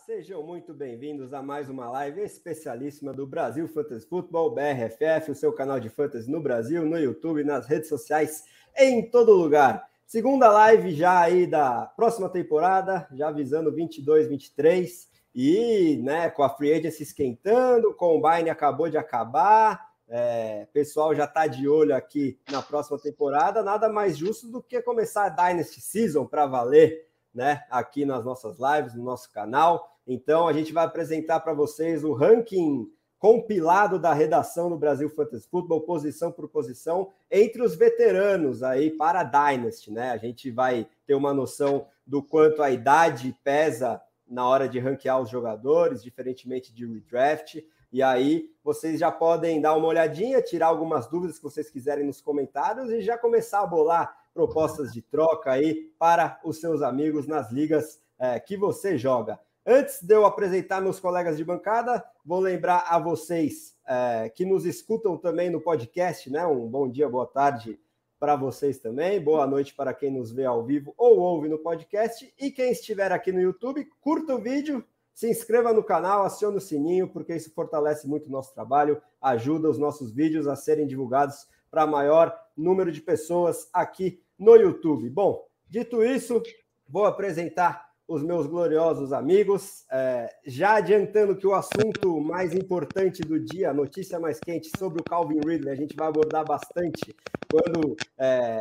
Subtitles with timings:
[0.00, 5.52] sejam muito bem-vindos a mais uma live especialíssima do Brasil Fantasy Football, BRFF, o seu
[5.52, 8.44] canal de fantasy no Brasil, no YouTube, nas redes sociais,
[8.76, 9.88] em todo lugar.
[10.04, 16.48] Segunda live já aí da próxima temporada, já avisando 22, 23, e né, com a
[16.48, 22.38] Free Agency esquentando, o Combine acabou de acabar, é, pessoal já está de olho aqui
[22.50, 27.64] na próxima temporada, nada mais justo do que começar a Dynasty Season para valer né,
[27.68, 29.90] aqui nas nossas lives, no nosso canal.
[30.06, 32.86] Então, a gente vai apresentar para vocês o ranking
[33.18, 39.20] compilado da redação do Brasil Fantasy Football, posição por posição, entre os veteranos aí para
[39.20, 40.10] a Dynasty, né?
[40.10, 43.98] A gente vai ter uma noção do quanto a idade pesa
[44.28, 47.64] na hora de ranquear os jogadores, diferentemente de redraft.
[47.90, 52.20] E aí vocês já podem dar uma olhadinha, tirar algumas dúvidas que vocês quiserem nos
[52.20, 57.52] comentários e já começar a bolar propostas de troca aí para os seus amigos nas
[57.52, 59.38] ligas é, que você joga.
[59.64, 64.66] Antes de eu apresentar meus colegas de bancada, vou lembrar a vocês é, que nos
[64.66, 66.44] escutam também no podcast, né?
[66.46, 67.80] Um bom dia, boa tarde
[68.18, 72.32] para vocês também, boa noite para quem nos vê ao vivo ou ouve no podcast.
[72.38, 76.60] E quem estiver aqui no YouTube, curta o vídeo, se inscreva no canal, acione o
[76.60, 81.46] sininho, porque isso fortalece muito o nosso trabalho, ajuda os nossos vídeos a serem divulgados
[81.70, 85.08] para maior número de pessoas aqui no YouTube.
[85.10, 86.42] Bom, dito isso,
[86.88, 89.84] vou apresentar os meus gloriosos amigos.
[89.90, 95.00] É, já adiantando que o assunto mais importante do dia, a notícia mais quente sobre
[95.00, 97.14] o Calvin Ridley, a gente vai abordar bastante
[97.50, 98.60] quando é,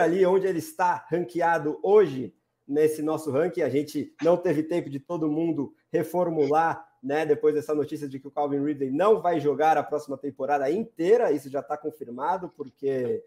[0.00, 2.34] ali onde ele está ranqueado hoje
[2.66, 3.62] nesse nosso ranking.
[3.62, 7.24] A gente não teve tempo de todo mundo reformular, né?
[7.24, 11.32] Depois dessa notícia de que o Calvin Ridley não vai jogar a próxima temporada inteira,
[11.32, 13.22] isso já está confirmado, porque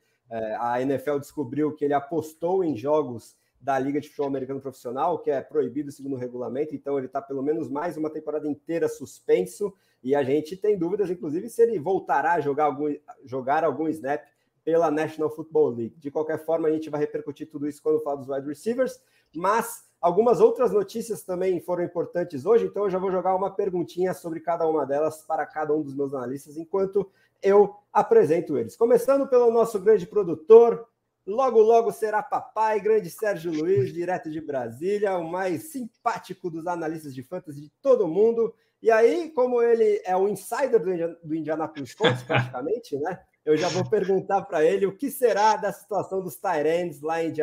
[0.59, 5.31] a NFL descobriu que ele apostou em jogos da Liga de Futebol Americano Profissional, que
[5.31, 9.73] é proibido segundo o regulamento, então ele está pelo menos mais uma temporada inteira suspenso,
[10.03, 12.93] e a gente tem dúvidas, inclusive, se ele voltará a jogar algum,
[13.25, 14.23] jogar algum snap
[14.63, 15.95] pela National Football League.
[15.97, 19.01] De qualquer forma, a gente vai repercutir tudo isso quando falar dos wide receivers,
[19.35, 24.13] mas algumas outras notícias também foram importantes hoje, então eu já vou jogar uma perguntinha
[24.13, 27.09] sobre cada uma delas para cada um dos meus analistas, enquanto
[27.41, 28.75] eu apresento eles.
[28.75, 30.87] Começando pelo nosso grande produtor,
[31.25, 37.13] logo logo será papai, grande Sérgio Luiz, direto de Brasília, o mais simpático dos analistas
[37.13, 38.53] de fantasy de todo mundo.
[38.81, 40.79] E aí, como ele é o insider
[41.23, 43.19] do Indianapolis Colts, praticamente, né?
[43.43, 47.33] Eu já vou perguntar para ele o que será da situação dos Tyrants lá em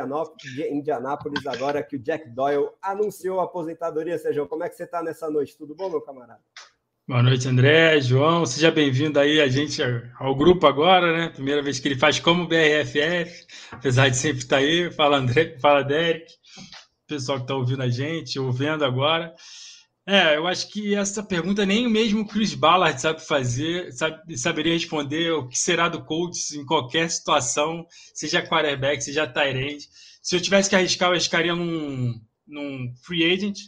[0.70, 4.18] Indianápolis, agora que o Jack Doyle anunciou a aposentadoria.
[4.18, 5.56] Sérgio, como é que você está nessa noite?
[5.56, 6.42] Tudo bom, meu camarada?
[7.06, 8.46] Boa noite, André, João.
[8.46, 9.82] Seja bem-vindo aí a gente
[10.18, 11.28] ao grupo agora, né?
[11.28, 14.90] Primeira vez que ele faz como BRFF, apesar de sempre estar aí.
[14.90, 16.24] Fala, André, fala, Derek,
[17.06, 19.34] pessoal que está ouvindo a gente, ouvindo agora.
[20.06, 24.72] É, eu acho que essa pergunta nem mesmo o Chris Ballard sabe fazer, sabe, saberia
[24.72, 29.84] responder o que será do Colts em qualquer situação, seja quarterback, seja tight end.
[30.22, 32.14] Se eu tivesse que arriscar, eu arriscaria num,
[32.46, 33.58] num free agent,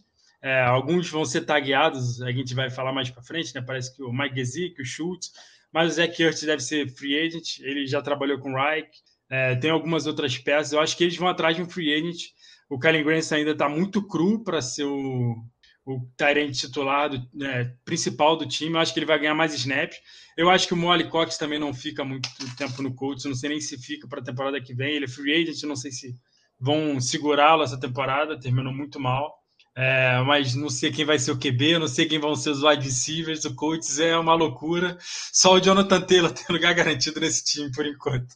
[0.43, 3.61] é, alguns vão ser tagueados, a gente vai falar mais para frente, né?
[3.61, 5.33] Parece que o Mike Gesicki, o Schultz,
[5.73, 8.89] mas o Zach Ertz deve ser free agent, ele já trabalhou com o Reich,
[9.29, 12.37] é, tem algumas outras peças, eu acho que eles vão atrás de um free agent.
[12.69, 15.37] O Kellen Grant ainda está muito cru para ser o,
[15.85, 18.75] o Tyrant titular do, né, principal do time.
[18.75, 19.99] Eu acho que ele vai ganhar mais snaps.
[20.37, 23.25] Eu acho que o Molly Cox também não fica muito tempo no Colts.
[23.25, 24.97] Não sei nem se fica para a temporada que vem.
[24.97, 26.13] Ele é free agent, não sei se
[26.59, 28.39] vão segurá-lo essa temporada.
[28.39, 29.33] Terminou muito mal.
[29.79, 32.63] É, mas não sei quem vai ser o QB, não sei quem vão ser os
[32.63, 33.45] wide receivers.
[33.45, 34.97] O Colts é uma loucura.
[35.01, 38.35] Só o Jonathan Taylor tem lugar garantido nesse time por enquanto.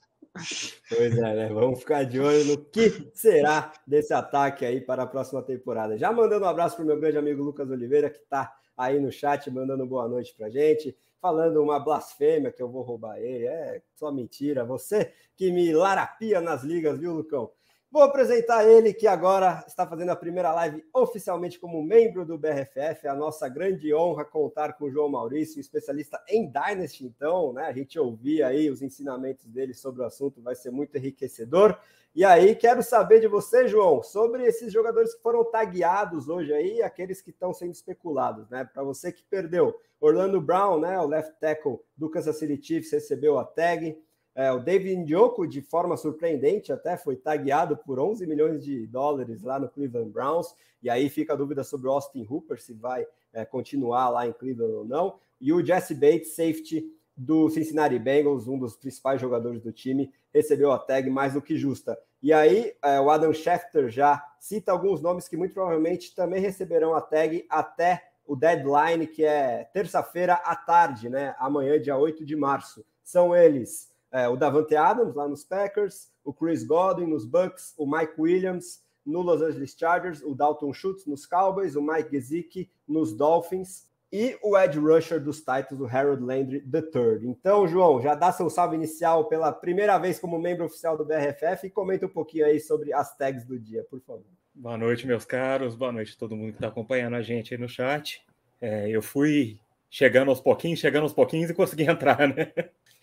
[0.89, 1.49] Pois é, né?
[1.49, 5.97] Vamos ficar de olho no que será desse ataque aí para a próxima temporada.
[5.97, 9.11] Já mandando um abraço para o meu grande amigo Lucas Oliveira, que está aí no
[9.11, 13.47] chat, mandando boa noite para gente, falando uma blasfêmia que eu vou roubar ele.
[13.47, 14.63] É só mentira.
[14.65, 17.51] Você que me larapia nas ligas, viu, Lucão?
[17.93, 23.05] Vou apresentar ele que agora está fazendo a primeira live oficialmente como membro do BRFF.
[23.05, 27.05] É a nossa grande honra contar com o João Maurício, especialista em Dynasty.
[27.05, 30.97] Então, né, a gente ouvir aí os ensinamentos dele sobre o assunto vai ser muito
[30.97, 31.77] enriquecedor.
[32.15, 36.81] E aí, quero saber de você, João, sobre esses jogadores que foram tagueados hoje aí,
[36.83, 38.69] aqueles que estão sendo especulados, né?
[38.73, 43.37] Para você que perdeu, Orlando Brown, né, o left tackle do Kansas City Chiefs, recebeu
[43.37, 44.01] a tag.
[44.35, 49.43] É, o David Njoku, de forma surpreendente, até foi tagueado por 11 milhões de dólares
[49.43, 50.55] lá no Cleveland Browns.
[50.83, 54.33] E aí fica a dúvida sobre o Austin Hooper, se vai é, continuar lá em
[54.33, 55.19] Cleveland ou não.
[55.41, 56.85] E o Jesse Bates, safety
[57.17, 61.57] do Cincinnati Bengals, um dos principais jogadores do time, recebeu a tag mais do que
[61.57, 61.99] justa.
[62.23, 66.95] E aí, é, o Adam Schefter já cita alguns nomes que muito provavelmente também receberão
[66.95, 71.35] a tag até o deadline, que é terça-feira à tarde, né?
[71.39, 72.85] Amanhã, dia 8 de março.
[73.03, 77.87] São eles é, o Davante Adams, lá nos Packers, o Chris Godwin nos Bucks, o
[77.87, 83.13] Mike Williams no Los Angeles Chargers, o Dalton Schultz nos Cowboys, o Mike Gesicki nos
[83.13, 87.29] Dolphins e o Ed Rusher dos Titans, o Harold Landry III.
[87.29, 91.67] Então, João, já dá seu salve inicial pela primeira vez como membro oficial do BRFF
[91.67, 94.25] e comenta um pouquinho aí sobre as tags do dia, por favor.
[94.53, 95.77] Boa noite, meus caros.
[95.77, 98.23] Boa noite a todo mundo que está acompanhando a gente aí no chat.
[98.61, 99.59] É, eu fui
[99.89, 102.53] chegando aos pouquinhos, chegando aos pouquinhos e consegui entrar, né?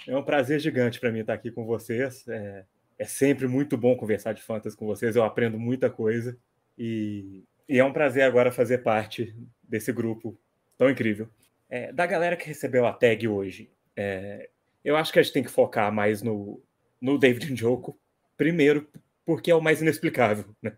[0.05, 2.27] É um prazer gigante para mim estar aqui com vocês.
[2.27, 2.65] É,
[2.99, 5.15] é, sempre muito bom conversar de fantasy com vocês.
[5.15, 6.38] Eu aprendo muita coisa
[6.77, 10.38] e, e é um prazer agora fazer parte desse grupo
[10.77, 11.29] tão incrível.
[11.69, 14.49] É, da galera que recebeu a tag hoje, é,
[14.83, 16.61] eu acho que a gente tem que focar mais no,
[17.01, 17.97] no David Njoku.
[18.38, 18.88] Primeiro,
[19.25, 20.45] porque é o mais inexplicável.
[20.61, 20.71] Né?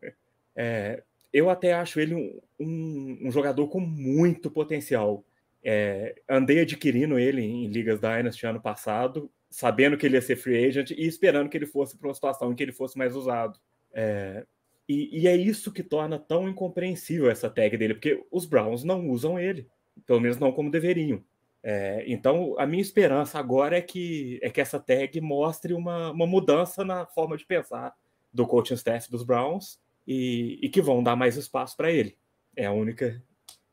[0.55, 5.23] É, eu até acho ele um, um, um jogador com muito potencial.
[5.63, 10.65] É, andei adquirindo ele em ligas Dynasty ano passado, sabendo que ele ia ser free
[10.65, 13.59] agent e esperando que ele fosse para uma situação em que ele fosse mais usado.
[13.93, 14.45] É,
[14.87, 19.07] e, e, é isso que torna tão incompreensível essa tag dele, porque os Browns não
[19.07, 19.67] usam ele,
[20.05, 21.23] pelo menos não como deveriam.
[21.61, 26.25] É, então, a minha esperança agora é que, é que essa tag mostre uma, uma
[26.25, 27.93] mudança na forma de pensar
[28.33, 32.17] do coaching staff dos Browns e, e que vão dar mais espaço para ele.
[32.55, 33.21] É a única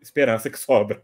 [0.00, 1.02] esperança que sobra.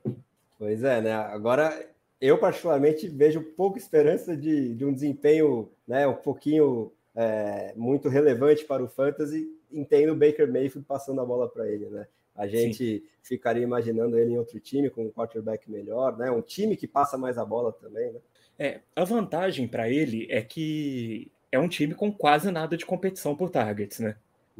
[0.62, 1.12] Pois é, né?
[1.12, 8.08] Agora, eu particularmente vejo pouca esperança de, de um desempenho né, um pouquinho é, muito
[8.08, 9.48] relevante para o Fantasy.
[9.72, 12.06] Entendo o Baker Mayfield passando a bola para ele, né?
[12.36, 13.02] A gente Sim.
[13.24, 16.30] ficaria imaginando ele em outro time com um quarterback melhor, né?
[16.30, 18.20] Um time que passa mais a bola também, né?
[18.56, 23.34] É, a vantagem para ele é que é um time com quase nada de competição
[23.34, 24.14] por targets, né?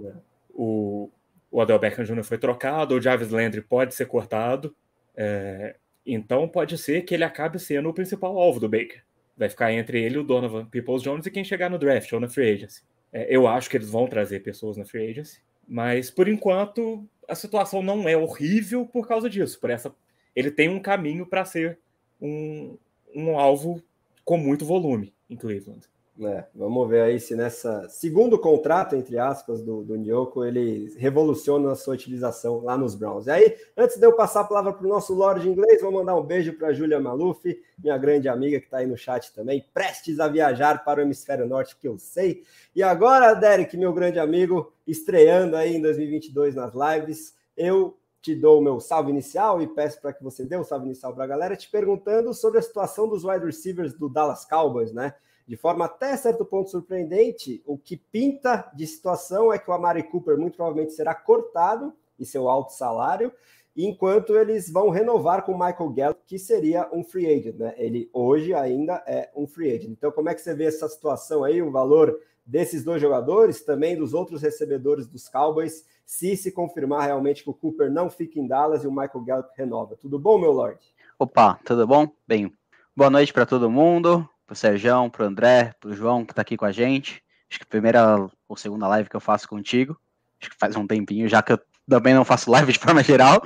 [0.05, 0.13] É.
[0.53, 1.09] O,
[1.49, 2.25] o Adel Beckham Jr.
[2.25, 4.75] foi trocado, o Jarvis Landry pode ser cortado.
[5.17, 9.05] É, então pode ser que ele acabe sendo o principal alvo do Baker.
[9.37, 12.29] Vai ficar entre ele, o Donovan Peoples Jones e quem chegar no draft ou na
[12.29, 12.83] free agency.
[13.13, 17.35] É, eu acho que eles vão trazer pessoas na free agency, mas por enquanto a
[17.35, 19.59] situação não é horrível por causa disso.
[19.61, 19.95] Por essa,
[20.35, 21.79] ele tem um caminho para ser
[22.21, 22.77] um,
[23.15, 23.83] um alvo
[24.25, 25.87] com muito volume em Cleveland.
[26.21, 31.75] É, vamos ver aí se nessa segundo contrato, entre aspas, do, do ele revoluciona a
[31.75, 33.27] sua utilização lá nos Browns.
[33.27, 36.15] E aí, antes de eu passar a palavra para o nosso Lorde inglês, vou mandar
[36.15, 37.43] um beijo para a Júlia Maluf,
[37.83, 41.47] minha grande amiga que está aí no chat também, prestes a viajar para o hemisfério
[41.47, 42.43] norte, que eu sei.
[42.77, 48.61] E agora, Derek, meu grande amigo, estreando aí em 2022 nas lives, eu te dou
[48.61, 51.25] o meu salve inicial e peço para que você dê o um salve inicial para
[51.25, 55.15] a galera, te perguntando sobre a situação dos wide receivers do Dallas Cowboys, né?
[55.47, 60.03] De forma até certo ponto surpreendente, o que pinta de situação é que o Amari
[60.03, 63.33] Cooper muito provavelmente será cortado e seu alto salário,
[63.77, 67.75] enquanto eles vão renovar com o Michael Gallup, que seria um free agent, né?
[67.77, 69.91] Ele hoje ainda é um free agent.
[69.91, 73.97] Então, como é que você vê essa situação aí, o valor desses dois jogadores, também
[73.97, 78.47] dos outros recebedores dos Cowboys, se se confirmar realmente que o Cooper não fica em
[78.47, 79.97] Dallas e o Michael Gallup renova.
[79.97, 80.79] Tudo bom, meu Lord?
[81.19, 82.09] Opa, tudo bom?
[82.27, 82.53] Bem,
[82.95, 86.65] boa noite para todo mundo pro Serjão, pro André, pro João que tá aqui com
[86.65, 87.23] a gente.
[87.51, 89.99] Acho que a primeira ou segunda live que eu faço contigo.
[90.41, 93.43] Acho que faz um tempinho, já que eu também não faço live de forma geral,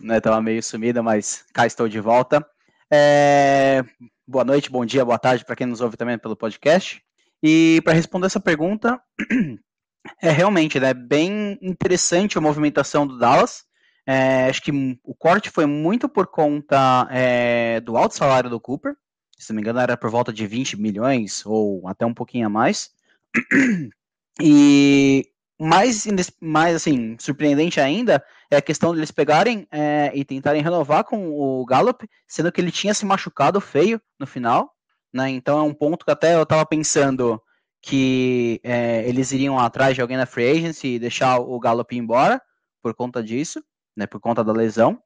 [0.00, 0.20] né?
[0.20, 2.44] Tava meio sumida, mas cá estou de volta.
[2.90, 3.84] É...
[4.26, 7.02] Boa noite, bom dia, boa tarde para quem nos ouve também pelo podcast.
[7.42, 9.00] E para responder essa pergunta,
[10.22, 13.64] é realmente né, bem interessante a movimentação do Dallas.
[14.06, 14.72] É, acho que
[15.04, 18.94] o corte foi muito por conta é, do alto salário do Cooper,
[19.38, 22.50] se não me engano, era por volta de 20 milhões ou até um pouquinho a
[22.50, 22.90] mais.
[24.40, 26.06] E mais,
[26.40, 31.66] mais assim, surpreendente ainda é a questão deles pegarem é, e tentarem renovar com o
[31.66, 34.72] Gallup, sendo que ele tinha se machucado feio no final.
[35.12, 35.30] Né?
[35.30, 37.42] Então é um ponto que até eu estava pensando
[37.82, 42.40] que é, eles iriam atrás de alguém na free agency e deixar o Gallup embora
[42.82, 43.62] por conta disso,
[43.96, 45.00] né, por conta da lesão.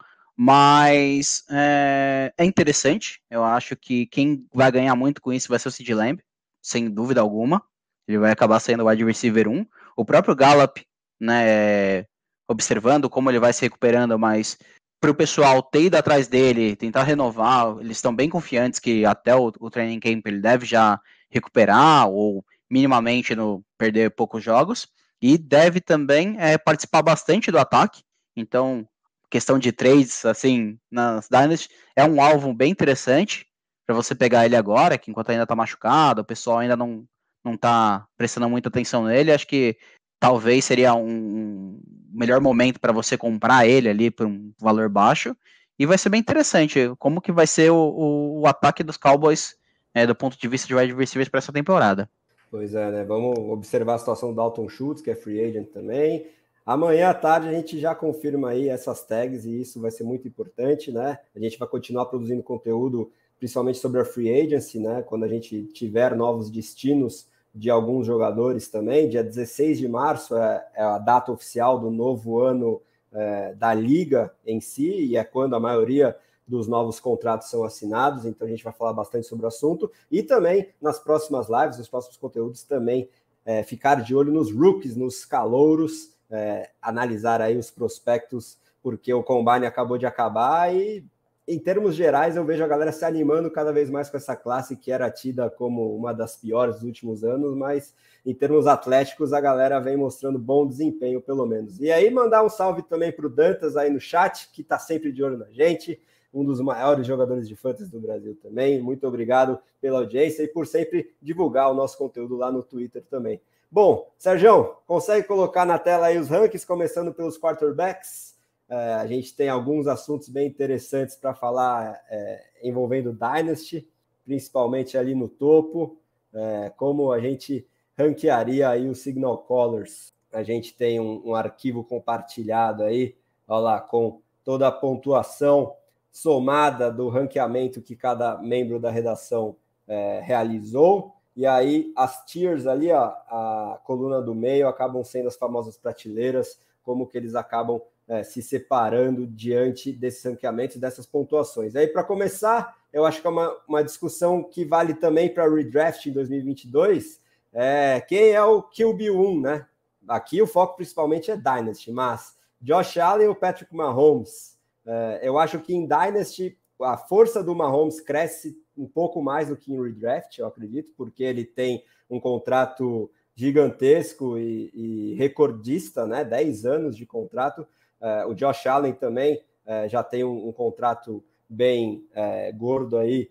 [0.44, 3.20] Mas é, é, interessante.
[3.30, 6.20] Eu acho que quem vai ganhar muito com isso vai ser o Sid Lamb,
[6.60, 7.62] sem dúvida alguma.
[8.08, 9.64] Ele vai acabar sendo o wide receiver 1.
[9.96, 10.84] O próprio Gallup,
[11.20, 12.06] né,
[12.50, 14.58] observando como ele vai se recuperando, mas
[15.00, 19.36] para o pessoal ter ido atrás dele, tentar renovar, eles estão bem confiantes que até
[19.36, 24.88] o, o training camp ele deve já recuperar ou minimamente no perder poucos jogos
[25.20, 28.02] e deve também é, participar bastante do ataque.
[28.36, 28.88] Então,
[29.32, 33.46] questão de trades, assim, nas Dynasty, é um alvo bem interessante
[33.86, 37.06] para você pegar ele agora, que enquanto ainda tá machucado, o pessoal ainda não,
[37.42, 39.32] não tá prestando muita atenção nele.
[39.32, 39.78] Acho que
[40.20, 41.80] talvez seria um
[42.12, 45.34] melhor momento para você comprar ele ali por um valor baixo.
[45.78, 49.56] E vai ser bem interessante como que vai ser o, o, o ataque dos Cowboys
[49.94, 52.06] é, do ponto de vista de wide receivers para essa temporada.
[52.50, 53.02] Pois é, né?
[53.02, 56.26] Vamos observar a situação do Dalton Schultz, que é free agent também.
[56.64, 60.28] Amanhã à tarde a gente já confirma aí essas tags e isso vai ser muito
[60.28, 61.18] importante, né?
[61.34, 65.02] A gente vai continuar produzindo conteúdo, principalmente sobre a free agency, né?
[65.02, 69.08] Quando a gente tiver novos destinos de alguns jogadores também.
[69.08, 72.80] Dia 16 de março é, é a data oficial do novo ano
[73.12, 76.16] é, da liga em si, e é quando a maioria
[76.46, 79.90] dos novos contratos são assinados, então a gente vai falar bastante sobre o assunto.
[80.10, 83.08] E também nas próximas lives, nos próximos conteúdos, também
[83.44, 89.22] é, ficar de olho nos rookies, nos calouros, é, analisar aí os prospectos, porque o
[89.22, 91.04] combine acabou de acabar e
[91.46, 94.76] em termos gerais, eu vejo a galera se animando cada vez mais com essa classe
[94.76, 97.92] que era tida como uma das piores dos últimos anos, mas
[98.24, 101.80] em termos atléticos, a galera vem mostrando bom desempenho, pelo menos.
[101.80, 105.10] E aí, mandar um salve também para o Dantas aí no chat, que está sempre
[105.10, 106.00] de olho na gente,
[106.32, 108.80] um dos maiores jogadores de fantasy do Brasil também.
[108.80, 113.40] Muito obrigado pela audiência e por sempre divulgar o nosso conteúdo lá no Twitter também.
[113.74, 118.36] Bom, Sérgio, consegue colocar na tela aí os rankings, começando pelos quarterbacks?
[118.68, 123.88] É, a gente tem alguns assuntos bem interessantes para falar é, envolvendo Dynasty,
[124.26, 125.96] principalmente ali no topo,
[126.34, 130.12] é, como a gente ranquearia aí os Signal Colors.
[130.30, 133.16] A gente tem um, um arquivo compartilhado aí,
[133.48, 135.74] lá, com toda a pontuação
[136.10, 139.56] somada do ranqueamento que cada membro da redação
[139.88, 141.16] é, realizou.
[141.34, 146.58] E aí as tiers ali, ó, a coluna do meio, acabam sendo as famosas prateleiras,
[146.82, 151.74] como que eles acabam é, se separando diante desses ranqueamentos, dessas pontuações.
[151.74, 156.06] Aí, para começar, eu acho que é uma, uma discussão que vale também para redraft
[156.06, 157.20] em 2022.
[157.52, 159.66] É, quem é o QB1, né?
[160.08, 164.58] Aqui o foco principalmente é Dynasty, mas Josh Allen ou Patrick Mahomes?
[164.84, 169.56] É, eu acho que em Dynasty a força do Mahomes cresce um pouco mais do
[169.56, 176.24] que em redraft, eu acredito, porque ele tem um contrato gigantesco e, e recordista, né?
[176.24, 177.66] 10 anos de contrato.
[178.00, 183.30] É, o Josh Allen também é, já tem um, um contrato bem é, gordo aí,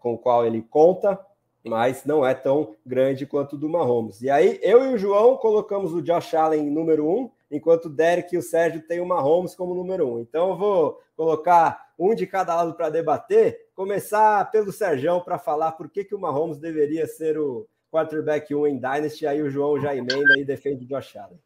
[0.00, 1.18] com o qual ele conta,
[1.64, 4.20] mas não é tão grande quanto o do Mahomes.
[4.20, 8.34] E aí, eu e o João colocamos o Josh Allen número um, enquanto o Derek
[8.34, 10.20] e o Sérgio têm o Mahomes como número um.
[10.20, 15.72] Então, eu vou colocar um de cada lado para debater, começar pelo Sérgio para falar
[15.72, 19.80] por que, que o Mahomes deveria ser o quarterback 1 em Dynasty, aí o João
[19.80, 21.38] já emenda e defende o Josh Allen.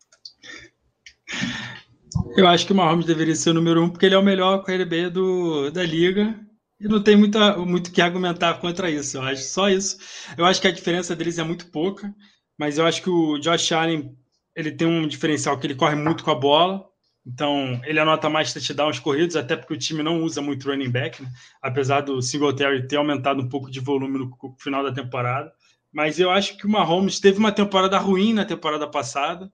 [2.36, 4.64] Eu acho que o Mahomes deveria ser o número um, porque ele é o melhor
[4.64, 6.38] QB do, da liga.
[6.80, 9.18] E não tem muita, muito que argumentar contra isso.
[9.18, 9.98] Eu acho só isso.
[10.36, 12.12] Eu acho que a diferença deles é muito pouca,
[12.58, 14.16] mas eu acho que o Josh Allen
[14.56, 16.89] ele tem um diferencial que ele corre muito com a bola.
[17.32, 21.22] Então, ele anota mais touchdowns corridos, até porque o time não usa muito running back,
[21.22, 21.30] né?
[21.62, 25.52] apesar do Singletary ter aumentado um pouco de volume no final da temporada.
[25.92, 29.50] Mas eu acho que o Mahomes teve uma temporada ruim na temporada passada.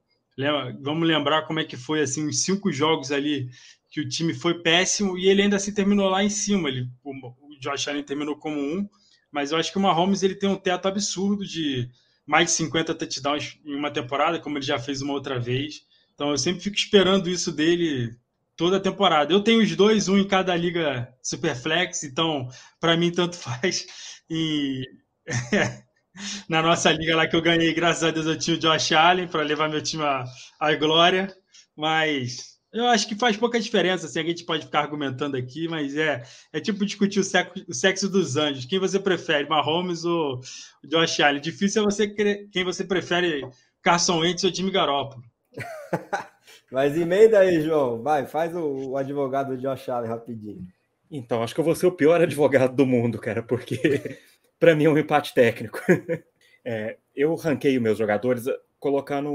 [0.80, 3.49] Vamos lembrar como é que foi assim os cinco jogos ali
[3.90, 6.68] que o time foi péssimo e ele ainda assim terminou lá em cima.
[6.68, 8.88] Ele, o Josh Allen terminou como um,
[9.30, 11.90] mas eu acho que o Mahomes ele tem um teto absurdo de
[12.26, 15.86] mais de 50 touchdowns em uma temporada, como ele já fez uma outra vez.
[16.16, 18.16] Então eu sempre fico esperando isso dele
[18.56, 19.32] toda a temporada.
[19.32, 22.49] Eu tenho os dois, um em cada liga Superflex, então
[22.80, 23.87] para mim tanto faz.
[24.28, 24.82] E
[26.49, 29.28] na nossa liga lá que eu ganhei, graças a Deus eu tinha o Josh Allen
[29.28, 31.28] para levar meu time à, glória,
[31.76, 35.94] mas eu acho que faz pouca diferença, assim, a gente pode ficar argumentando aqui, mas
[35.96, 40.40] é, é tipo discutir o sexo, o sexo dos anjos, quem você prefere, Mahomes ou
[40.82, 41.42] Josh Allen?
[41.42, 42.08] Difícil é você
[42.50, 43.46] quem você prefere,
[43.82, 45.23] Carson Wentz ou Jimmy Garoppolo.
[46.70, 50.66] mas emenda aí, João, vai, faz o, o advogado Josh Allen rapidinho.
[51.10, 54.18] Então, acho que eu vou ser o pior advogado do mundo, cara, porque
[54.58, 55.80] para mim é um empate técnico.
[56.64, 58.44] é, eu ranqueio meus jogadores
[58.78, 59.30] colocando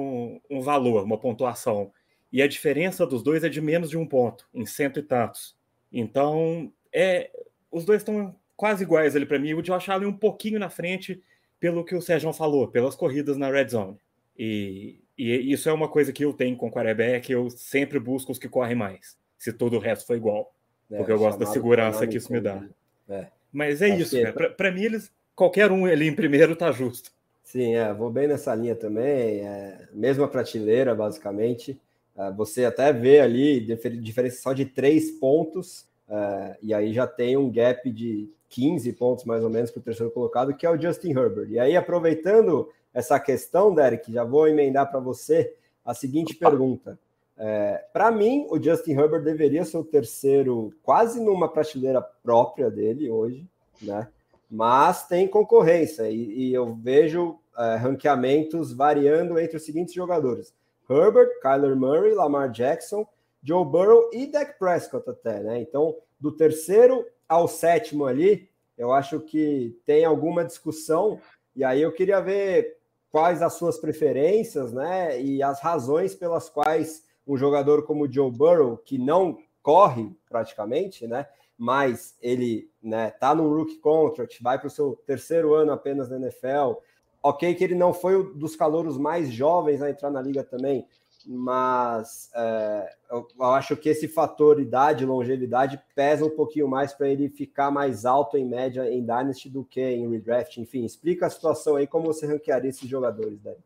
[0.49, 1.91] um, valor, uma pontuação.
[2.31, 5.55] E a diferença dos dois é de menos de um ponto, em cento e tantos.
[5.91, 7.29] Então, é,
[7.71, 9.53] os dois estão quase iguais ali para mim.
[9.53, 11.21] O Josh Allen um pouquinho na frente,
[11.59, 13.97] pelo que o Sérgio falou, pelas corridas na red zone.
[14.37, 18.31] E, e isso é uma coisa que eu tenho com o quarterback, eu sempre busco
[18.31, 20.53] os que correm mais, se todo o resto for igual.
[20.89, 22.63] É, porque eu gosto da segurança que isso me dá.
[23.07, 23.27] É.
[23.51, 24.31] Mas é Acho isso, é...
[24.31, 27.11] Para mim, eles, qualquer um ali em primeiro tá justo.
[27.43, 29.45] Sim, é, vou bem nessa linha também.
[29.45, 31.79] É, mesma prateleira, basicamente.
[32.17, 33.59] É, você até vê ali
[33.99, 39.43] diferencial de três pontos, é, e aí já tem um gap de 15 pontos mais
[39.43, 41.49] ou menos para o terceiro colocado, que é o Justin Herbert.
[41.49, 45.55] E aí, aproveitando essa questão, Derek, já vou emendar para você
[45.85, 46.99] a seguinte pergunta.
[47.37, 53.09] É, para mim, o Justin Herbert deveria ser o terceiro, quase numa prateleira própria dele
[53.09, 53.47] hoje,
[53.81, 54.07] né?
[54.49, 60.53] Mas tem concorrência e, e eu vejo é, ranqueamentos variando entre os seguintes jogadores:
[60.89, 63.07] Herbert, Kyler Murray, Lamar Jackson,
[63.41, 65.61] Joe Burrow e Dak Prescott até, né?
[65.61, 71.19] Então, do terceiro ao sétimo ali, eu acho que tem alguma discussão.
[71.55, 72.77] E aí eu queria ver
[73.11, 75.21] quais as suas preferências, né?
[75.21, 81.27] E as razões pelas quais um jogador como Joe Burrow, que não corre praticamente, né?
[81.57, 86.15] Mas ele né, tá no rookie contract, vai para o seu terceiro ano apenas na
[86.15, 86.79] NFL.
[87.21, 90.87] Ok, que ele não foi um dos calouros mais jovens a entrar na liga também,
[91.25, 97.29] mas é, eu, acho que esse fator idade, longevidade, pesa um pouquinho mais para ele
[97.29, 100.57] ficar mais alto em média em Dynasty do que em redraft.
[100.57, 103.61] Enfim, explica a situação aí, como você ranquearia esses jogadores, Derek.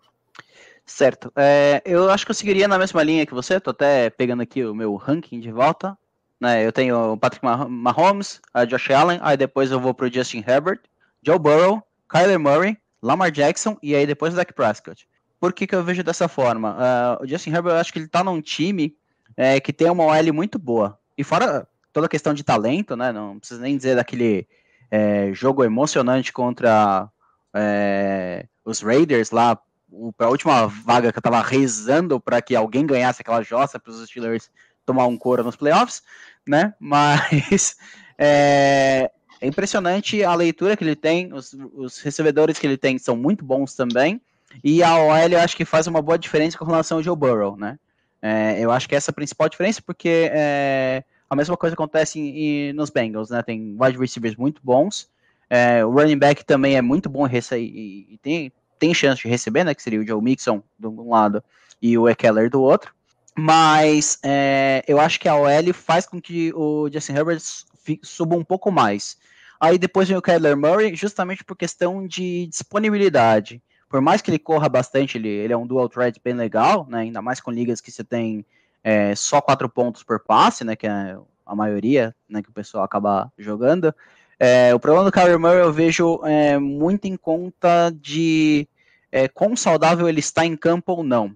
[0.85, 1.31] Certo.
[1.35, 3.59] É, eu acho que eu seguiria na mesma linha que você.
[3.59, 5.97] Tô até pegando aqui o meu ranking de volta.
[6.39, 10.43] Né, eu tenho o Patrick Mahomes, a Josh Allen, aí depois eu vou pro Justin
[10.45, 10.81] Herbert,
[11.23, 15.07] Joe Burrow, Kyler Murray, Lamar Jackson e aí depois o Dak Prescott.
[15.39, 16.75] Por que, que eu vejo dessa forma?
[16.75, 18.95] Uh, o Justin Herbert, eu acho que ele tá num time
[19.35, 20.97] é, que tem uma OL muito boa.
[21.17, 23.11] E fora toda a questão de talento, né?
[23.11, 24.47] Não precisa nem dizer daquele
[24.89, 27.09] é, jogo emocionante contra
[27.53, 29.59] é, os Raiders lá
[30.19, 34.05] a última vaga que eu tava rezando para que alguém ganhasse aquela jossa para os
[34.07, 34.49] Steelers
[34.85, 36.03] tomar um coro nos playoffs,
[36.47, 36.73] né?
[36.79, 37.77] Mas
[38.17, 43.15] é, é, impressionante a leitura que ele tem, os, os, recebedores que ele tem são
[43.15, 44.21] muito bons também,
[44.63, 47.57] e a OL eu acho que faz uma boa diferença com relação ao Joe Burrow,
[47.57, 47.77] né?
[48.21, 52.19] É, eu acho que essa é a principal diferença, porque é, a mesma coisa acontece
[52.19, 53.41] em, em, nos Bengals, né?
[53.43, 55.09] Tem wide receivers muito bons,
[55.49, 59.63] é, o running back também é muito bom e, e tem, tem chance de receber,
[59.63, 59.73] né?
[59.73, 61.43] Que seria o Joe Mixon de um lado
[61.81, 62.93] e o Ekeler do outro.
[63.37, 67.41] Mas é, eu acho que a OL faz com que o Justin Herbert
[68.01, 69.17] suba um pouco mais.
[69.59, 73.61] Aí depois vem o Kyler Murray, justamente por questão de disponibilidade.
[73.89, 76.99] Por mais que ele corra bastante, ele, ele é um dual threat bem legal, né?
[76.99, 78.45] Ainda mais com ligas que você tem
[78.83, 80.75] é, só quatro pontos por passe, né?
[80.75, 82.41] Que é a maioria, né?
[82.41, 83.93] Que o pessoal acaba jogando.
[84.39, 88.67] É, o problema do Kyler Murray eu vejo é, muito em conta de
[89.11, 91.35] é, quão saudável ele está em campo ou não.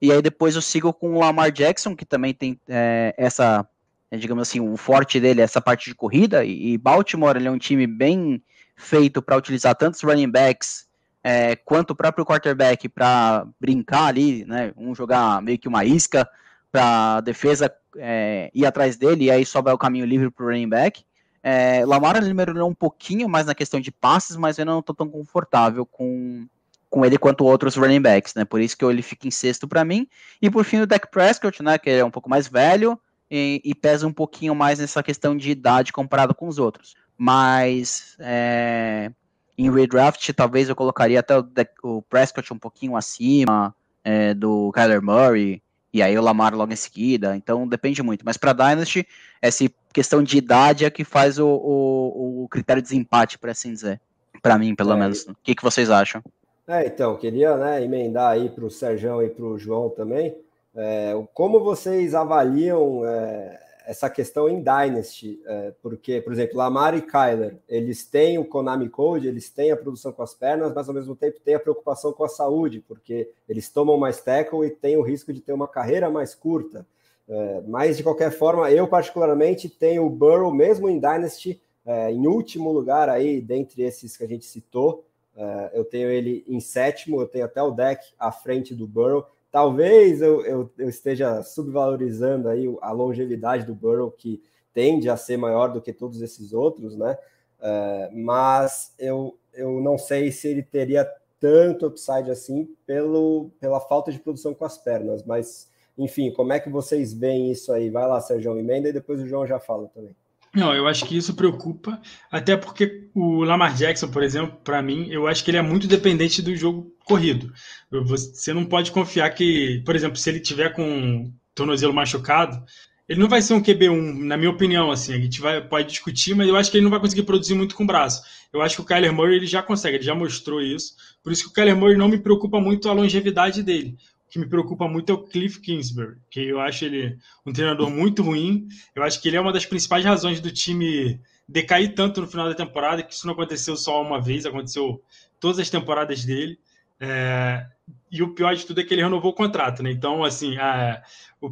[0.00, 3.66] E aí depois eu sigo com o Lamar Jackson, que também tem é, essa,
[4.10, 6.44] é, digamos assim, o forte dele é essa parte de corrida.
[6.44, 8.42] E, Baltimore ele é um time bem
[8.76, 10.86] feito para utilizar tantos running backs
[11.30, 14.72] é, quanto o próprio quarterback para brincar ali, né?
[14.78, 16.26] Um jogar meio que uma isca
[16.72, 20.48] para a defesa é, ir atrás dele e aí sobra o caminho livre para o
[20.48, 21.04] running back.
[21.42, 24.94] É, Lamar ele melhorou um pouquinho mais na questão de passes, mas eu não estou
[24.94, 26.46] tão confortável com,
[26.88, 28.46] com ele quanto outros running backs, né?
[28.46, 30.08] Por isso que ele fica em sexto para mim.
[30.40, 31.76] E por fim o Dak Prescott, né?
[31.76, 32.98] Que é um pouco mais velho
[33.30, 36.94] e, e, pesa um pouquinho mais nessa questão de idade comparado com os outros.
[37.18, 39.12] Mas é,
[39.58, 41.44] em redraft talvez eu colocaria até o,
[41.82, 45.60] o Prescott um pouquinho acima é, do Kyler Murray
[45.92, 47.36] e aí o Lamar logo em seguida.
[47.36, 48.24] Então depende muito.
[48.24, 49.06] Mas para Dynasty
[49.42, 53.72] essa questão de idade é que faz o, o, o critério de desempate, para assim
[53.72, 54.00] dizer.
[54.40, 55.26] Para mim, pelo é, menos.
[55.26, 56.22] O que, que vocês acham?
[56.66, 60.36] É, então, queria né, emendar aí para o Sérgio e para o João também.
[60.76, 65.40] É, como vocês avaliam é, essa questão em Dynasty?
[65.46, 69.76] É, porque, por exemplo, Lamar e Kyler, eles têm o Konami Code, eles têm a
[69.76, 73.30] produção com as pernas, mas ao mesmo tempo têm a preocupação com a saúde, porque
[73.48, 76.86] eles tomam mais tackle e têm o risco de ter uma carreira mais curta.
[77.26, 82.26] É, mas, de qualquer forma, eu particularmente tenho o Burrow, mesmo em Dynasty, é, em
[82.26, 85.04] último lugar aí, dentre esses que a gente citou,
[85.38, 89.24] Uh, eu tenho ele em sétimo, eu tenho até o deck à frente do Burrow.
[89.58, 94.40] Talvez eu, eu, eu, esteja subvalorizando aí a longevidade do Burrow, que
[94.72, 97.18] tende a ser maior do que todos esses outros, né?
[97.58, 101.04] Uh, mas eu, eu não sei se ele teria
[101.40, 105.24] tanto upside assim pelo, pela falta de produção com as pernas.
[105.24, 105.68] Mas,
[105.98, 107.90] enfim, como é que vocês veem isso aí?
[107.90, 110.14] Vai lá, Sérgio, emenda e depois o João já fala também.
[110.54, 115.08] Não, eu acho que isso preocupa, até porque o Lamar Jackson, por exemplo, para mim,
[115.10, 117.52] eu acho que ele é muito dependente do jogo corrido.
[117.90, 122.62] Você não pode confiar que, por exemplo, se ele tiver com o tornozelo machucado,
[123.08, 126.34] ele não vai ser um QB1, na minha opinião, assim, a gente vai, pode discutir,
[126.34, 128.22] mas eu acho que ele não vai conseguir produzir muito com o braço.
[128.52, 131.44] Eu acho que o Kyler Murray ele já consegue, ele já mostrou isso, por isso
[131.44, 133.96] que o Kyler Murray não me preocupa muito a longevidade dele
[134.30, 138.22] que me preocupa muito é o Cliff Kingsbury, que eu acho ele um treinador muito
[138.22, 138.68] ruim.
[138.94, 142.48] Eu acho que ele é uma das principais razões do time decair tanto no final
[142.48, 145.02] da temporada, que isso não aconteceu só uma vez, aconteceu
[145.40, 146.58] todas as temporadas dele.
[147.00, 147.64] É,
[148.10, 149.90] e o pior de tudo é que ele renovou o contrato, né?
[149.90, 150.56] Então, assim,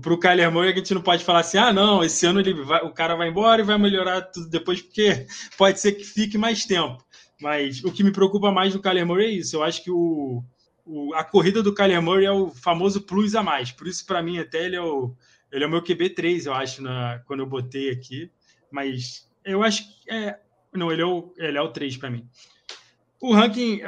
[0.02, 2.52] para o Kyler Murray a gente não pode falar assim, ah, não, esse ano ele
[2.52, 6.36] vai, o cara vai embora e vai melhorar tudo depois, porque pode ser que fique
[6.36, 7.02] mais tempo.
[7.40, 9.56] Mas o que me preocupa mais do Kyler Murray é isso.
[9.56, 10.42] Eu acho que o,
[10.86, 13.72] o a corrida do Kyler Murray é o famoso plus a mais.
[13.72, 15.14] Por isso, para mim, até ele é o,
[15.50, 18.30] ele é o meu QB3, eu acho, na, quando eu botei aqui.
[18.70, 20.38] Mas eu acho que é.
[20.72, 22.28] Não, ele é o, ele é o 3 para mim.
[23.20, 23.80] O ranking,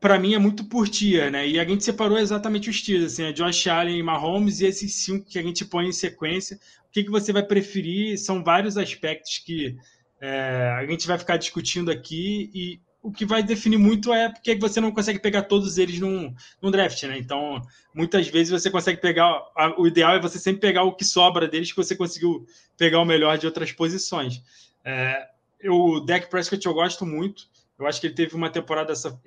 [0.00, 1.46] para mim, é muito por tia, né?
[1.46, 4.94] E a gente separou exatamente os tiers, assim, a Josh Allen e Mahomes, e esses
[4.94, 6.56] cinco que a gente põe em sequência.
[6.88, 8.16] O que, que você vai preferir?
[8.16, 9.76] São vários aspectos que
[10.20, 14.56] é, a gente vai ficar discutindo aqui, e o que vai definir muito é porque
[14.56, 17.16] você não consegue pegar todos eles num, num draft, né?
[17.16, 17.62] Então,
[17.94, 19.44] muitas vezes você consegue pegar.
[19.78, 22.44] O ideal é você sempre pegar o que sobra deles, que você conseguiu
[22.76, 24.42] pegar o melhor de outras posições.
[24.84, 25.24] É,
[25.60, 27.44] eu, o Dak Prescott eu gosto muito.
[27.78, 29.20] Eu acho que ele teve uma temporada, essa,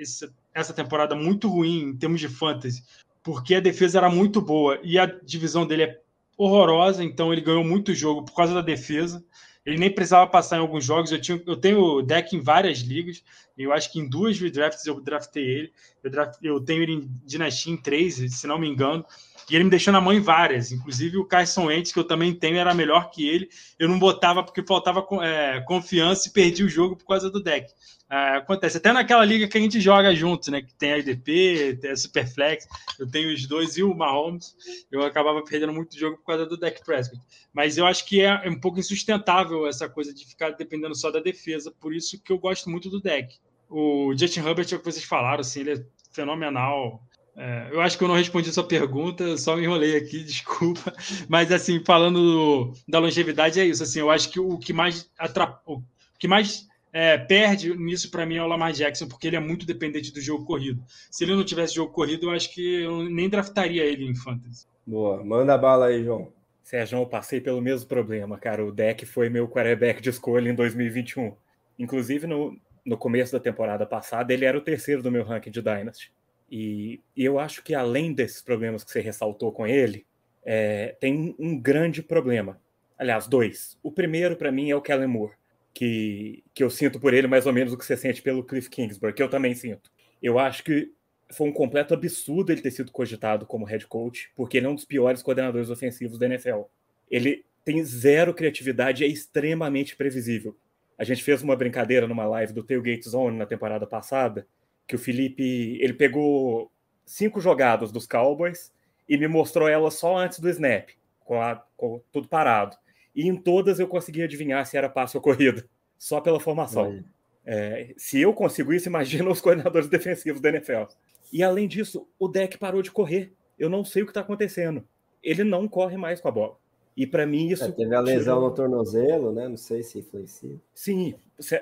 [0.53, 2.83] essa temporada muito ruim em termos de fantasy,
[3.23, 6.01] porque a defesa era muito boa e a divisão dele é
[6.35, 9.23] horrorosa, então ele ganhou muito jogo por causa da defesa.
[9.65, 11.11] Ele nem precisava passar em alguns jogos.
[11.11, 13.23] Eu, tinha, eu tenho o deck em várias ligas.
[13.57, 15.73] Eu acho que em duas redrafts eu draftei ele.
[16.03, 19.05] Eu, draft, eu tenho ele em Dynasty em três, se não me engano.
[19.49, 20.71] E ele me deixou na mão em várias.
[20.71, 23.49] Inclusive o Carson Wentz, que eu também tenho, era melhor que ele.
[23.77, 27.71] Eu não botava porque faltava é, confiança e perdi o jogo por causa do deck.
[28.11, 28.77] É, acontece.
[28.77, 30.61] Até naquela liga que a gente joga junto, né?
[30.61, 32.67] Que tem a IDP, tem a Superflex,
[32.99, 34.55] eu tenho os dois e o Mahomes.
[34.91, 37.21] Eu acabava perdendo muito jogo por causa do deck Prescott.
[37.53, 41.19] Mas eu acho que é um pouco insustentável essa coisa de ficar dependendo só da
[41.19, 41.71] defesa.
[41.71, 43.37] Por isso que eu gosto muito do deck.
[43.69, 47.03] O Justin Herbert é o que vocês falaram, assim, ele é fenomenal.
[47.41, 50.93] É, eu acho que eu não respondi a sua pergunta, só me enrolei aqui, desculpa.
[51.29, 53.81] Mas assim, falando do, da longevidade, é isso.
[53.81, 55.61] Assim, eu acho que o que mais atrap...
[55.65, 55.81] o
[56.19, 59.65] que mais é, perde nisso para mim é o Lamar Jackson, porque ele é muito
[59.65, 60.83] dependente do jogo corrido.
[61.09, 64.67] Se ele não tivesse jogo corrido, eu acho que eu nem draftaria ele em fantasy.
[64.85, 66.33] Boa, manda bala aí, João.
[66.61, 68.65] Sérgio, eu passei pelo mesmo problema, cara.
[68.65, 71.33] O deck foi meu quarterback de escolha em 2021.
[71.79, 75.61] Inclusive, no, no começo da temporada passada, ele era o terceiro do meu ranking de
[75.61, 76.11] Dynasty.
[76.51, 80.05] E, e eu acho que além desses problemas que você ressaltou com ele,
[80.43, 82.59] é, tem um grande problema.
[82.97, 83.77] Aliás, dois.
[83.83, 85.39] O primeiro, para mim, é o Kellen Moore
[85.73, 88.69] que, que eu sinto por ele mais ou menos o que você sente pelo Cliff
[88.69, 89.89] Kingsbury, que eu também sinto.
[90.21, 90.91] Eu acho que
[91.31, 94.75] foi um completo absurdo ele ter sido cogitado como head coach, porque ele é um
[94.75, 96.63] dos piores coordenadores ofensivos da NFL.
[97.09, 100.57] Ele tem zero criatividade é extremamente previsível.
[100.97, 104.45] A gente fez uma brincadeira numa live do Tailgate Zone na temporada passada,
[104.89, 106.69] que o Felipe ele pegou
[107.05, 108.73] cinco jogadas dos Cowboys
[109.07, 110.89] e me mostrou elas só antes do snap,
[111.23, 112.75] com, a, com tudo parado
[113.15, 115.65] e em todas eu consegui adivinhar se era passe ou corrida,
[115.97, 117.03] só pela formação.
[117.45, 120.83] É, se eu consigo isso, imagina os coordenadores defensivos da NFL.
[121.31, 123.33] E além disso, o deck parou de correr.
[123.57, 124.87] Eu não sei o que está acontecendo.
[125.21, 126.57] Ele não corre mais com a bola.
[126.95, 127.63] E para mim isso.
[127.63, 128.49] É, teve a lesão tirou...
[128.49, 129.47] no tornozelo, né?
[129.47, 130.55] Não sei se influencia.
[130.73, 131.15] Sim,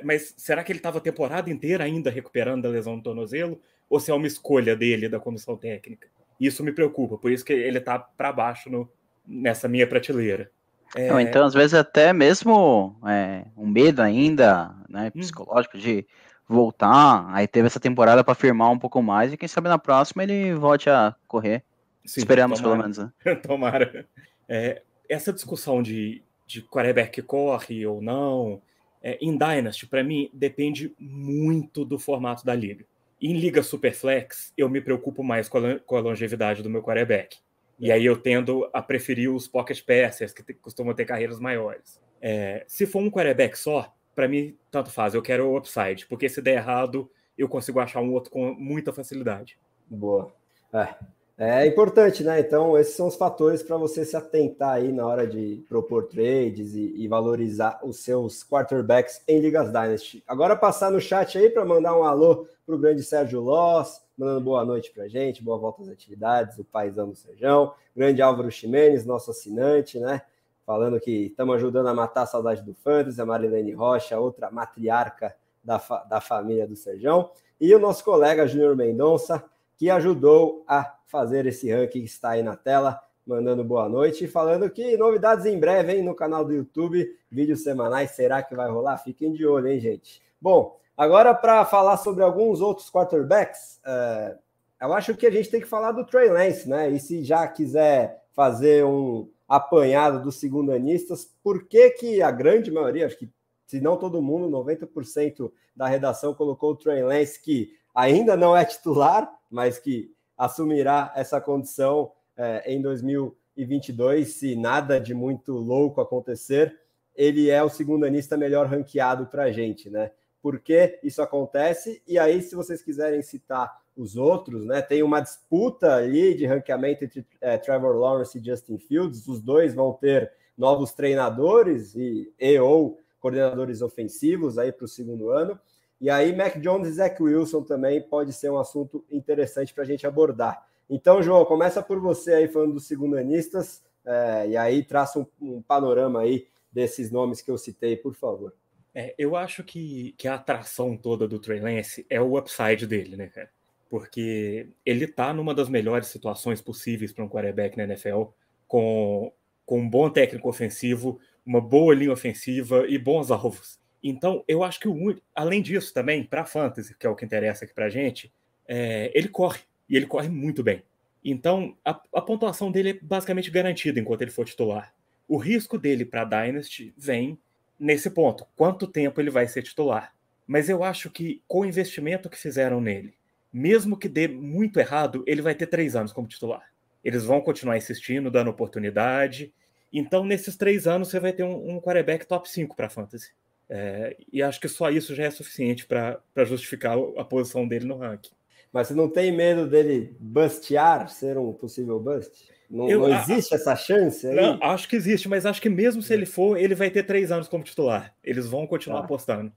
[0.03, 3.59] mas será que ele estava a temporada inteira ainda recuperando a lesão no tornozelo?
[3.89, 6.07] Ou se é uma escolha dele, da comissão técnica?
[6.39, 8.89] Isso me preocupa, por isso que ele está para baixo no,
[9.27, 10.51] nessa minha prateleira.
[10.95, 11.09] É...
[11.09, 15.19] Não, então, às vezes, até mesmo é, um medo ainda, né, hum.
[15.19, 16.05] psicológico de
[16.47, 17.27] voltar.
[17.33, 20.53] Aí teve essa temporada para firmar um pouco mais e quem sabe na próxima ele
[20.53, 21.63] volte a correr.
[22.05, 22.75] Sim, Esperamos, tomara.
[22.75, 22.97] pelo menos.
[22.97, 23.35] Né?
[23.45, 24.05] tomara.
[24.47, 28.61] É, essa discussão de, de quarterback corre ou não,
[29.01, 32.85] é, em Dynasty, para mim, depende muito do formato da liga.
[33.21, 37.37] Em Liga Superflex, eu me preocupo mais com a, com a longevidade do meu quarterback.
[37.79, 42.01] E aí eu tendo a preferir os pocket passers, que costumam ter carreiras maiores.
[42.21, 45.13] É, se for um quarterback só, para mim, tanto faz.
[45.13, 48.91] Eu quero o upside, porque se der errado, eu consigo achar um outro com muita
[48.91, 49.57] facilidade.
[49.87, 50.33] Boa.
[50.73, 50.95] É,
[51.39, 52.39] é importante, né?
[52.39, 56.73] Então, esses são os fatores para você se atentar aí na hora de propor trades
[56.73, 60.23] e, e, valorizar os seus quarterbacks em Ligas Dynasty.
[60.27, 64.41] Agora, passar no chat aí para mandar um alô para o grande Sérgio Loss, mandando
[64.41, 69.05] boa noite para gente, boa volta às atividades, o paizão do Serjão, grande Álvaro Ximenes,
[69.05, 70.23] nosso assinante, né?
[70.65, 75.35] Falando que estamos ajudando a matar a saudade do Fantasy, a Marilene Rocha, outra matriarca
[75.63, 77.29] da, fa da família do Serjão,
[77.61, 79.43] e o nosso colega Júnior Mendonça,
[79.77, 84.27] que ajudou a fazer esse ranking que está aí na tela, mandando boa noite e
[84.27, 88.69] falando que novidades em breve, hein, no canal do YouTube, vídeos semanais, será que vai
[88.69, 88.97] rolar?
[88.97, 90.21] Fiquem de olho, hein, gente?
[90.41, 94.35] Bom, Agora, para falar sobre alguns outros quarterbacks, é,
[94.81, 96.89] eu acho que a gente tem que falar do Trey Lance, né?
[96.89, 103.05] E se já quiser fazer um apanhado dos segundanistas, por que, que a grande maioria,
[103.05, 103.29] acho que
[103.67, 108.65] se não todo mundo, 90% da redação colocou o Trey Lance, que ainda não é
[108.65, 116.79] titular, mas que assumirá essa condição é, em 2022, se nada de muito louco acontecer.
[117.15, 120.11] Ele é o segundo anista melhor ranqueado para a gente, né?
[120.41, 122.01] Por que isso acontece?
[122.07, 124.81] E aí, se vocês quiserem citar os outros, né?
[124.81, 129.27] Tem uma disputa ali de ranqueamento entre é, Trevor Lawrence e Justin Fields.
[129.27, 135.31] Os dois vão ter novos treinadores e, e ou coordenadores ofensivos aí para o segundo
[135.31, 135.59] ano.
[135.99, 139.87] E aí, Mac Jones e Zach Wilson também pode ser um assunto interessante para a
[139.87, 140.67] gente abordar.
[140.89, 145.61] Então, João, começa por você aí falando dos segundanistas, é, e aí traça um, um,
[145.61, 148.53] panorama aí desses nomes que eu citei, por favor.
[148.95, 153.17] É, eu acho que, que a atração toda do Trey Lance é o upside dele,
[153.17, 153.49] né, cara?
[153.89, 158.23] Porque ele está numa das melhores situações possíveis para um quarterback na NFL,
[158.67, 159.31] com,
[159.65, 163.79] com um bom técnico ofensivo, uma boa linha ofensiva e bons alvos.
[164.09, 167.65] Então, eu acho que o além disso também, para fantasy, que é o que interessa
[167.65, 168.31] aqui para a gente,
[168.65, 170.81] é, ele corre, e ele corre muito bem.
[171.23, 174.93] Então, a, a, pontuação dele é basicamente garantida enquanto ele for titular.
[175.27, 177.37] O risco dele para Dynasty vem
[177.77, 180.13] nesse ponto, quanto tempo ele vai ser titular.
[180.47, 183.13] Mas eu acho que com o investimento que fizeram nele,
[183.51, 186.63] mesmo que dê muito errado, ele vai ter três anos como titular.
[187.03, 189.53] Eles vão continuar insistindo, dando oportunidade.
[189.91, 193.31] Então, nesses três anos, você vai ter um, um quarterback top 5 para fantasy.
[193.69, 197.97] É, e acho que só isso já é suficiente para justificar a posição dele no
[197.97, 198.31] ranking.
[198.71, 202.49] Mas você não tem medo dele bustear, ser um possível bust?
[202.69, 204.35] Não, Eu, não existe a, essa chance aí?
[204.35, 207.31] Não, acho que existe, mas acho que mesmo se ele for, ele vai ter três
[207.31, 208.13] anos como titular.
[208.23, 209.03] Eles vão continuar ah.
[209.05, 209.51] apostando.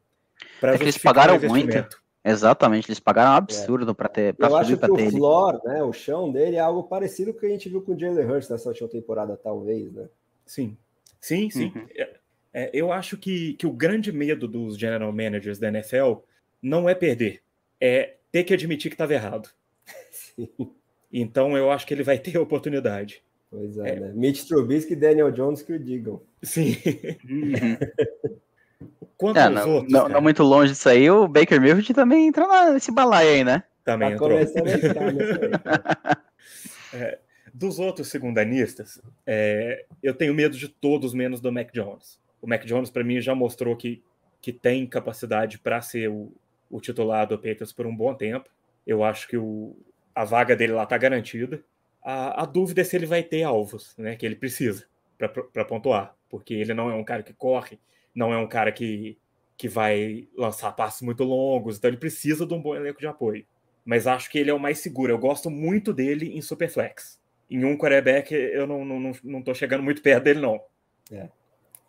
[0.62, 2.00] É que eles pagaram muito.
[2.22, 3.94] Exatamente, eles pagaram um absurdo é.
[3.94, 5.08] para ter para subir para ter.
[5.08, 7.80] O floor, né, o chão dele é algo parecido com o que a gente viu
[7.80, 10.06] com o Jalen Hurts nessa última temporada, talvez, né?
[10.44, 10.76] Sim,
[11.18, 11.72] sim, sim.
[11.74, 11.86] Uhum.
[11.96, 12.19] É,
[12.52, 16.14] é, eu acho que, que o grande medo dos general managers da NFL
[16.62, 17.42] não é perder,
[17.80, 19.48] é ter que admitir que estava errado.
[20.10, 20.48] Sim.
[21.12, 23.22] Então eu acho que ele vai ter a oportunidade.
[23.50, 24.00] Pois é, é.
[24.00, 24.12] né?
[24.14, 26.22] Mitch Trubisky e Daniel Jones que o digam.
[26.42, 26.76] Sim.
[29.16, 32.72] Quanto é, não, outros, não, não, muito longe disso aí, o Baker Mayfield também entra
[32.72, 33.62] nesse balaio aí, né?
[33.84, 34.30] Também tá entrou.
[34.30, 34.66] Começando
[36.94, 37.18] é,
[37.52, 42.18] dos outros segundanistas, é, eu tenho medo de todos menos do Mac Jones.
[42.40, 44.02] O Mac Jones, para mim, já mostrou que,
[44.40, 46.32] que tem capacidade para ser o,
[46.70, 48.48] o titular do Patriots por um bom tempo.
[48.86, 49.76] Eu acho que o,
[50.14, 51.62] a vaga dele lá está garantida.
[52.02, 54.16] A, a, dúvida é se ele vai ter alvos, né?
[54.16, 54.86] Que ele precisa
[55.18, 57.78] para pontuar, porque ele não é um cara que corre,
[58.14, 59.18] não é um cara que,
[59.54, 63.44] que vai lançar passos muito longos, então ele precisa de um bom elenco de apoio.
[63.84, 65.12] Mas acho que ele é o mais seguro.
[65.12, 67.20] Eu gosto muito dele em Superflex.
[67.50, 70.62] Em um quarterback, eu não, não, não, não tô chegando muito perto dele, não.
[71.10, 71.28] É.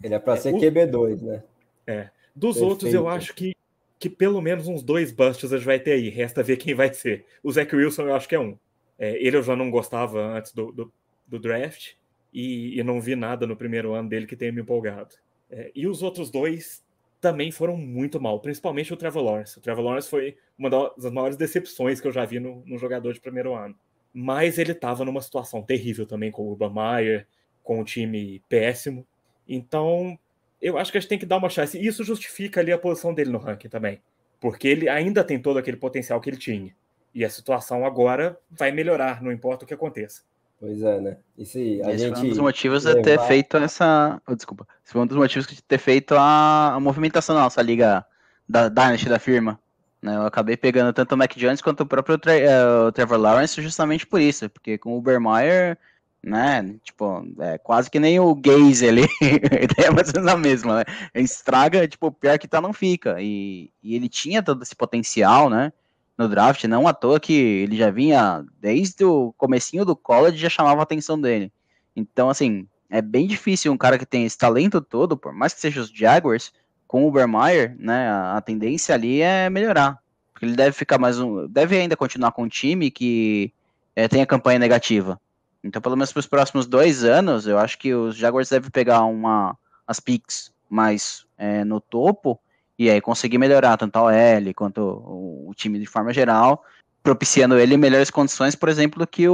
[0.03, 0.57] Ele é para ser o...
[0.57, 1.43] QB2, né?
[1.85, 2.09] É.
[2.35, 2.69] Dos Perfeito.
[2.69, 3.55] outros, eu acho que,
[3.99, 6.09] que pelo menos uns dois busts a gente vai ter aí.
[6.09, 7.25] Resta ver quem vai ser.
[7.43, 8.57] O Zach Wilson, eu acho que é um.
[8.97, 10.93] É, ele eu já não gostava antes do, do,
[11.27, 11.93] do draft
[12.31, 15.15] e, e, não vi nada no primeiro ano dele que tenha me empolgado.
[15.49, 16.83] É, e os outros dois
[17.19, 19.57] também foram muito mal, principalmente o Trevor Lawrence.
[19.57, 23.13] O Trevor Lawrence foi uma das maiores decepções que eu já vi no, no jogador
[23.13, 23.75] de primeiro ano.
[24.13, 27.27] Mas ele estava numa situação terrível também com o Urban Meyer,
[27.63, 29.05] com o time péssimo.
[29.53, 30.17] Então,
[30.61, 31.77] eu acho que a gente tem que dar uma chance.
[31.77, 34.01] E isso justifica ali a posição dele no ranking também.
[34.39, 36.73] Porque ele ainda tem todo aquele potencial que ele tinha.
[37.13, 40.21] E a situação agora vai melhorar, não importa o que aconteça.
[40.57, 41.17] Pois é, né?
[41.37, 42.97] E se a Esse gente foi um dos motivos levar...
[42.97, 44.21] de ter feito essa.
[44.25, 44.67] Oh, desculpa.
[44.85, 48.05] Esse foi um dos motivos de ter feito a, a movimentação da nossa liga
[48.47, 49.59] da Dynasty da firma.
[50.01, 50.15] Né?
[50.15, 54.21] Eu acabei pegando tanto o Mac Jones quanto o próprio uh, Trevor Lawrence justamente por
[54.21, 54.49] isso.
[54.49, 55.77] Porque com o Ubermeyer
[56.23, 56.75] né?
[56.83, 58.35] Tipo, é quase que nem o a
[59.63, 60.83] ideia é mais ou menos a mesma, né?
[61.15, 63.17] Estraga, tipo, pior que tá, não fica.
[63.19, 65.73] E, e ele tinha todo esse potencial, né?
[66.17, 70.49] No draft, não à toa que ele já vinha, desde o comecinho do college, já
[70.49, 71.51] chamava a atenção dele.
[71.95, 75.61] Então, assim, é bem difícil um cara que tem esse talento todo, por mais que
[75.61, 76.53] seja os Jaguars,
[76.87, 78.09] com o Ubermeyer, né?
[78.09, 79.97] A, a tendência ali é melhorar.
[80.33, 81.47] Porque ele deve ficar mais um.
[81.47, 83.51] Deve ainda continuar com um time que
[83.95, 85.19] é, tem a campanha negativa
[85.63, 89.03] então, pelo menos para os próximos dois anos, eu acho que os Jaguars devem pegar
[89.05, 92.39] uma, as picks mais é, no topo
[92.79, 96.63] e aí conseguir melhorar tanto a OL quanto o, o, time de forma geral,
[97.03, 99.33] propiciando ele melhores condições, por exemplo, do que o,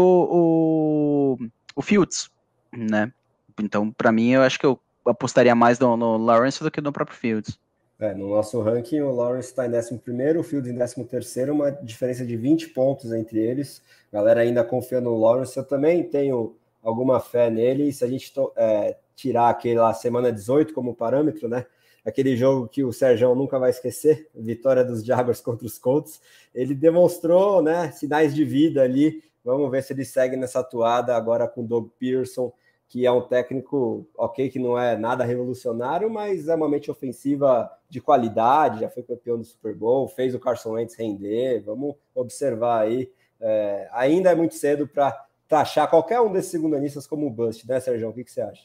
[1.39, 2.29] o, o Fields,
[2.73, 3.11] né?
[3.59, 6.91] Então, para mim, eu acho que eu apostaria mais no, no Lawrence do que no
[6.91, 7.57] próprio Fields.
[7.99, 9.99] É, no nosso ranking, o Lawrence está em 11,
[10.37, 13.81] o Fields em 13, uma diferença de 20 pontos entre eles.
[14.11, 15.57] A galera ainda confia no Lawrence.
[15.57, 17.91] Eu também tenho alguma fé nele.
[17.91, 21.65] Se a gente é, tirar aquele lá, semana 18 como parâmetro, né?
[22.05, 26.21] Aquele jogo que o Sérgio nunca vai esquecer, vitória dos Jaguars contra os Colts,
[26.53, 29.23] ele demonstrou né, sinais de vida ali.
[29.43, 32.53] Vamos ver se ele segue nessa atuada agora com o Doug Pearson,
[32.89, 37.69] que é um técnico, ok, que não é nada revolucionário, mas é uma mente ofensiva
[37.89, 41.61] de qualidade, já foi campeão do Super Bowl, fez o Carson Wentz render.
[41.61, 43.11] Vamos observar aí.
[43.39, 48.09] É, ainda é muito cedo para taxar qualquer um desses segundanistas como bust, né, Sérgio?
[48.09, 48.63] O que, que você acha?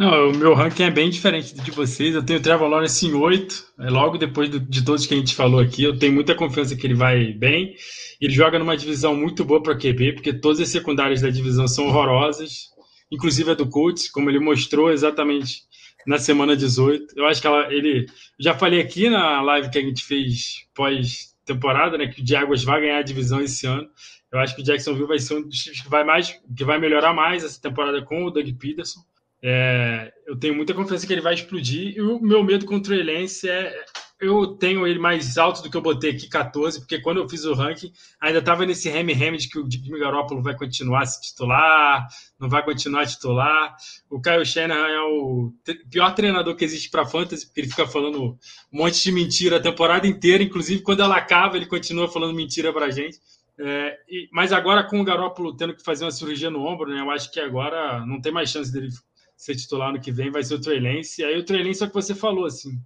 [0.00, 2.14] Não, o meu ranking é bem diferente de vocês.
[2.14, 5.16] Eu tenho o Trevor Lawrence em 8, é logo depois do, de todos que a
[5.16, 5.84] gente falou aqui.
[5.84, 7.74] Eu tenho muita confiança que ele vai bem.
[8.18, 11.86] Ele joga numa divisão muito boa para QB, porque todas as secundárias da divisão são
[11.86, 12.70] horrorosas,
[13.10, 15.62] inclusive a do Colts, como ele mostrou exatamente
[16.06, 17.14] na semana 18.
[17.16, 18.06] Eu acho que ela, ele.
[18.38, 22.80] Já falei aqui na live que a gente fez pós-temporada, né, que o Jaguars vai
[22.80, 23.88] ganhar a divisão esse ano.
[24.32, 26.78] Eu acho que o Jacksonville vai ser um dos times que vai mais, que vai
[26.78, 29.00] melhorar mais essa temporada com o Doug Peterson.
[29.42, 31.96] É, eu tenho muita confiança que ele vai explodir.
[31.96, 33.84] E o meu medo contra o Elense é.
[34.20, 37.44] Eu tenho ele mais alto do que eu botei aqui, 14, porque quando eu fiz
[37.46, 41.22] o ranking, ainda estava nesse reme-reme de que o Jimmy Garoppolo vai continuar a se
[41.22, 42.06] titular,
[42.38, 43.74] não vai continuar a titular.
[44.10, 45.52] O Kyle Shanahan é o
[45.90, 48.38] pior treinador que existe para fantasy, porque ele fica falando
[48.70, 52.74] um monte de mentira a temporada inteira, inclusive quando ela acaba, ele continua falando mentira
[52.74, 53.18] para gente.
[53.58, 57.00] É, e, mas agora com o Garoppolo tendo que fazer uma cirurgia no ombro, né,
[57.00, 58.88] eu acho que agora não tem mais chance dele
[59.34, 61.24] ser titular no que vem, vai ser o Trey Lance.
[61.24, 62.78] Aí o Trey Lance é o que você falou, assim.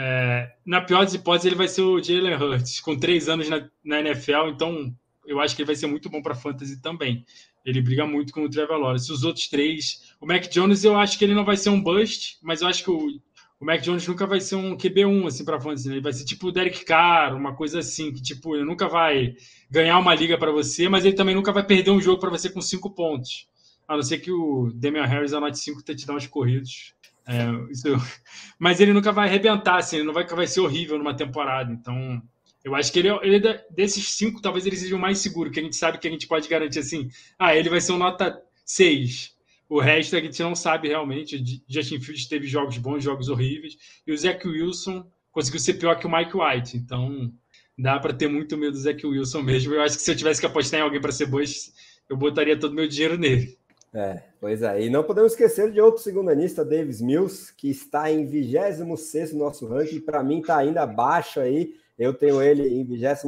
[0.00, 3.68] É, na pior das hipóteses, ele vai ser o Jalen Hurts, com três anos na,
[3.84, 4.94] na, NFL, então
[5.26, 7.24] eu acho que ele vai ser muito bom para fantasy também.
[7.66, 9.10] Ele briga muito com o Trevor Lawrence.
[9.10, 12.38] Os outros três, o Mac Jones, eu acho que ele não vai ser um bust,
[12.40, 13.08] mas eu acho que o,
[13.58, 15.94] o Mac Jones nunca vai ser um QB1 assim para fantasy, né?
[15.94, 19.34] ele vai ser tipo o Derek Carr, uma coisa assim, que tipo, ele nunca vai
[19.68, 22.48] ganhar uma liga para você, mas ele também nunca vai perder um jogo para você
[22.48, 23.48] com cinco pontos.
[23.88, 26.94] A não ser que o Damian Harris anote cinco touchdowns corridos.
[27.28, 27.88] É, isso,
[28.58, 31.70] mas ele nunca vai arrebentar, assim, ele não vai, vai ser horrível numa temporada.
[31.70, 32.22] Então,
[32.64, 35.60] eu acho que ele, ele é desses cinco, talvez ele seja o mais seguro, que
[35.60, 37.08] a gente sabe que a gente pode garantir assim.
[37.38, 39.36] Ah, ele vai ser um nota 6.
[39.68, 41.62] O resto a gente não sabe realmente.
[41.68, 43.76] Justin Fields teve jogos bons, jogos horríveis.
[44.06, 46.76] E o Zach Wilson conseguiu ser pior que o Mike White.
[46.76, 47.32] Então,
[47.76, 49.74] dá para ter muito medo do Zach Wilson mesmo.
[49.74, 51.40] Eu acho que se eu tivesse que apostar em alguém para ser bom,
[52.08, 53.57] eu botaria todo o meu dinheiro nele.
[53.92, 54.82] É, pois é.
[54.82, 59.66] E não podemos esquecer de outro segundanista, Davis Mills, que está em 26 no nosso
[59.66, 60.00] ranking.
[60.00, 61.74] Para mim, está ainda abaixo aí.
[61.98, 63.20] Eu tenho ele em 23.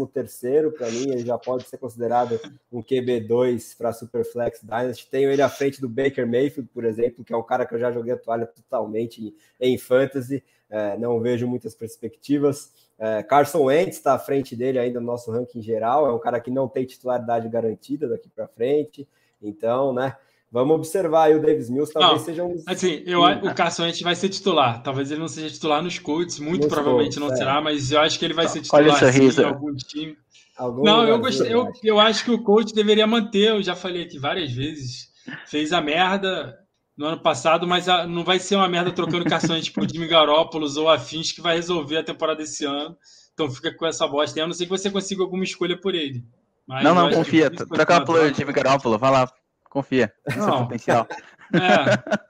[0.77, 2.38] Para mim, ele já pode ser considerado
[2.70, 5.09] um QB2 para Superflex Dynasty.
[5.11, 7.79] Tenho ele à frente do Baker Mayfield, por exemplo, que é um cara que eu
[7.81, 10.44] já joguei a toalha totalmente em fantasy.
[10.68, 12.73] É, não vejo muitas perspectivas.
[12.96, 16.07] É, Carson Wentz está à frente dele ainda no nosso ranking geral.
[16.07, 19.09] É um cara que não tem titularidade garantida daqui para frente.
[19.42, 20.14] Então, né?
[20.53, 22.57] Vamos observar aí o Davis Mills, talvez não, seja um.
[22.67, 24.83] Assim, eu, o Carson Wentz vai ser titular.
[24.83, 27.37] Talvez ele não seja titular nos Colts, muito nos provavelmente Colts, não é.
[27.37, 30.17] será, mas eu acho que ele vai ser titular em algum time.
[30.59, 34.03] Algum não, eu, gostei, eu, eu acho que o coach deveria manter, eu já falei
[34.03, 35.09] aqui várias vezes.
[35.47, 36.55] Fez a merda
[36.99, 40.69] no ano passado, mas a, não vai ser uma merda trocando carções tipo Jimmy Garoppolo
[40.79, 42.95] ou afins que vai resolver a temporada desse ano.
[43.33, 44.43] Então fica com essa bosta.
[44.43, 46.23] A não ser que você consiga alguma escolha por ele.
[46.67, 47.51] Mas não, não, confia.
[47.51, 49.33] Troca a plano Jimmy Garoppolo, vai lá.
[49.70, 50.12] Confia.
[50.37, 50.64] Não.
[50.66, 51.06] potencial.
[51.52, 52.20] É.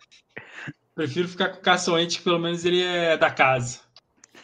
[0.94, 3.80] Prefiro ficar com o Caçoente, que pelo menos ele é da casa.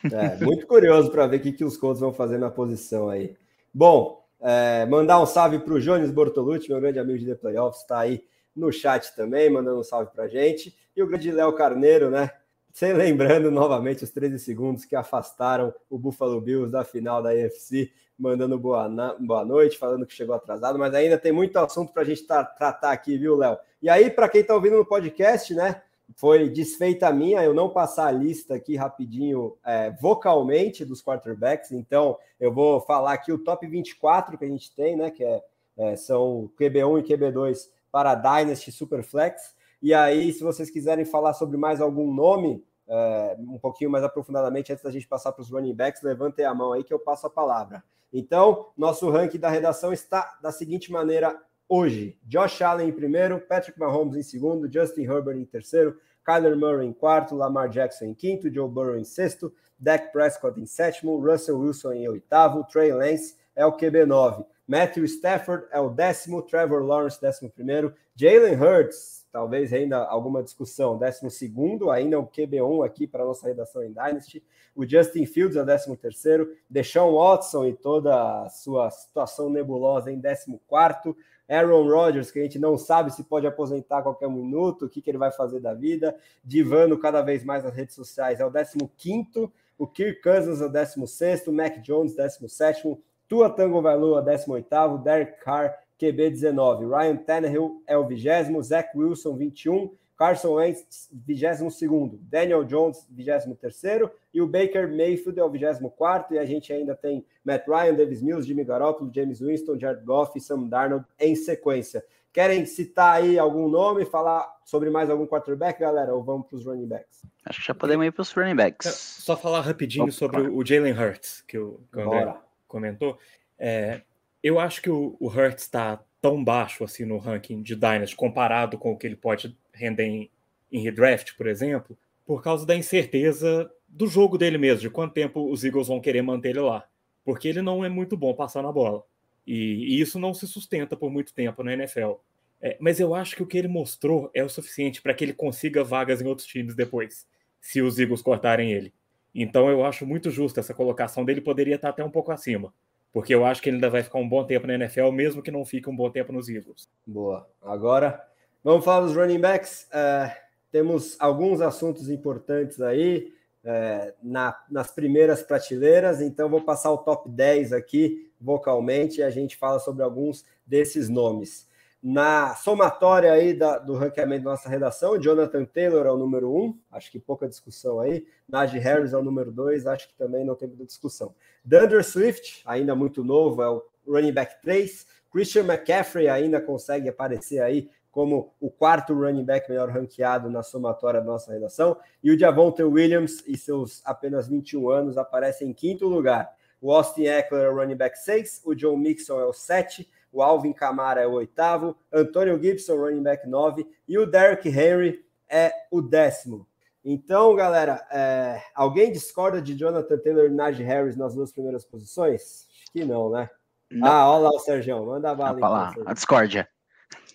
[0.04, 3.34] É, muito curioso para ver o que, que os Colts vão fazer na posição aí.
[3.72, 7.80] Bom, é, mandar um salve para o Jones Bortolucci, meu grande amigo de The Playoffs,
[7.80, 8.22] está aí
[8.54, 10.76] no chat também, mandando um salve para gente.
[10.94, 12.30] E o grande Léo Carneiro, né?
[12.76, 17.90] Sem lembrando novamente os 13 segundos que afastaram o Buffalo Bills da final da AFC
[18.18, 18.86] mandando boa,
[19.18, 22.44] boa noite, falando que chegou atrasado, mas ainda tem muito assunto para a gente tra
[22.44, 23.56] tratar aqui, viu, Léo?
[23.80, 25.80] E aí, para quem está ouvindo no podcast, né?
[26.16, 31.72] Foi desfeita a minha eu não passar a lista aqui rapidinho é, vocalmente dos quarterbacks,
[31.72, 35.10] então eu vou falar aqui o top 24 que a gente tem, né?
[35.10, 35.42] Que é,
[35.78, 39.55] é são QB1 e QB2 para Dynasty Superflex.
[39.86, 44.72] E aí, se vocês quiserem falar sobre mais algum nome, é, um pouquinho mais aprofundadamente,
[44.72, 47.28] antes da gente passar para os running backs, levantem a mão aí que eu passo
[47.28, 47.84] a palavra.
[48.12, 53.78] Então, nosso ranking da redação está da seguinte maneira hoje: Josh Allen em primeiro, Patrick
[53.78, 58.52] Mahomes em segundo, Justin Herbert em terceiro, Kyler Murray em quarto, Lamar Jackson em quinto,
[58.52, 63.64] Joe Burrow em sexto, Dak Prescott em sétimo, Russell Wilson em oitavo, Trey Lance é
[63.64, 69.98] o QB9, Matthew Stafford é o décimo, Trevor Lawrence décimo primeiro, Jalen Hurts talvez ainda
[69.98, 70.96] alguma discussão.
[70.96, 71.52] 12
[71.92, 74.42] ainda o QB1 aqui para nossa redação em Dynasty.
[74.74, 76.48] O Justin Fields é o 13º.
[76.70, 81.14] Deshaun Watson e toda a sua situação nebulosa em 14º.
[81.46, 85.02] Aaron Rodgers, que a gente não sabe se pode aposentar a qualquer minuto, o que,
[85.02, 86.16] que ele vai fazer da vida.
[86.42, 89.52] Divando cada vez mais nas redes sociais, é o 15º.
[89.76, 91.52] O Kirk Cousins é o 16º.
[91.52, 92.98] Mac Jones, 17º.
[93.28, 95.02] Tua Tango Valua, 18º.
[95.02, 96.86] Derek Carr, QB 19.
[96.86, 104.40] Ryan Tannehill é o vigésimo, Zach Wilson 21, Carson Wentz 22, Daniel Jones 23 e
[104.40, 108.46] o Baker Mayfield é o 24 e a gente ainda tem Matt Ryan, Davis Mills,
[108.46, 112.02] Jimmy Garoppolo, James Winston, Jared Goff e Sam Darnold em sequência.
[112.32, 116.14] Querem citar aí algum nome, falar sobre mais algum quarterback, galera?
[116.14, 117.22] Ou vamos para os running backs?
[117.44, 118.88] Acho que já podemos ir para os running backs.
[118.88, 122.40] Só falar rapidinho sobre o Jalen Hurts, que o, que o André Bora.
[122.68, 123.18] comentou.
[123.58, 124.02] É,
[124.46, 128.78] eu acho que o, o Hurts está tão baixo assim no ranking de Dynasty comparado
[128.78, 130.30] com o que ele pode render em,
[130.70, 135.50] em redraft, por exemplo, por causa da incerteza do jogo dele mesmo, de quanto tempo
[135.50, 136.86] os Eagles vão querer manter ele lá.
[137.24, 139.02] Porque ele não é muito bom passando a bola.
[139.44, 142.12] E, e isso não se sustenta por muito tempo na NFL.
[142.60, 145.32] É, mas eu acho que o que ele mostrou é o suficiente para que ele
[145.32, 147.26] consiga vagas em outros times depois,
[147.60, 148.94] se os Eagles cortarem ele.
[149.34, 152.72] Então eu acho muito justo essa colocação dele, poderia estar até um pouco acima.
[153.16, 155.50] Porque eu acho que ele ainda vai ficar um bom tempo na NFL, mesmo que
[155.50, 156.86] não fique um bom tempo nos Eagles.
[157.06, 157.48] Boa.
[157.62, 158.22] Agora,
[158.62, 159.88] vamos falar dos running backs.
[159.90, 160.36] É,
[160.70, 163.32] temos alguns assuntos importantes aí
[163.64, 169.30] é, na, nas primeiras prateleiras, então vou passar o top 10 aqui vocalmente e a
[169.30, 171.66] gente fala sobre alguns desses nomes.
[172.08, 176.56] Na somatória aí da, do ranqueamento da nossa redação, Jonathan Taylor é o número 1,
[176.56, 178.24] um, acho que pouca discussão aí.
[178.48, 181.34] Najee Harris é o número 2, acho que também não tem muita discussão.
[181.64, 185.04] Dunder Swift, ainda muito novo, é o running back 3.
[185.32, 191.20] Christian McCaffrey ainda consegue aparecer aí como o quarto running back melhor ranqueado na somatória
[191.20, 191.96] da nossa redação.
[192.22, 196.54] E o Javonte Williams e seus apenas 21 anos aparecem em quinto lugar.
[196.80, 200.42] O Austin Eckler é o running back 6, o John Mixon é o 7, o
[200.42, 205.72] Alvin Kamara é o oitavo, Antônio Gibson, running back 9, e o Derrick Henry é
[205.90, 206.68] o décimo.
[207.02, 208.60] Então, galera, é...
[208.74, 212.66] alguém discorda de Jonathan Taylor e Najee Harris nas duas primeiras posições?
[212.68, 213.48] Acho que não, né?
[213.90, 214.06] Não.
[214.06, 215.90] Ah, olha lá o Sérgio, manda a bala.
[215.92, 216.68] Então, a discórdia.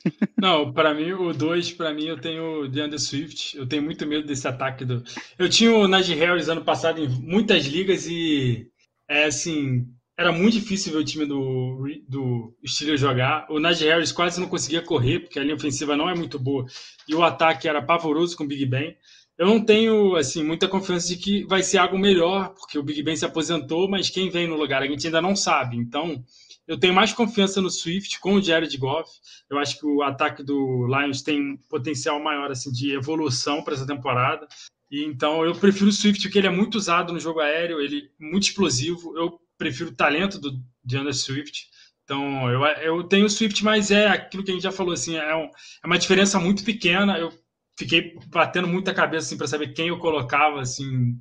[0.41, 3.55] Não, para mim, o 2, para mim, eu tenho o DeAndre Swift.
[3.55, 5.03] Eu tenho muito medo desse ataque do.
[5.37, 8.67] Eu tinha o Najee Harris ano passado em muitas ligas e
[9.07, 9.87] é assim.
[10.21, 13.47] Era muito difícil ver o time do, do Steelers jogar.
[13.49, 16.63] O Najee Harris quase não conseguia correr, porque a linha ofensiva não é muito boa.
[17.07, 18.95] E o ataque era pavoroso com o Big Ben.
[19.35, 23.01] Eu não tenho assim muita confiança de que vai ser algo melhor, porque o Big
[23.01, 25.75] Ben se aposentou, mas quem vem no lugar a gente ainda não sabe.
[25.75, 26.23] Então,
[26.67, 29.09] eu tenho mais confiança no Swift com o Jared Goff.
[29.49, 33.73] Eu acho que o ataque do Lions tem um potencial maior assim, de evolução para
[33.73, 34.47] essa temporada.
[34.91, 38.11] E então eu prefiro o Swift, porque ele é muito usado no jogo aéreo, ele
[38.21, 39.17] é muito explosivo.
[39.17, 41.67] Eu prefiro o talento do DeAndre Swift.
[42.03, 45.15] Então eu, eu tenho o Swift, mas é aquilo que a gente já falou, assim,
[45.15, 45.45] é, um,
[45.83, 47.17] é uma diferença muito pequena.
[47.19, 47.31] Eu
[47.77, 51.15] fiquei batendo muita cabeça assim, para saber quem eu colocava assim,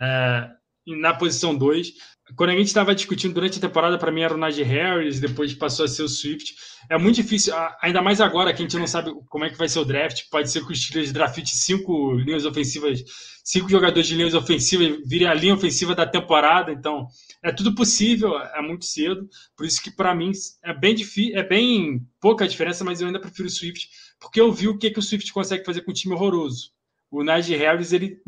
[0.00, 0.50] é,
[0.86, 1.92] na posição 2
[2.34, 5.54] quando a gente estava discutindo durante a temporada, para mim era o Najee Harris, depois
[5.54, 6.56] passou a ser o Swift.
[6.90, 9.68] É muito difícil, ainda mais agora que a gente não sabe como é que vai
[9.68, 10.24] ser o draft.
[10.28, 13.04] Pode ser que os Steelers draft cinco linhas ofensivas,
[13.44, 16.72] cinco jogadores de linhas ofensivas virem a linha ofensiva da temporada.
[16.72, 17.06] Então,
[17.44, 19.28] é tudo possível, é muito cedo.
[19.56, 20.32] Por isso que para mim
[20.64, 24.40] é bem difícil, é bem pouca a diferença, mas eu ainda prefiro o Swift, porque
[24.40, 26.72] eu vi o que, que o Swift consegue fazer com um time horroroso.
[27.08, 28.18] O Najee Harris, ele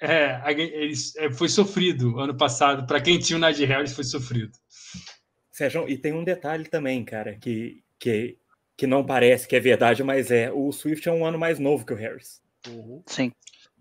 [0.00, 2.86] é, ele, é, foi sofrido ano passado.
[2.86, 4.52] Para quem tinha o Najee Harris, foi sofrido.
[5.50, 8.38] Sérgio, e tem um detalhe também, cara, que, que,
[8.76, 10.50] que não parece que é verdade, mas é.
[10.52, 12.42] O Swift é um ano mais novo que o Harris.
[12.68, 13.02] Uhum.
[13.06, 13.32] Sim.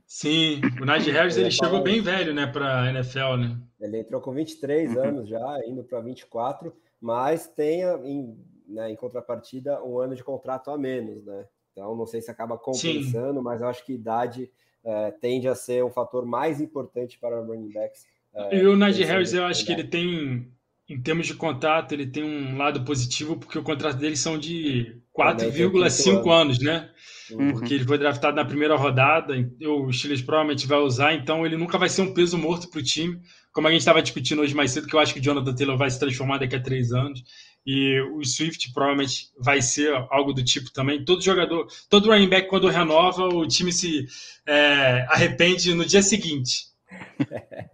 [0.05, 3.59] Sim, o Najee Harris ele chegou bem velho, né, para NFL, né?
[3.81, 5.03] Ele entrou com 23 uhum.
[5.03, 8.37] anos já, indo para 24, mas tem em,
[8.67, 11.47] né, em contrapartida um ano de contrato a menos, né?
[11.71, 13.43] Então não sei se acaba compensando, Sim.
[13.43, 14.51] mas eu acho que idade
[14.85, 18.05] é, tende a ser um fator mais importante para running backs.
[18.35, 20.47] É, e o Najee Harris, eu acho que ele tem,
[20.89, 25.01] em termos de contrato, ele tem um lado positivo, porque o contrato dele são de
[25.17, 26.89] 4,5 anos, né?
[27.31, 27.53] Uhum.
[27.53, 31.77] Porque ele foi draftado na primeira rodada, o Steelers provavelmente vai usar, então ele nunca
[31.77, 33.19] vai ser um peso morto para o time,
[33.51, 35.77] como a gente estava discutindo hoje mais cedo, que eu acho que o Jonathan Taylor
[35.77, 37.23] vai se transformar daqui a três anos.
[37.65, 41.03] E o Swift provavelmente vai ser algo do tipo também.
[41.05, 44.05] Todo jogador, todo running back, quando renova, o time se
[44.45, 46.67] é, arrepende no dia seguinte.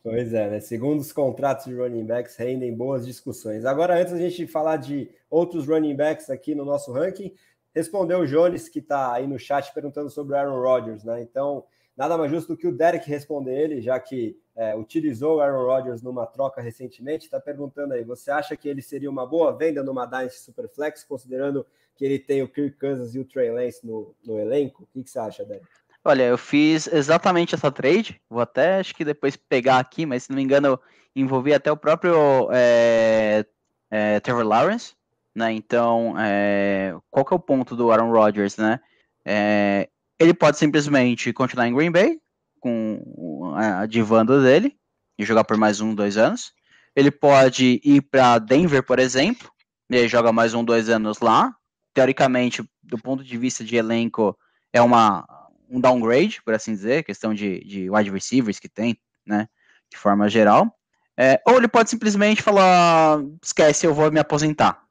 [0.00, 0.60] Pois é, né?
[0.60, 3.66] Segundo os contratos de running backs, rendem boas discussões.
[3.66, 7.34] Agora, antes da gente falar de outros running backs aqui no nosso ranking,
[7.74, 11.20] respondeu o Jones, que está aí no chat, perguntando sobre o Aaron Rodgers, né?
[11.20, 11.64] Então,
[11.96, 15.64] nada mais justo do que o Derek responder ele, já que é, utilizou o Aaron
[15.64, 19.84] Rodgers numa troca recentemente, está perguntando aí, você acha que ele seria uma boa venda
[19.84, 24.16] numa Dynasty Superflex, considerando que ele tem o Kirk Cousins e o Trey Lance no,
[24.26, 24.82] no elenco?
[24.82, 25.64] O que, que você acha, Derek?
[26.04, 30.30] Olha, eu fiz exatamente essa trade, vou até acho que depois pegar aqui, mas se
[30.30, 30.80] não me engano,
[31.14, 33.44] envolvi até o próprio é,
[33.88, 34.94] é, Trevor Lawrence,
[35.32, 35.52] né?
[35.52, 38.80] Então, é, qual que é o ponto do Aaron Rodgers, né?
[39.24, 39.88] É,
[40.18, 42.20] ele pode simplesmente continuar em Green Bay
[42.68, 44.76] com a divanda dele
[45.18, 46.52] e jogar por mais um, dois anos.
[46.94, 49.50] Ele pode ir para Denver, por exemplo,
[49.90, 51.54] e aí joga mais um, dois anos lá.
[51.94, 54.36] Teoricamente, do ponto de vista de elenco,
[54.72, 55.26] é uma,
[55.68, 59.48] um downgrade, por assim dizer, questão de, de wide receivers que tem, né?
[59.90, 60.72] De forma geral.
[61.16, 64.82] É, ou ele pode simplesmente falar: esquece, eu vou me aposentar.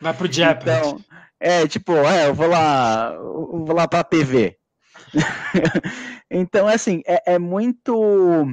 [0.00, 0.62] Vai pro Jeopardy.
[0.62, 1.04] então,
[1.40, 4.56] é, tipo, é, eu vou lá, eu vou lá pra TV.
[6.30, 8.46] então, assim, é, é muito.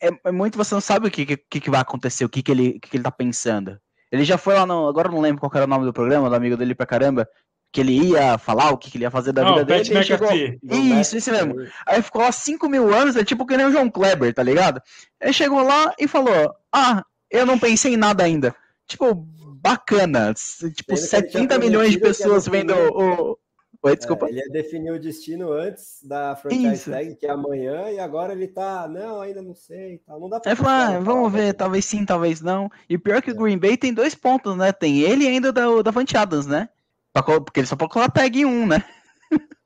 [0.00, 2.52] É, é, muito, você não sabe o que, que, que vai acontecer, o que, que,
[2.52, 3.78] ele, que ele tá pensando.
[4.10, 4.88] Ele já foi lá no.
[4.88, 7.28] Agora eu não lembro qual era o nome do programa, do amigo dele pra caramba.
[7.72, 9.90] Que ele ia falar o que, que ele ia fazer da vida dele.
[9.90, 10.28] Pat chegou...
[10.62, 11.54] Isso, isso mesmo.
[11.86, 14.78] Aí ficou lá 5 mil anos, é tipo que nem o João Kleber, tá ligado?
[15.18, 18.54] Ele chegou lá e falou: Ah, eu não pensei em nada ainda.
[18.86, 19.26] Tipo,
[19.62, 20.34] bacana.
[20.74, 23.38] Tipo, 70 milhões de pessoas vendo o.
[23.84, 24.26] Oi, desculpa.
[24.26, 26.90] É, ele ia definir o destino antes da franchise Isso.
[26.90, 30.20] tag, que é amanhã, e agora ele tá, não, ainda não sei, tal.
[30.20, 30.52] não dá pra...
[30.52, 32.70] É falar, ah, vamos ver, talvez sim, talvez não.
[32.88, 33.32] E pior que é.
[33.32, 34.70] o Green Bay tem dois pontos, né?
[34.72, 36.68] Tem ele e ainda o da, da Davante Adams, né?
[37.12, 38.84] Porque ele só pode colocar tag em um, né?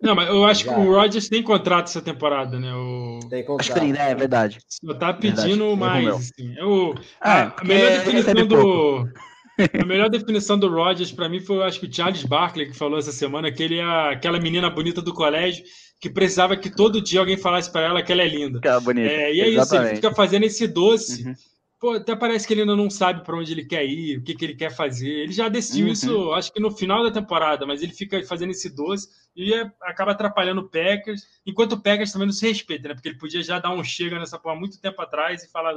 [0.01, 0.75] Não, mas eu acho Já.
[0.75, 2.73] que o Rodgers tem contrato essa temporada, né?
[2.75, 3.21] O...
[3.29, 3.61] Tem contrato.
[3.61, 4.11] Acho que tem, né?
[4.11, 4.61] É verdade.
[4.67, 5.77] Só tá pedindo verdade.
[5.77, 6.09] mais.
[6.09, 6.55] Assim.
[6.57, 6.95] É o...
[7.21, 9.09] Ah, a, a melhor definição do...
[9.81, 12.99] A melhor definição do Rodgers para mim foi, acho que o Charles Barkley que falou
[12.99, 15.65] essa semana que ele é aquela menina bonita do colégio
[16.01, 18.61] que precisava que todo dia alguém falasse para ela que ela é linda.
[18.61, 19.09] Que bonita.
[19.09, 19.63] É, e é Exatamente.
[19.63, 21.27] isso, ele fica fazendo esse doce.
[21.27, 21.35] Uhum.
[21.81, 24.35] Pô, até parece que ele ainda não sabe para onde ele quer ir, o que,
[24.35, 25.09] que ele quer fazer.
[25.09, 25.93] Ele já decidiu uhum.
[25.93, 29.71] isso, acho que no final da temporada, mas ele fica fazendo esse doce e é,
[29.83, 32.95] acaba atrapalhando o Packers, enquanto o Packers também não se respeita, né?
[32.95, 35.75] Porque ele podia já dar um chega nessa porra muito tempo atrás e falar,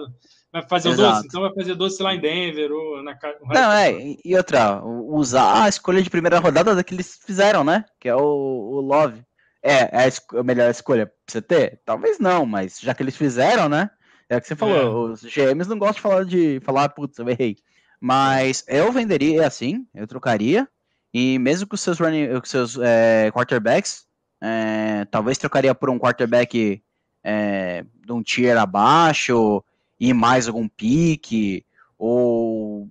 [0.52, 1.16] vai fazer Exato.
[1.16, 1.28] doce?
[1.28, 3.38] Então vai fazer doce lá em Denver ou na casa.
[3.44, 7.84] Não, é, e outra, usar a escolha de primeira rodada que eles fizeram, né?
[8.00, 9.22] Que é o, o Love.
[9.62, 11.82] É, é a, a melhor escolha pra você ter?
[11.84, 13.90] Talvez não, mas já que eles fizeram, né?
[14.30, 15.12] É o que você falou, é.
[15.12, 17.58] os GMs não gostam de falar de falar, putz, eu errei.
[18.00, 20.66] Mas eu venderia assim, eu trocaria.
[21.14, 24.06] E mesmo com seus, running, com seus é, quarterbacks,
[24.42, 26.82] é, talvez trocaria por um quarterback
[27.24, 29.64] é, de um tier abaixo
[30.00, 31.66] e mais algum pique,
[31.98, 32.88] ou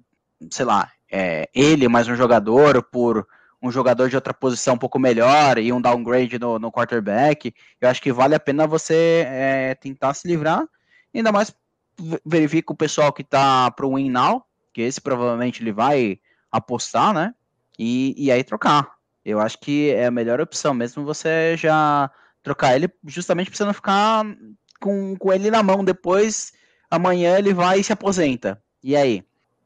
[0.50, 0.90] sei lá,
[1.54, 3.26] ele mais um jogador por
[3.62, 7.54] um jogador de outra posição um pouco melhor e um downgrade no, no quarterback.
[7.80, 10.68] Eu acho que vale a pena você tentar se livrar,
[11.14, 11.54] ainda mais
[12.24, 16.20] verifica o pessoal que tá pro win now, que esse provavelmente ele vai
[16.52, 17.34] apostar, né?
[17.78, 18.90] E, e aí trocar.
[19.24, 22.10] Eu acho que é a melhor opção, mesmo você já
[22.42, 24.24] trocar ele, justamente para você não ficar
[24.80, 26.52] com, com ele na mão depois.
[26.90, 28.62] Amanhã ele vai e se aposenta.
[28.82, 29.22] E aí?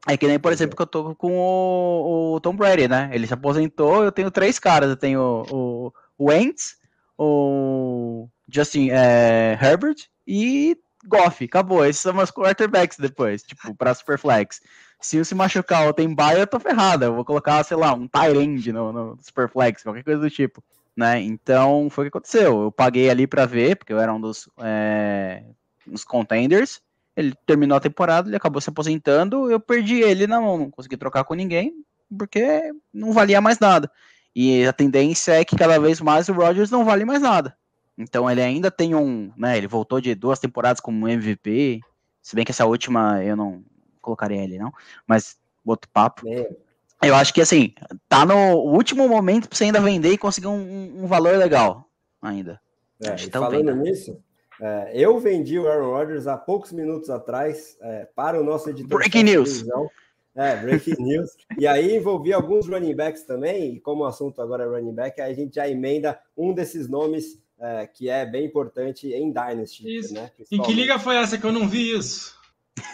[0.08, 3.08] É que nem, por exemplo, que eu tô com o, o Tom Brady, né?
[3.12, 4.90] Ele se aposentou, eu tenho três caras.
[4.90, 6.76] Eu tenho o, o, o Wentz,
[7.16, 11.44] o Justin é, Herbert e Goff.
[11.44, 11.84] Acabou.
[11.86, 14.60] Esses são meus quarterbacks depois, tipo, pra Superflex
[15.02, 17.06] se eu se machucar ou tem baia, eu tô ferrada.
[17.06, 20.62] Eu vou colocar, sei lá, um Tyrande no, no Superflex, qualquer coisa do tipo.
[20.96, 21.20] Né?
[21.20, 22.62] Então foi o que aconteceu.
[22.62, 25.42] Eu paguei ali para ver, porque eu era um dos, é,
[25.86, 26.80] dos contenders.
[27.16, 29.50] Ele terminou a temporada, ele acabou se aposentando.
[29.50, 31.74] Eu perdi ele na mão, não consegui trocar com ninguém,
[32.16, 33.90] porque não valia mais nada.
[34.34, 37.56] E a tendência é que cada vez mais o Rodgers não vale mais nada.
[37.98, 39.58] Então ele ainda tem um, né?
[39.58, 41.80] Ele voltou de duas temporadas como MVP.
[42.22, 43.62] Se bem que essa última eu não,
[44.02, 44.72] colocaria ele, não.
[45.06, 46.28] Mas outro papo.
[46.28, 46.50] É.
[47.02, 47.74] Eu acho que assim,
[48.08, 51.88] tá no último momento pra você ainda vender e conseguir um, um valor legal
[52.20, 52.60] ainda.
[53.02, 53.82] É, tá falando vendo.
[53.82, 54.16] nisso,
[54.60, 58.98] é, eu vendi o Aaron Rodgers há poucos minutos atrás é, para o nosso editor.
[58.98, 59.64] Breaking news.
[60.36, 61.30] É, breaking news.
[61.58, 65.20] E aí envolvi alguns running backs também, e como o assunto agora é running back,
[65.20, 69.98] aí a gente já emenda um desses nomes é, que é bem importante em Dynasty.
[69.98, 70.14] Isso.
[70.14, 72.40] Né, em que liga foi essa que eu não vi isso?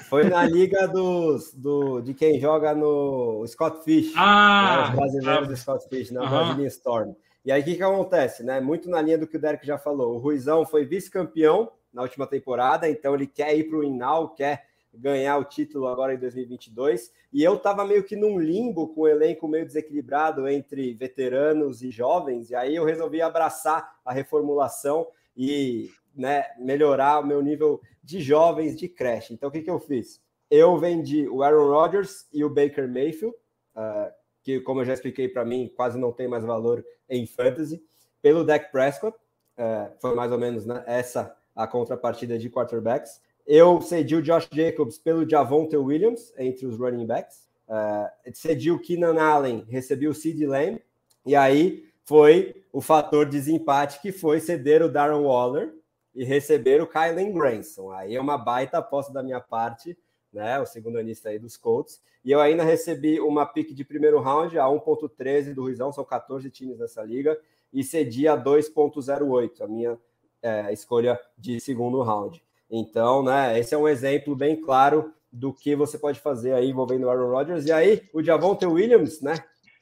[0.08, 4.12] Foi na liga dos, do, de quem joga no Scott Fish.
[4.16, 4.76] Ah!
[4.76, 6.28] Né, os brasileiros ah, do Scott Fish, na uhum.
[6.28, 7.14] Brazilian Storm.
[7.44, 8.42] E aí o que, que acontece?
[8.42, 8.60] Né?
[8.60, 10.14] Muito na linha do que o Derek já falou.
[10.14, 14.66] O Ruizão foi vice-campeão na última temporada, então ele quer ir para o Inal, quer
[14.92, 17.12] ganhar o título agora em 2022.
[17.32, 21.90] E eu estava meio que num limbo com o elenco meio desequilibrado entre veteranos e
[21.90, 25.06] jovens, e aí eu resolvi abraçar a reformulação
[25.36, 29.34] e né, melhorar o meu nível de jovens de creche.
[29.34, 30.20] Então, o que, que eu fiz?
[30.50, 33.36] Eu vendi o Aaron Rodgers e o Baker Mayfield,
[33.76, 34.10] uh,
[34.42, 37.82] que, como eu já expliquei para mim, quase não tem mais valor em fantasy,
[38.22, 39.16] pelo Dak Prescott.
[39.58, 43.20] Uh, foi mais ou menos né, essa a contrapartida de quarterbacks.
[43.46, 47.46] Eu cedi o Josh Jacobs pelo Javonte Williams entre os running backs.
[47.68, 50.80] uh, cedi o Keenan Allen, recebi o Sid Lamb,
[51.26, 55.74] e aí foi o fator desempate que foi ceder o Darren Waller
[56.18, 57.92] e receber o Kylen Granson.
[57.92, 59.96] Aí é uma baita aposta da minha parte,
[60.32, 60.58] né?
[60.58, 62.02] O segundo anista aí dos Colts.
[62.24, 66.50] E eu ainda recebi uma pick de primeiro round a 1.13 do Ruizão, são 14
[66.50, 67.40] times nessa liga,
[67.72, 69.96] e cedi a 2.08, a minha
[70.42, 72.42] é, escolha de segundo round.
[72.68, 77.04] Então, né, esse é um exemplo bem claro do que você pode fazer aí envolvendo
[77.04, 77.64] o Aaron Rodgers.
[77.64, 79.34] E aí, o Javonte Williams, né,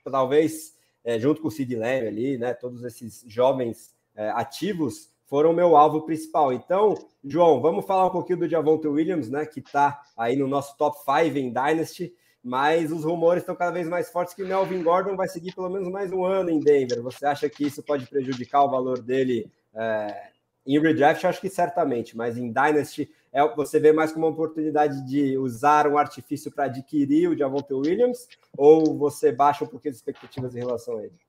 [0.05, 5.53] talvez é, junto com o Sid Lamb ali, né, todos esses jovens é, ativos foram
[5.53, 6.53] meu alvo principal.
[6.53, 10.77] Então, João, vamos falar um pouquinho do Javonte Williams, né, que está aí no nosso
[10.77, 12.13] top 5 em Dynasty,
[12.43, 15.69] mas os rumores estão cada vez mais fortes que o Melvin Gordon vai seguir pelo
[15.69, 17.03] menos mais um ano em Denver.
[17.03, 20.29] Você acha que isso pode prejudicar o valor dele é,
[20.65, 25.05] em redraft, acho que certamente, mas em Dynasty é, você vê mais como uma oportunidade
[25.07, 29.99] de usar um artifício para adquirir o Javonte Williams ou você baixa um pouquinho as
[29.99, 31.26] expectativas em relação a ele?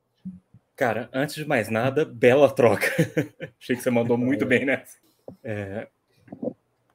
[0.77, 2.85] Cara, antes de mais nada, bela troca.
[3.59, 4.99] Achei que você mandou muito bem nessa.
[5.43, 5.87] É...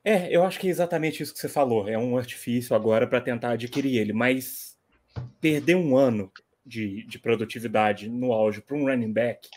[0.05, 1.89] é, eu acho que é exatamente isso que você falou.
[1.89, 4.78] É um artifício agora para tentar adquirir ele, mas
[5.41, 6.30] perder um ano
[6.64, 9.49] de, de produtividade no auge para um running back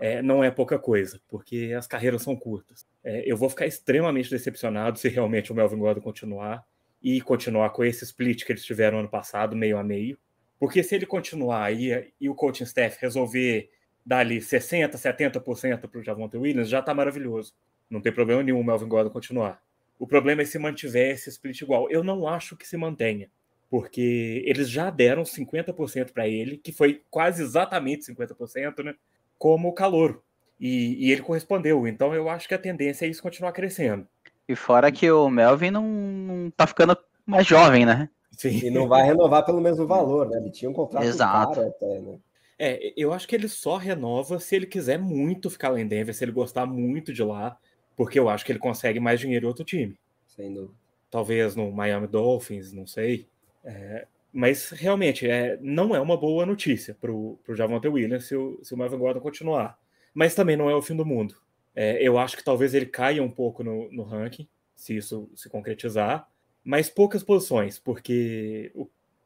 [0.00, 2.86] é, não é pouca coisa, porque as carreiras são curtas.
[3.02, 6.64] É, eu vou ficar extremamente decepcionado se realmente o Melvin Gordon continuar
[7.02, 10.16] e continuar com esse split que eles tiveram ano passado, meio a meio.
[10.62, 13.68] Porque se ele continuar e, e o coaching staff resolver
[14.06, 17.52] dar ali 60%, 70% para o Javonte Williams, já está maravilhoso.
[17.90, 19.60] Não tem problema nenhum o Melvin Gordon continuar.
[19.98, 21.90] O problema é se mantiver esse split igual.
[21.90, 23.28] Eu não acho que se mantenha,
[23.68, 28.94] porque eles já deram 50% para ele, que foi quase exatamente 50%, né?
[29.36, 30.22] como o calouro.
[30.60, 31.88] E, e, ele correspondeu.
[31.88, 34.06] Então eu acho que a tendência é isso continuar crescendo.
[34.48, 36.96] E fora que o Melvin não, não tá ficando
[37.26, 38.08] mais jovem, né?
[38.36, 38.60] Sim.
[38.64, 40.38] E não vai renovar pelo mesmo valor, né?
[40.38, 41.54] Ele tinha um contrato Exato.
[41.54, 42.18] caro até, né?
[42.58, 46.14] É, eu acho que ele só renova se ele quiser muito ficar lá em Denver,
[46.14, 47.56] se ele gostar muito de lá,
[47.96, 49.96] porque eu acho que ele consegue mais dinheiro em outro time.
[50.26, 50.74] Sem dúvida.
[51.10, 53.26] Talvez no Miami Dolphins, não sei.
[53.64, 58.58] É, mas realmente é, não é uma boa notícia para o Javonte Williams se o,
[58.62, 59.78] se o Melvin Gordon continuar.
[60.14, 61.36] Mas também não é o fim do mundo.
[61.74, 65.48] É, eu acho que talvez ele caia um pouco no, no, ranking, se isso se
[65.48, 66.28] concretizar,
[66.64, 68.72] mas poucas posições, porque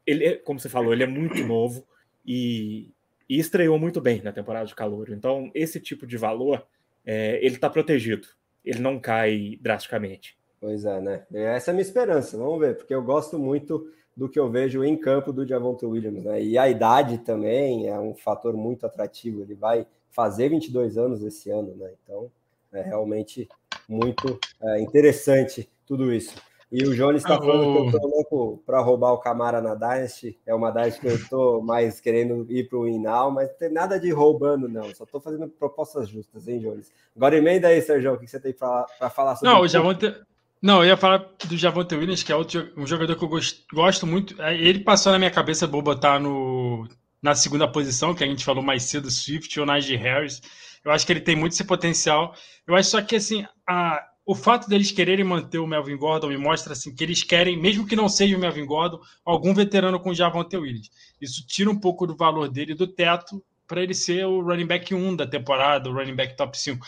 [0.05, 1.85] ele, é, como você falou, ele é muito novo
[2.25, 2.89] e,
[3.29, 5.09] e, estreou muito bem na temporada de calor.
[5.09, 6.65] Então, esse tipo de valor,
[7.05, 8.27] é, ele está protegido.
[8.63, 10.37] Ele não cai drasticamente.
[10.59, 11.25] Pois é, né?
[11.31, 12.37] Essa é a minha esperança.
[12.37, 16.23] Vamos ver, porque eu gosto muito do que eu vejo em campo do Javonte Williams,
[16.23, 16.41] né?
[16.41, 19.43] E a idade também é um fator muito atrativo.
[19.43, 21.91] Ele vai fazer 22 anos esse ano, né?
[22.03, 22.31] Então
[22.73, 23.47] é realmente
[23.87, 26.35] muito é, interessante tudo isso.
[26.71, 30.37] E o Jones está falando que eu estou louco para roubar o Camara na Dynasty.
[30.45, 33.71] É uma Dynasty que eu estou mais querendo ir para o Inal, mas não tem
[33.71, 34.83] nada de roubando, não.
[34.93, 36.91] Só estou fazendo propostas justas, hein, Jones?
[37.15, 40.13] Agora emenda aí, Sérgio, o que você tem para falar sobre Não, o Javonte,
[40.61, 43.63] não, eu ia falar do Javonte Williams, que é outro, um jogador que eu gosto,
[43.73, 44.41] gosto muito.
[44.41, 46.87] É, ele passou na minha cabeça, vou botar no,
[47.21, 50.41] na segunda posição, que a gente falou mais cedo, Swift ou Najee Harris.
[50.83, 52.33] Eu acho que ele tem muito esse potencial.
[52.65, 56.37] Eu acho só que, assim, a, o fato deles quererem manter o Melvin Gordon me
[56.37, 60.09] mostra, assim, que eles querem, mesmo que não seja o Melvin Gordon, algum veterano com
[60.09, 60.91] o Javonte Williams.
[61.21, 64.93] Isso tira um pouco do valor dele do teto para ele ser o running back
[64.93, 66.85] 1 da temporada, o running back top 5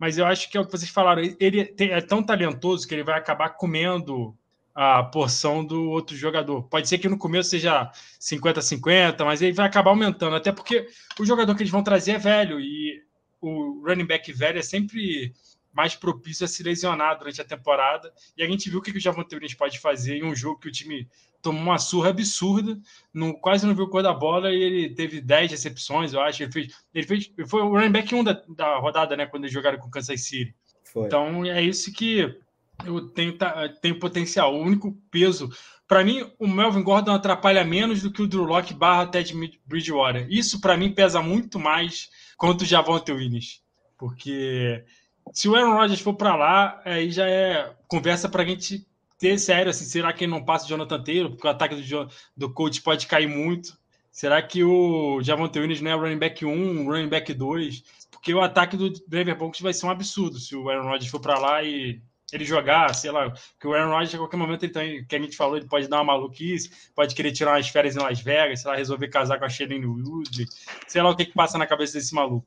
[0.00, 1.20] mas eu acho que é o que vocês falaram.
[1.38, 4.34] Ele é tão talentoso que ele vai acabar comendo
[4.74, 6.62] a porção do outro jogador.
[6.62, 10.88] Pode ser que no começo seja 50-50, mas ele vai acabar aumentando, até porque
[11.18, 13.02] o jogador que eles vão trazer é velho e
[13.42, 15.34] o running back velho é sempre
[15.72, 18.12] mais propício a se lesionar durante a temporada.
[18.36, 20.68] E a gente viu o que o Javonte Williams pode fazer em um jogo que
[20.68, 21.08] o time
[21.42, 22.78] tomou uma surra absurda,
[23.12, 26.42] não, quase não viu cor da bola e ele teve 10 recepções, eu acho.
[26.42, 29.26] Ele fez, ele fez ele foi o running back 1 da, da rodada, né?
[29.26, 30.54] Quando eles jogaram com o Kansas City.
[30.84, 31.06] Foi.
[31.06, 32.36] Então é isso que
[32.84, 33.36] eu tenho,
[33.80, 34.54] tenho potencial.
[34.54, 35.50] O único peso.
[35.86, 39.34] Para mim, o Melvin Gordon atrapalha menos do que o Drew Locke barra Ted
[39.66, 40.26] Bridgewater.
[40.30, 43.60] Isso, para mim, pesa muito mais quanto o Javonte Williams.
[43.98, 44.84] Porque
[45.32, 48.86] se o Aaron Rodgers for para lá, aí já é conversa para a gente
[49.18, 51.30] ter sério, assim, será que ele não passa o Jonathan Taylor?
[51.30, 53.78] Porque o ataque do, do coach pode cair muito.
[54.10, 57.84] Será que o Javonte Williams não é running back 1, running back 2?
[58.10, 61.20] Porque o ataque do Denver Broncos vai ser um absurdo se o Aaron Rodgers for
[61.20, 62.02] para lá e
[62.32, 65.18] ele jogar, sei lá, que o Aaron Rodgers a qualquer momento ele tem, que a
[65.18, 68.62] gente falou, ele pode dar uma maluquice, pode querer tirar umas férias em Las Vegas,
[68.62, 70.46] sei lá, resolver casar com a Shailene Woodley,
[70.86, 72.46] sei lá o que que passa na cabeça desse maluco.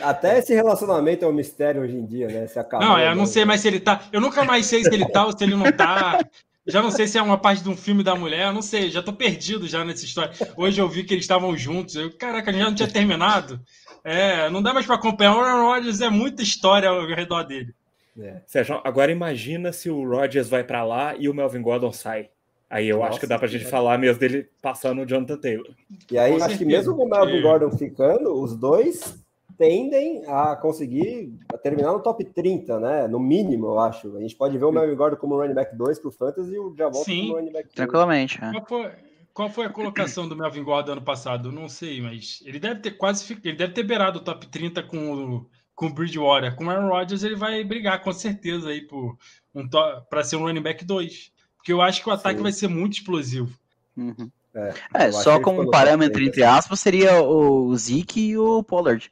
[0.00, 2.46] Até esse relacionamento é um mistério hoje em dia, né?
[2.46, 4.02] Se acabou, não, eu não sei mais se ele tá.
[4.12, 6.18] Eu nunca mais sei se ele tá ou se ele não tá.
[6.66, 9.02] já não sei se é uma parte de um filme da mulher, não sei, já
[9.02, 10.32] tô perdido já nessa história.
[10.56, 13.60] Hoje eu vi que eles estavam juntos, eu, caraca, já não tinha terminado.
[14.02, 15.36] É, não dá mais para acompanhar.
[15.36, 17.74] O Aaron Rodgers é muita história ao redor dele.
[18.18, 18.40] É.
[18.46, 22.28] Sérgio, agora imagina se o Rodgers vai para lá e o Melvin Gordon sai.
[22.70, 25.70] Aí eu Nossa, acho que dá pra gente falar mesmo dele passando o Jonathan Taylor.
[26.10, 29.23] E aí, acho que mesmo com o Melvin Gordon ficando, os dois
[29.56, 31.32] tendem a conseguir
[31.62, 33.08] terminar no top 30, né?
[33.08, 34.16] No mínimo, eu acho.
[34.16, 36.74] A gente pode ver o Melvin Gordon como running back 2 pro Fantasy e o
[36.76, 37.74] Javon como running back 2.
[37.74, 38.38] Tranquilamente.
[38.42, 38.50] É.
[38.52, 38.90] Qual, foi,
[39.32, 41.52] qual foi a colocação do Melvin Gordon ano passado?
[41.52, 45.12] Não sei, mas ele deve ter quase ele deve ter beirado o top 30 com
[45.12, 46.54] o, com o Bridgewater.
[46.56, 49.16] Com o Aaron Rodgers, ele vai brigar com certeza aí por
[49.54, 49.68] um
[50.08, 51.32] para ser um running back 2.
[51.56, 52.42] Porque eu acho que o ataque Sim.
[52.42, 53.50] vai ser muito explosivo.
[53.96, 54.30] Uhum.
[54.54, 54.74] É,
[55.06, 59.10] é só como um parâmetro, entre aspas, seria o Zeke e o Pollard.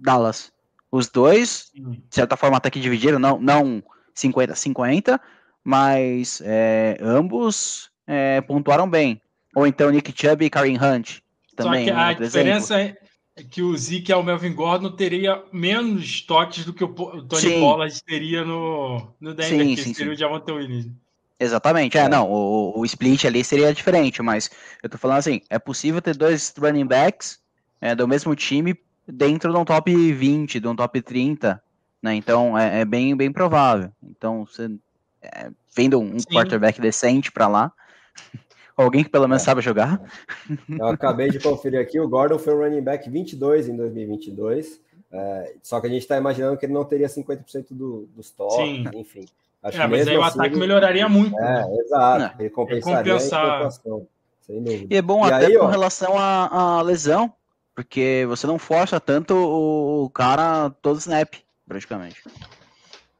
[0.00, 0.52] Dallas.
[0.90, 3.82] Os dois, de certa forma, até que dividiram, não, não
[4.14, 5.18] 50-50,
[5.64, 9.20] mas é, ambos é, pontuaram bem.
[9.54, 11.20] Ou então Nick Chubb e Karim Hunt.
[11.56, 12.96] Também, Só que a diferença é
[13.50, 17.60] que o Zeke ao Melvin Gordon teria menos toques do que o Tony sim.
[17.60, 20.16] Pollard teria no, no Denver, sim, que sim, seria sim.
[20.16, 20.90] o Javante Williams.
[21.38, 22.08] Exatamente, é, é.
[22.08, 24.48] não, o, o, split ali seria diferente, mas
[24.82, 27.40] eu tô falando assim, é possível ter dois running backs
[27.80, 31.62] é, do mesmo time dentro de um top 20, de um top 30,
[32.02, 32.14] né?
[32.14, 33.90] Então é, é bem, bem provável.
[34.02, 34.70] Então, você
[35.22, 36.26] é, vendo um Sim.
[36.30, 37.72] quarterback decente para lá,
[38.76, 39.44] alguém que pelo menos é.
[39.44, 40.00] sabe jogar.
[40.68, 44.80] Eu acabei de conferir aqui, o Gordon foi o running back 22 em 2022.
[45.14, 48.86] É, só que a gente está imaginando que ele não teria 50% do, dos toques,
[48.94, 49.26] enfim.
[49.62, 51.38] Acho é, mas aí o assim, ataque melhoraria muito.
[51.38, 51.76] É, né?
[51.84, 52.42] exato.
[52.42, 53.66] Ele compensaria compensar...
[53.66, 53.70] a
[54.42, 54.92] sem dúvida.
[54.92, 57.32] E é bom e até aí, com ó, relação à lesão,
[57.74, 61.34] porque você não força tanto o cara todo snap,
[61.66, 62.22] praticamente.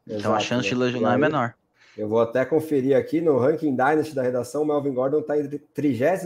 [0.07, 1.55] Exato, então a chance de lesionar é menor.
[1.97, 5.49] Eu vou até conferir aqui no ranking Dynasty da redação, o Melvin Gordon está em
[5.49, 6.25] 36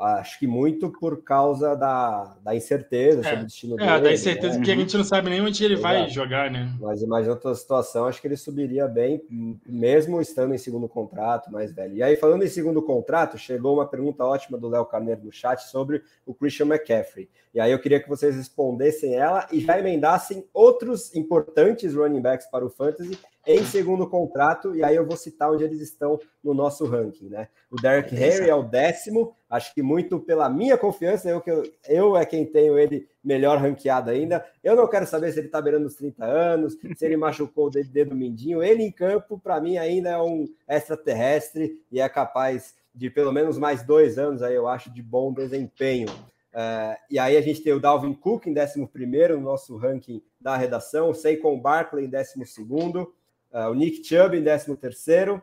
[0.00, 3.22] Acho que muito por causa da, da incerteza é.
[3.22, 3.90] sobre o destino é, dele.
[3.90, 4.56] É, da incerteza, né?
[4.56, 5.94] porque a gente não sabe nem onde ele Exato.
[5.94, 6.74] vai jogar, né?
[6.80, 9.22] Mas imagina a situação, acho que ele subiria bem,
[9.66, 11.94] mesmo estando em segundo contrato, mais velho.
[11.94, 15.60] E aí, falando em segundo contrato, chegou uma pergunta ótima do Léo Carneiro no chat
[15.64, 17.28] sobre o Christian McCaffrey.
[17.52, 22.46] E aí eu queria que vocês respondessem ela e já emendassem outros importantes running backs
[22.46, 23.18] para o Fantasy
[23.56, 27.48] em segundo contrato, e aí eu vou citar onde eles estão no nosso ranking, né?
[27.70, 31.62] O Derek Henry é o décimo, acho que muito pela minha confiança, eu, que eu,
[31.88, 34.44] eu é quem tenho ele melhor ranqueado ainda.
[34.62, 37.70] Eu não quero saber se ele tá beirando os 30 anos, se ele machucou o
[37.70, 38.62] dedo mindinho.
[38.62, 43.56] Ele em campo, para mim, ainda é um extraterrestre e é capaz de pelo menos
[43.56, 46.08] mais dois anos aí, eu acho, de bom desempenho.
[46.52, 48.88] Uh, e aí a gente tem o Dalvin Cook em 11
[49.30, 53.12] no nosso ranking da redação, o Saquon Barkley em 12 uh,
[53.52, 55.40] o Nick Chubb em 13 uh,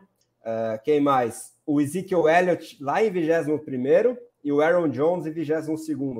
[0.84, 1.54] quem mais?
[1.66, 5.68] O Ezekiel Elliott lá em 21 e o Aaron Jones em 22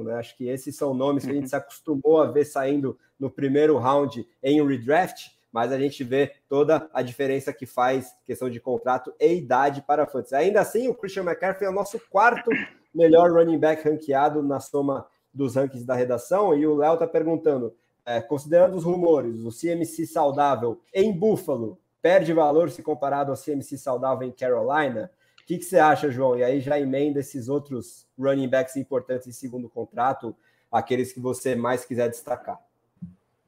[0.05, 0.15] né?
[0.15, 3.79] Acho que esses são nomes que a gente se acostumou a ver saindo no primeiro
[3.79, 9.13] round em redraft, mas a gente vê toda a diferença que faz questão de contrato
[9.19, 10.35] e idade para fantasy.
[10.35, 12.51] Ainda assim, o Christian McCaffrey é o nosso quarto
[12.95, 16.55] melhor running back ranqueado na soma dos rankings da redação.
[16.57, 17.75] E o Léo está perguntando:
[18.09, 23.77] é, considerando os rumores, o CMC saudável em Buffalo perde valor se comparado ao CMC
[23.77, 25.11] saudável em Carolina?
[25.43, 26.39] O que, que você acha, João?
[26.39, 30.35] E aí já emenda esses outros running backs importantes em segundo contrato,
[30.73, 32.59] aqueles que você mais quiser destacar.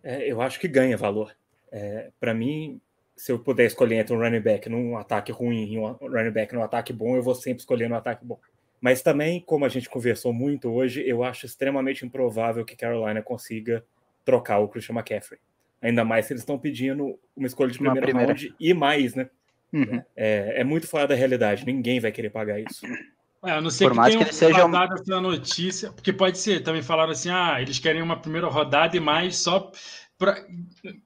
[0.02, 1.34] É, eu acho que ganha valor.
[1.72, 2.78] É, Para mim,
[3.16, 6.54] se eu puder escolher entre um running back num ataque ruim e um running back
[6.54, 8.38] num ataque bom, eu vou sempre escolher no ataque bom.
[8.78, 13.82] Mas também, como a gente conversou muito hoje, eu acho extremamente improvável que Carolina consiga
[14.24, 15.40] trocar o Christian McCaffrey.
[15.82, 18.32] Ainda mais se eles estão pedindo uma escolha de primeiro primeira.
[18.32, 19.28] round e mais, né?
[19.72, 20.02] Uhum.
[20.16, 21.64] É, é, muito fora da realidade.
[21.64, 22.84] Ninguém vai querer pagar isso.
[23.44, 24.76] É, a não ser Por que mais que ele seja um...
[24.76, 29.00] essa notícia, porque pode ser, também falaram assim, ah, eles querem uma primeira rodada e
[29.00, 29.72] mais só
[30.18, 30.44] para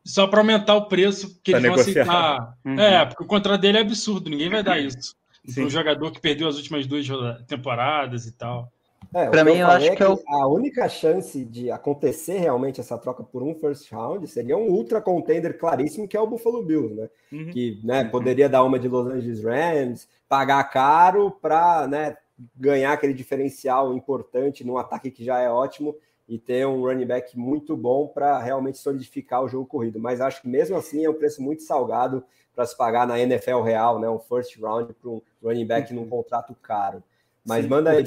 [0.04, 2.04] só para aumentar o preço que pra eles negociar.
[2.04, 2.54] vão aceitar.
[2.64, 2.80] Uhum.
[2.80, 5.14] É, porque o contrato dele é absurdo, ninguém vai dar isso
[5.58, 7.06] um jogador que perdeu as últimas duas
[7.46, 8.72] temporadas e tal.
[9.12, 10.22] É, para mim, eu, acho é que, eu...
[10.26, 15.00] a única chance de acontecer realmente essa troca por um first round seria um ultra
[15.00, 17.10] contender claríssimo que é o Buffalo Bills, né?
[17.32, 17.50] Uhum.
[17.50, 18.10] Que né, uhum.
[18.10, 22.16] poderia dar uma de Los Angeles Rams, pagar caro para né,
[22.56, 25.94] ganhar aquele diferencial importante num ataque que já é ótimo
[26.28, 30.00] e ter um running back muito bom para realmente solidificar o jogo corrido.
[30.00, 32.24] Mas acho que mesmo assim é um preço muito salgado
[32.54, 34.08] para se pagar na NFL real, né?
[34.08, 37.02] Um first round para um running back num contrato caro.
[37.44, 38.04] Mas Sim, manda aí,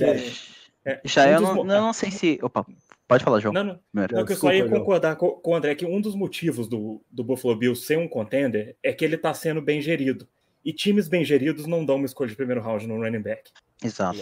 [0.87, 2.39] é, Já um eu não, não, sei se.
[2.41, 2.65] Opa,
[3.05, 3.53] pode falar, João.
[3.53, 3.79] Não, não.
[3.93, 7.01] não que eu só ia concordar com, com o André que um dos motivos do,
[7.11, 10.25] do Buffalo Bills ser um contender é que ele está sendo bem gerido.
[10.63, 13.51] E times bem geridos não dão uma escolha de primeiro round no running back.
[13.83, 14.19] Exato.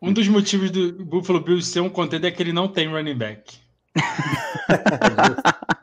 [0.00, 3.16] Um dos motivos do Buffalo Bills ser um contender é que ele não tem running
[3.16, 3.58] back.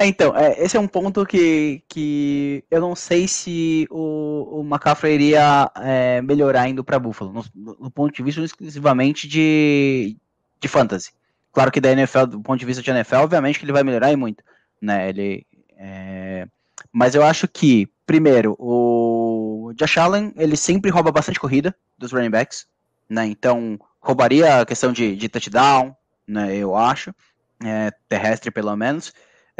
[0.00, 5.06] É, então, é, esse é um ponto que, que eu não sei se o, o
[5.06, 10.16] iria é, melhorar indo para Buffalo, no, no, ponto de vista exclusivamente de,
[10.58, 11.12] de fantasy.
[11.52, 14.10] Claro que da NFL, do ponto de vista de NFL, obviamente que ele vai melhorar
[14.10, 14.42] e muito,
[14.80, 15.10] né?
[15.10, 15.46] Ele,
[15.76, 16.48] é...
[16.90, 22.30] Mas eu acho que, primeiro, o Josh Allen, ele sempre rouba bastante corrida dos running
[22.30, 22.66] backs,
[23.06, 23.26] né?
[23.26, 25.94] Então, roubaria a questão de, de touchdown,
[26.26, 26.56] né?
[26.56, 27.14] Eu acho,
[27.62, 29.12] é, terrestre pelo menos.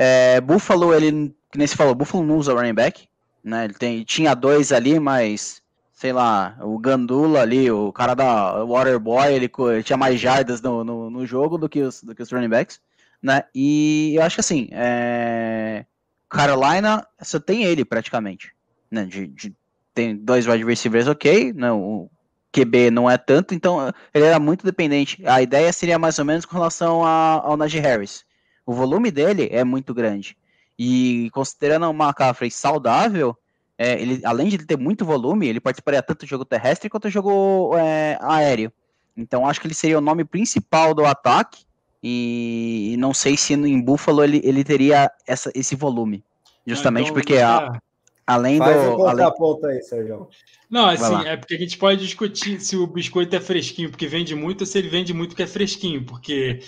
[0.02, 3.06] É, Buffalo, ele, que nem se falou, Buffalo não usa running back,
[3.44, 3.66] né?
[3.66, 5.60] Ele tem, tinha dois ali, mas
[5.92, 10.82] sei lá, o Gandula ali, o cara da Waterboy, ele, ele tinha mais jardas no,
[10.82, 12.80] no, no, jogo do que, os, do que os running backs,
[13.22, 13.44] né?
[13.54, 15.84] E eu acho que assim, é...
[16.30, 18.54] Carolina só tem ele praticamente,
[18.90, 19.04] né?
[19.04, 19.54] De, de,
[19.92, 21.70] tem dois wide receivers ok, né?
[21.72, 22.08] O
[22.50, 25.22] QB não é tanto, então ele era muito dependente.
[25.26, 28.24] A ideia seria mais ou menos com relação a, ao Najee Harris.
[28.70, 30.36] O volume dele é muito grande.
[30.78, 33.36] E considerando o McCaffrey saudável,
[33.76, 37.10] é, ele, além de ter muito volume, ele participaria tanto do jogo terrestre quanto do
[37.10, 38.72] jogo é, aéreo.
[39.16, 41.64] Então acho que ele seria o nome principal do ataque.
[42.00, 46.22] E, e não sei se em Buffalo ele, ele teria essa, esse volume.
[46.64, 47.76] Justamente então, porque a,
[48.24, 49.04] além Faz do.
[49.04, 49.34] Além...
[49.36, 50.28] ponta aí, Sérgio.
[50.70, 54.36] Não, assim, é porque a gente pode discutir se o biscoito é fresquinho porque vende
[54.36, 56.04] muito ou se ele vende muito porque é fresquinho.
[56.04, 56.60] Porque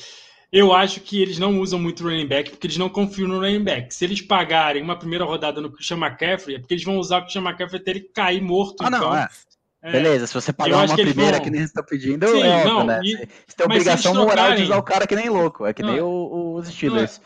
[0.53, 3.64] eu acho que eles não usam muito running back porque eles não confiam no running
[3.64, 3.94] back.
[3.94, 7.20] Se eles pagarem uma primeira rodada no Christian McCaffrey, é porque eles vão usar o
[7.22, 8.84] Christian McCaffrey até ele cair morto.
[8.84, 9.28] Ah, não, então, é.
[9.84, 11.40] É, Beleza, se você pagar uma que primeira vão...
[11.40, 13.00] que nem você está pedindo, Sim, é não, né?
[13.03, 13.16] E...
[13.16, 15.66] Você tem obrigação moral de usar o cara que nem louco.
[15.66, 17.20] É que não, nem o, os Steelers.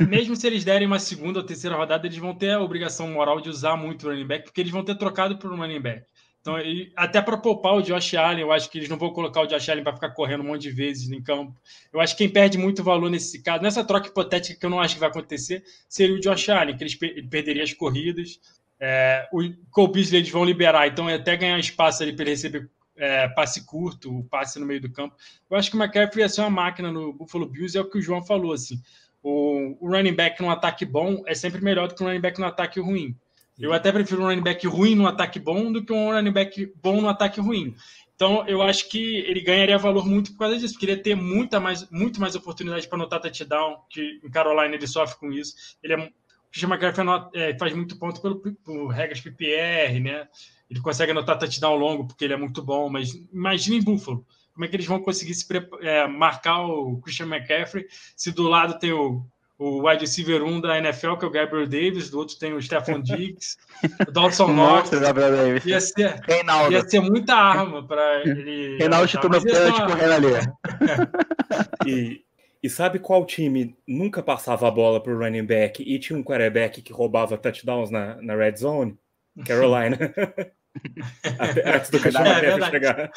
[0.00, 3.42] Mesmo se eles derem uma segunda ou terceira rodada, eles vão ter a obrigação moral
[3.42, 6.02] de usar muito o running back, porque eles vão ter trocado por um running back.
[6.48, 6.56] Então,
[6.96, 9.68] até para poupar o Josh Allen, eu acho que eles não vão colocar o Josh
[9.68, 11.54] Allen para ficar correndo um monte de vezes em campo.
[11.92, 14.80] Eu acho que quem perde muito valor nesse caso, nessa troca hipotética que eu não
[14.80, 18.40] acho que vai acontecer, seria o Josh Allen, que ele, ele perderia as corridas.
[18.80, 22.30] É, o Cole Beasley eles vão liberar, então é até ganhar espaço ali para ele
[22.30, 25.14] receber é, passe curto, passe no meio do campo.
[25.50, 27.98] Eu acho que o McCaffrey ia ser uma máquina no Buffalo Bills, é o que
[27.98, 28.54] o João falou.
[28.54, 28.80] Assim,
[29.22, 32.40] o, o running back num ataque bom é sempre melhor do que um running back
[32.40, 33.14] num ataque ruim.
[33.58, 36.72] Eu até prefiro um running back ruim no ataque bom do que um running back
[36.80, 37.74] bom no ataque ruim.
[38.14, 41.14] Então, eu acho que ele ganharia valor muito por causa disso, porque ele ia ter
[41.14, 45.54] muita mais, muito mais oportunidade para anotar touchdown, que em Carolina ele sofre com isso.
[45.82, 46.10] Ele é, o
[46.50, 50.28] Christian McCaffrey é, faz muito ponto pelo, por regras PPR, né?
[50.68, 54.26] Ele consegue anotar touchdown longo porque ele é muito bom, mas imagina em Buffalo.
[54.52, 55.46] Como é que eles vão conseguir se
[55.82, 57.86] é, marcar o Christian McCaffrey
[58.16, 59.24] se do lado tem o
[59.58, 62.62] o wide receiver 1 da NFL, que é o Gabriel Davis, do outro tem o
[62.62, 63.56] Stephon Diggs,
[64.06, 64.90] o Dawson Knox.
[65.66, 66.20] Ia ser,
[66.70, 68.78] ia ser muita arma para ele.
[68.78, 70.28] Reinaldo chutou pênalti correndo ali.
[71.86, 72.24] e,
[72.62, 76.22] e sabe qual time nunca passava a bola para o running back e tinha um
[76.22, 78.96] quarterback que roubava touchdowns na, na red zone?
[79.44, 79.98] Carolina.
[81.64, 83.10] Antes do Christian é, chegar.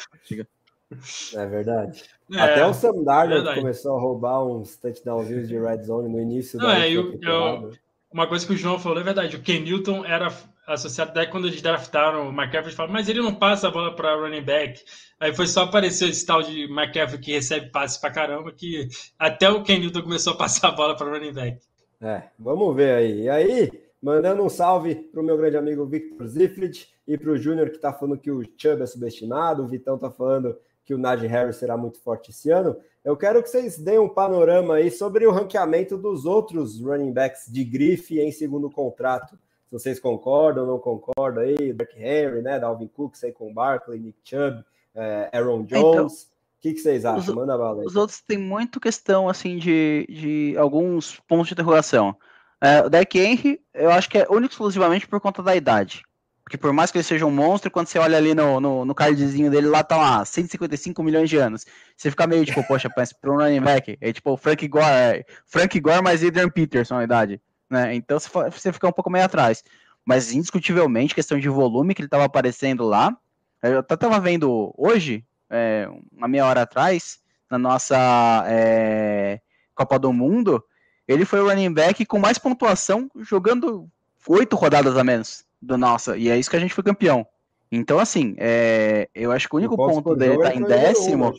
[1.34, 2.02] É verdade.
[2.32, 6.58] É, Até o Sam Darnold começou a roubar uns touchdownzinhos de red zone no início
[6.58, 7.70] Não, é, eu, eu,
[8.12, 9.36] Uma coisa que o João falou é verdade.
[9.36, 10.32] O Ken Newton era
[10.66, 14.14] associado daí quando eles draftaram o McCaffrey, falaram, mas ele não passa a bola para
[14.16, 14.80] running back.
[15.20, 19.48] Aí foi só aparecer esse tal de McCaffrey que recebe passes para caramba que até
[19.50, 21.58] o Ken Newton começou a passar a bola para running back.
[22.00, 23.22] É, vamos ver aí.
[23.22, 23.70] E aí,
[24.02, 27.76] mandando um salve para o meu grande amigo Victor Zifrid e para o Júnior que
[27.76, 31.56] está falando que o Chubb é subestimado, o Vitão está falando que o Najee Harris
[31.56, 32.76] será muito forte esse ano.
[33.04, 37.46] Eu quero que vocês deem um panorama aí sobre o ranqueamento dos outros running backs
[37.50, 39.36] de grife em segundo contrato.
[39.66, 44.18] Se vocês concordam ou não concordam aí, Derek Henry, né, Dalvin Cook, Saquon Barkley, Nick
[44.22, 44.64] Chubb,
[44.94, 45.94] é, Aaron então, Jones.
[45.94, 47.20] Então, o que, que, vocês acham?
[47.20, 47.86] Os, Manda bala aí.
[47.86, 52.14] Os outros têm muito questão, assim, de, de alguns pontos de interrogação.
[52.60, 56.04] É, o Derek Henry, eu acho que é único exclusivamente por conta da idade.
[56.44, 58.94] Porque por mais que ele seja um monstro, quando você olha ali no, no, no
[58.94, 61.64] cardzinho dele, lá tá lá, 155 milhões de anos.
[61.96, 63.96] Você fica meio tipo, poxa, pensa um running back.
[64.00, 67.40] É tipo Frank Gore, é, Frank Gore mais Adrian Peterson a idade.
[67.70, 67.94] Né?
[67.94, 69.62] Então você fica um pouco meio atrás.
[70.04, 73.16] Mas indiscutivelmente, questão de volume que ele estava aparecendo lá.
[73.62, 79.40] Eu até estava vendo hoje, é, uma meia hora atrás, na nossa é,
[79.76, 80.62] Copa do Mundo,
[81.06, 83.88] ele foi o running back com mais pontuação jogando
[84.26, 87.26] oito rodadas a menos do nossa, e é isso que a gente foi campeão.
[87.70, 91.32] Então, assim, é, eu acho que o único ponto dele tá em décimo.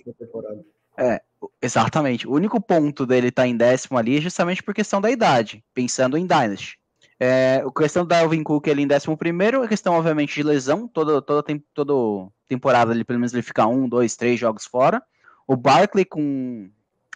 [0.97, 1.21] É,
[1.61, 2.27] exatamente.
[2.27, 6.17] O único ponto dele tá em décimo ali é justamente por questão da idade, pensando
[6.17, 6.79] em Dynasty.
[7.19, 10.87] É, a questão do Dalvin Cook ali em 11 a questão, obviamente, de lesão.
[10.87, 11.43] Toda, toda,
[11.73, 15.01] toda temporada, ali, pelo menos, ele fica um, dois, três jogos fora.
[15.47, 16.69] O Barkley, com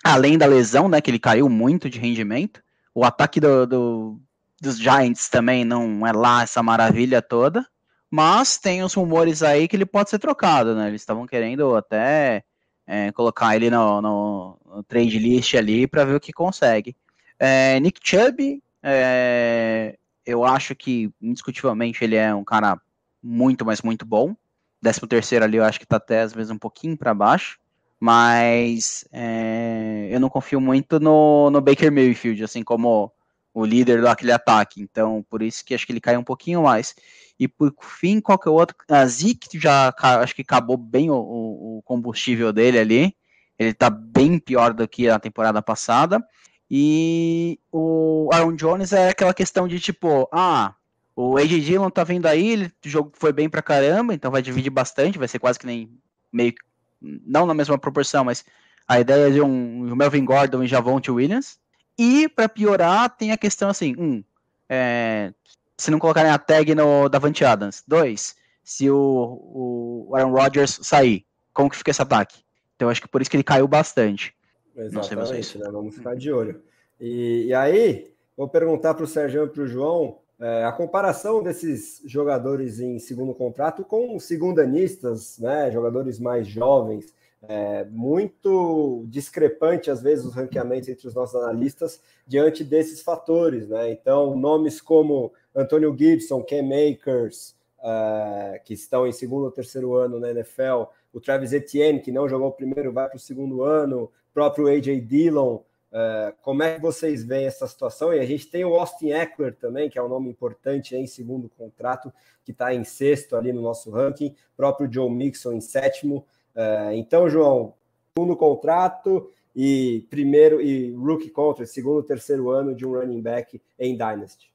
[0.03, 2.61] além da lesão, né, que ele caiu muito de rendimento.
[2.93, 4.21] O ataque do, do,
[4.61, 7.65] dos Giants também não é lá essa maravilha toda.
[8.09, 10.87] Mas tem os rumores aí que ele pode ser trocado, né?
[10.87, 12.43] Eles estavam querendo até
[12.85, 16.95] é, colocar ele no, no, no, trade list ali para ver o que consegue.
[17.37, 22.79] É, Nick Chubb, é, eu acho que indiscutivelmente ele é um cara
[23.21, 24.35] muito, mas muito bom.
[24.81, 27.59] 13 terceiro ali eu acho que tá até às vezes um pouquinho para baixo.
[27.99, 33.11] Mas é, eu não confio muito no, no Baker Mayfield, assim como
[33.57, 34.79] o líder daquele ataque.
[34.79, 36.93] Então, por isso que acho que ele cai um pouquinho mais.
[37.39, 38.75] E por fim, qualquer outro.
[38.87, 43.15] A Zeke já acho que acabou bem o, o, combustível dele ali.
[43.57, 46.23] Ele tá bem pior do que a temporada passada.
[46.69, 50.75] E o Aaron Jones é aquela questão de tipo, ah,
[51.15, 54.41] o AJ Dillon tá vindo aí, ele, o jogo foi bem pra caramba, então vai
[54.41, 55.89] dividir bastante, vai ser quase que nem
[56.31, 56.53] meio
[57.01, 58.43] não na mesma proporção, mas
[58.87, 59.47] a ideia de um,
[59.91, 61.57] um Melvin Gordon e Javonte Williams.
[61.97, 64.23] E para piorar, tem a questão assim, um,
[64.69, 65.33] é,
[65.77, 67.83] se não colocarem a tag no Davante Adams.
[67.87, 72.43] Dois, se o, o Aaron Rodgers sair, como que fica esse ataque?
[72.75, 74.35] Então acho que por isso que ele caiu bastante.
[74.75, 75.69] Exatamente, né?
[75.71, 76.61] Vamos ficar de olho.
[76.99, 81.41] E, e aí, vou perguntar para o Sérgio e para o João é, a comparação
[81.41, 85.71] desses jogadores em segundo contrato com segundanistas, né?
[85.71, 87.13] Jogadores mais jovens.
[87.41, 93.91] É muito discrepante, às vezes, os ranqueamentos entre os nossos analistas diante desses fatores, né?
[93.91, 100.19] Então, nomes como Antônio Gibson, Ken Makers, uh, que estão em segundo ou terceiro ano
[100.19, 104.11] na NFL, o Travis Etienne, que não jogou o primeiro, vai para o segundo ano,
[104.33, 105.59] próprio AJ Dillon.
[105.89, 108.13] Uh, como é que vocês veem essa situação?
[108.13, 111.49] E a gente tem o Austin Eckler também, que é um nome importante em segundo
[111.49, 112.11] contrato,
[112.43, 116.25] que está em sexto ali no nosso ranking, próprio Joe Mixon em sétimo.
[116.57, 117.75] Uh, então, João,
[118.15, 123.93] segundo contrato e primeiro e rookie contract, segundo, terceiro ano de um running back em
[123.93, 124.51] Dynasty.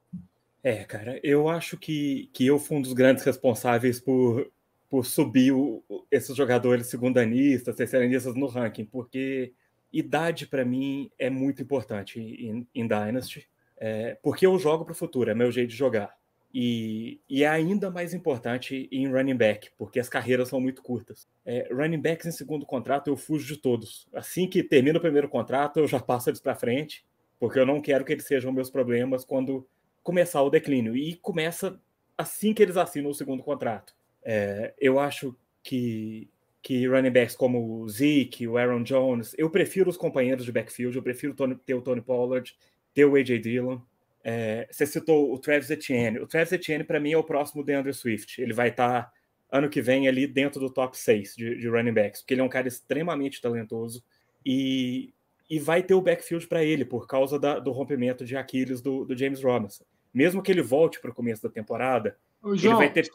[0.64, 4.50] É, cara, eu acho que, que eu fui um dos grandes responsáveis por,
[4.90, 9.52] por subir o, esses jogadores segundanistas, terceiranistas no ranking, porque
[9.92, 14.96] idade para mim é muito importante em, em Dynasty, é, porque eu jogo para o
[14.96, 16.16] futuro, é meu jeito de jogar.
[16.54, 21.26] E, e, é ainda mais importante em running back, porque as carreiras são muito curtas.
[21.46, 24.06] É, running backs em segundo contrato eu fujo de todos.
[24.12, 27.04] Assim que termina o primeiro contrato, eu já passo eles para frente,
[27.40, 29.66] porque eu não quero que eles sejam meus problemas quando
[30.02, 30.94] começar o declínio.
[30.94, 31.80] E começa
[32.18, 33.94] assim que eles assinam o segundo contrato.
[34.22, 36.28] É, eu acho que,
[36.60, 40.96] que running backs como o Zeke, o Aaron Jones, eu prefiro os companheiros de backfield,
[40.96, 41.34] eu prefiro
[41.64, 42.54] ter o Tony Pollard,
[42.92, 43.80] ter o AJ Dillon.
[44.24, 46.18] É, você citou o Travis Etienne.
[46.18, 48.40] O Travis Etienne, para mim, é o próximo DeAndre Swift.
[48.40, 49.12] Ele vai estar tá,
[49.50, 52.44] ano que vem ali dentro do top 6 de, de running backs, porque ele é
[52.44, 54.02] um cara extremamente talentoso
[54.44, 55.12] e
[55.52, 59.04] e vai ter o backfield para ele por causa da, do rompimento de Aquiles do,
[59.04, 59.84] do, James Robinson.
[60.12, 63.10] Mesmo que ele volte para o começo da temporada, Ô, João, ele vai ter.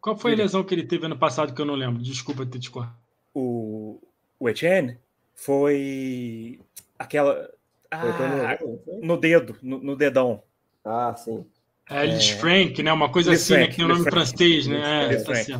[0.00, 2.02] Qual foi a lesão que ele teve ano passado que eu não lembro?
[2.02, 2.96] Desculpa ter te cortado.
[3.34, 4.00] O,
[4.38, 4.96] o Etienne
[5.34, 6.58] foi
[6.98, 7.52] aquela.
[7.90, 8.58] Ah,
[9.02, 10.42] no dedo, no, no, dedão.
[10.84, 11.44] Ah, sim.
[11.88, 12.36] É, Liz é...
[12.36, 12.92] Frank, né?
[12.92, 13.70] Uma coisa Liz assim, Frank, né?
[13.70, 14.16] Que tem o nome Frank.
[14.16, 15.14] francês, né?
[15.14, 15.52] É, tá assim.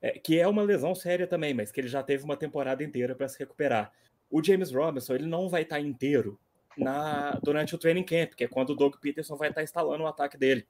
[0.00, 3.14] é, que é uma lesão séria também, mas que ele já teve uma temporada inteira
[3.14, 3.92] para se recuperar.
[4.30, 6.38] O James Robinson ele não vai estar inteiro
[6.76, 10.06] na, durante o training camp, que é quando o Doug Peterson vai estar instalando o
[10.06, 10.66] ataque dele.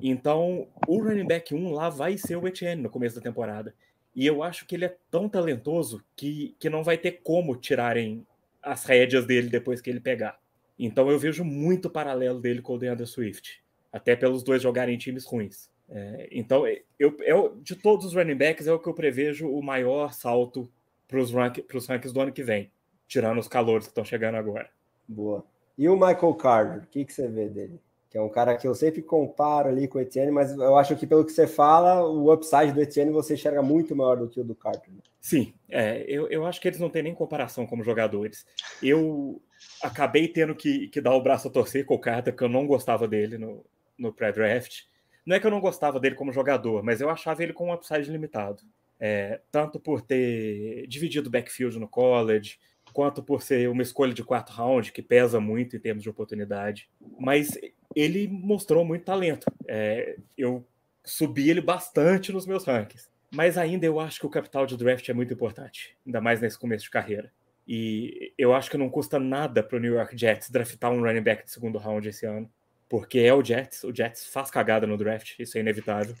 [0.00, 3.74] Então, o running back 1 lá vai ser o Etienne no começo da temporada.
[4.14, 8.26] E eu acho que ele é tão talentoso que, que não vai ter como tirarem
[8.66, 10.38] as rédeas dele depois que ele pegar.
[10.78, 13.62] Então eu vejo muito paralelo dele com o DeAndre Swift,
[13.92, 15.70] até pelos dois jogarem em times ruins.
[15.88, 16.66] É, então,
[16.98, 20.70] eu, eu, de todos os running backs, é o que eu prevejo o maior salto
[21.06, 22.70] para os rank, rankings do ano que vem,
[23.06, 24.68] tirando os calores que estão chegando agora.
[25.06, 25.46] Boa.
[25.78, 27.80] E o Michael Carter, o que, que você vê dele?
[28.08, 30.94] Que é um cara que eu sempre comparo ali com o Etienne, mas eu acho
[30.96, 34.40] que pelo que você fala, o upside do Etienne você enxerga muito maior do que
[34.40, 34.92] o do Carter.
[34.92, 35.00] Né?
[35.20, 38.46] Sim, é, eu, eu acho que eles não têm nem comparação como jogadores.
[38.80, 39.42] Eu
[39.82, 42.66] acabei tendo que, que dar o braço a torcer com o Carter, porque eu não
[42.66, 43.64] gostava dele no,
[43.98, 44.82] no pré-draft.
[45.24, 47.72] Não é que eu não gostava dele como jogador, mas eu achava ele com um
[47.72, 48.62] upside limitado.
[48.98, 52.58] É, tanto por ter dividido backfield no college,
[52.96, 56.88] quanto por ser uma escolha de quarto round, que pesa muito em termos de oportunidade.
[57.20, 57.50] Mas
[57.94, 59.44] ele mostrou muito talento.
[59.68, 60.66] É, eu
[61.04, 63.10] subi ele bastante nos meus rankings.
[63.30, 66.58] Mas ainda eu acho que o capital de draft é muito importante, ainda mais nesse
[66.58, 67.30] começo de carreira.
[67.68, 71.20] E eu acho que não custa nada para o New York Jets draftar um running
[71.20, 72.50] back de segundo round esse ano.
[72.88, 73.84] porque é o Jets.
[73.84, 76.14] O Jets faz cagada no draft, isso é inevitável.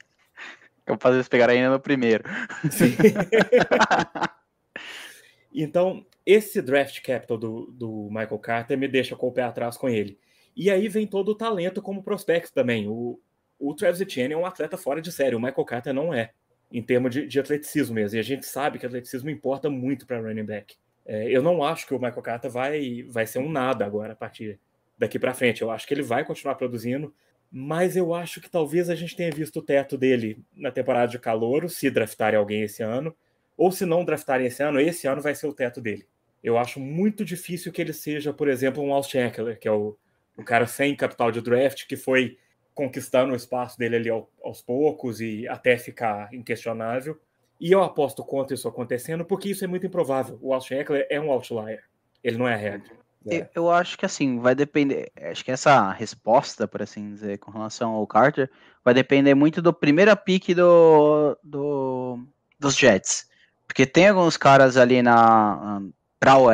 [0.86, 2.24] Eu fazer eles pegarem ainda no primeiro.
[5.62, 9.88] então, esse draft capital do, do Michael Carter me deixa com o pé atrás com
[9.88, 10.18] ele.
[10.54, 12.88] E aí vem todo o talento como prospecto também.
[12.88, 13.20] O,
[13.58, 16.32] o Travis Etienne é um atleta fora de série, o Michael Carter não é,
[16.70, 18.16] em termos de, de atleticismo mesmo.
[18.16, 20.76] E a gente sabe que atleticismo importa muito para running back.
[21.04, 24.16] É, eu não acho que o Michael Carter vai, vai ser um nada agora a
[24.16, 24.58] partir
[24.98, 25.62] daqui para frente.
[25.62, 27.14] Eu acho que ele vai continuar produzindo,
[27.50, 31.18] mas eu acho que talvez a gente tenha visto o teto dele na temporada de
[31.18, 33.14] calor, se draftarem alguém esse ano,
[33.56, 36.06] ou se não draftarem esse ano, esse ano vai ser o teto dele.
[36.42, 39.96] Eu acho muito difícil que ele seja, por exemplo, um Austin Eckler, que é o,
[40.36, 42.38] o cara sem capital de draft, que foi
[42.74, 44.10] conquistando o espaço dele ali
[44.44, 47.18] aos poucos e até ficar inquestionável.
[47.58, 50.38] E eu aposto contra isso acontecendo, porque isso é muito improvável.
[50.42, 51.82] O Austin Eckler é um outlier.
[52.22, 52.92] Ele não é a regra.
[53.28, 53.48] É.
[53.54, 55.10] Eu, acho que assim, vai depender.
[55.20, 58.48] Acho que essa resposta, por assim dizer, com relação ao Carter,
[58.84, 62.18] vai depender muito do primeiro pick do, do,
[62.58, 63.26] dos Jets.
[63.66, 65.82] Porque tem alguns caras ali na
[66.18, 66.50] pra OL,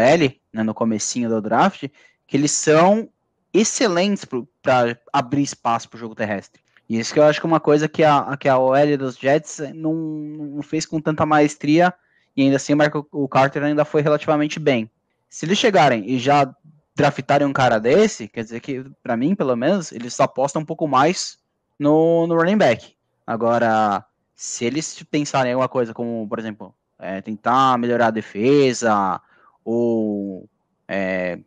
[0.52, 1.88] né, no comecinho do draft,
[2.26, 3.08] que eles são
[3.52, 4.24] excelentes
[4.62, 6.60] para abrir espaço para o jogo terrestre.
[6.88, 9.16] E isso que eu acho que é uma coisa que a, que a OL dos
[9.16, 11.94] Jets não, não fez com tanta maestria,
[12.36, 14.90] e ainda assim o, o Carter ainda foi relativamente bem.
[15.28, 16.54] Se eles chegarem e já
[16.94, 20.86] draftarem um cara desse, quer dizer que, para mim, pelo menos, eles apostam um pouco
[20.86, 21.38] mais
[21.78, 22.94] no, no running back.
[23.26, 24.04] Agora,
[24.34, 29.20] se eles pensarem em alguma coisa como, por exemplo, é, tentar melhorar a defesa,
[29.64, 30.48] ou
[30.88, 31.38] é,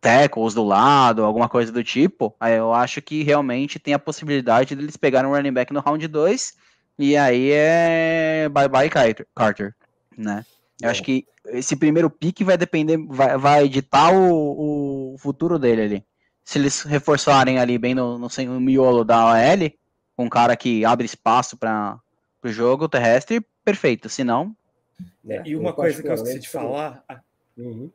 [0.00, 4.74] tackles do lado, alguma coisa do tipo, aí eu acho que realmente tem a possibilidade
[4.74, 6.54] deles pegarem um running back no round 2,
[6.98, 8.90] e aí é bye bye
[9.34, 9.74] Carter,
[10.16, 10.44] né?
[10.82, 15.82] Eu acho que esse primeiro pique vai depender, vai, vai editar o, o futuro dele
[15.82, 16.04] ali.
[16.44, 19.70] Se eles reforçarem ali bem no, no, no miolo da OL,
[20.16, 21.98] com um cara que abre espaço para
[22.42, 24.08] o jogo terrestre, perfeito.
[24.08, 24.54] Se não.
[25.28, 27.04] É, e uma coisa que eu esqueci de falar
[27.56, 27.90] uhum.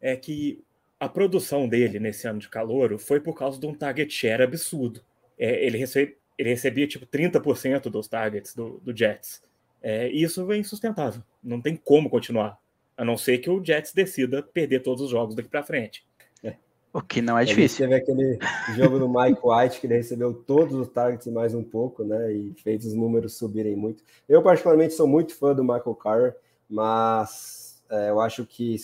[0.00, 0.62] é que
[1.00, 5.00] a produção dele nesse ano de calor foi por causa de um target share absurdo.
[5.38, 9.42] É, ele, recebe, ele recebia tipo 30% dos targets do, do Jets.
[9.80, 11.22] É, e isso é insustentável.
[11.42, 12.58] Não tem como continuar.
[12.96, 16.04] A não ser que o Jets decida perder todos os jogos daqui para frente.
[16.98, 17.88] O que não é difícil.
[17.88, 18.38] Teve aquele
[18.74, 22.32] jogo do Mike White que ele recebeu todos os targets e mais um pouco, né?
[22.32, 24.02] E fez os números subirem muito.
[24.28, 26.36] Eu, particularmente, sou muito fã do Michael Carter,
[26.68, 28.74] mas é, eu acho que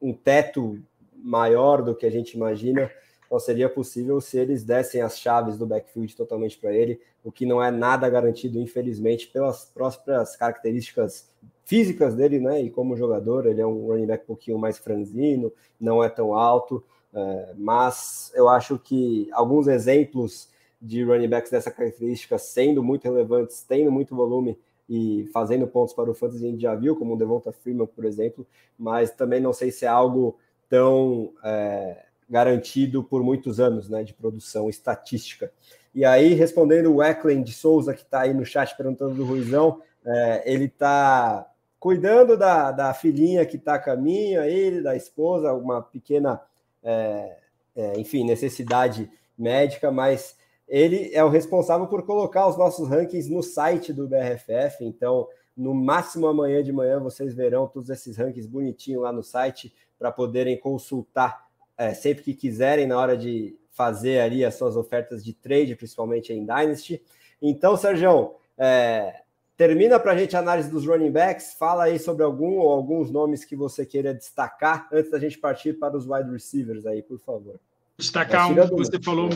[0.00, 0.78] um teto
[1.14, 2.90] maior do que a gente imagina
[3.30, 7.44] não seria possível se eles dessem as chaves do backfield totalmente para ele, o que
[7.44, 11.30] não é nada garantido, infelizmente, pelas próprias características
[11.66, 12.62] físicas dele, né?
[12.62, 16.34] E como jogador, ele é um running back um pouquinho mais franzino, não é tão
[16.34, 16.82] alto,
[17.12, 20.48] é, mas eu acho que alguns exemplos
[20.80, 24.58] de running backs dessa característica sendo muito relevantes, tendo muito volume
[24.88, 28.04] e fazendo pontos para o fantasy, a gente já viu, como o Devonta Freeman, por
[28.04, 28.46] exemplo,
[28.78, 30.36] mas também não sei se é algo
[30.68, 35.52] tão é, garantido por muitos anos né, de produção estatística.
[35.94, 39.80] E aí, respondendo o Ecklen de Souza, que está aí no chat perguntando do Ruizão,
[40.04, 41.48] é, ele está
[41.78, 46.40] cuidando da, da filhinha que está a caminho, ele, da esposa, uma pequena,
[46.82, 47.36] é,
[47.76, 50.36] é, enfim, necessidade médica, mas
[50.68, 55.26] ele é o responsável por colocar os nossos rankings no site do BRFF, então
[55.56, 60.12] no máximo amanhã de manhã vocês verão todos esses rankings bonitinhos lá no site para
[60.12, 61.46] poderem consultar
[61.76, 66.32] é, sempre que quiserem na hora de fazer ali as suas ofertas de trade, principalmente
[66.32, 67.02] em Dynasty.
[67.40, 69.22] Então, Sérgio, é,
[69.60, 73.10] termina para a gente a análise dos running backs, fala aí sobre algum ou alguns
[73.10, 77.18] nomes que você queira destacar antes da gente partir para os wide receivers aí, por
[77.18, 77.60] favor.
[77.98, 79.28] Destacar um que você falou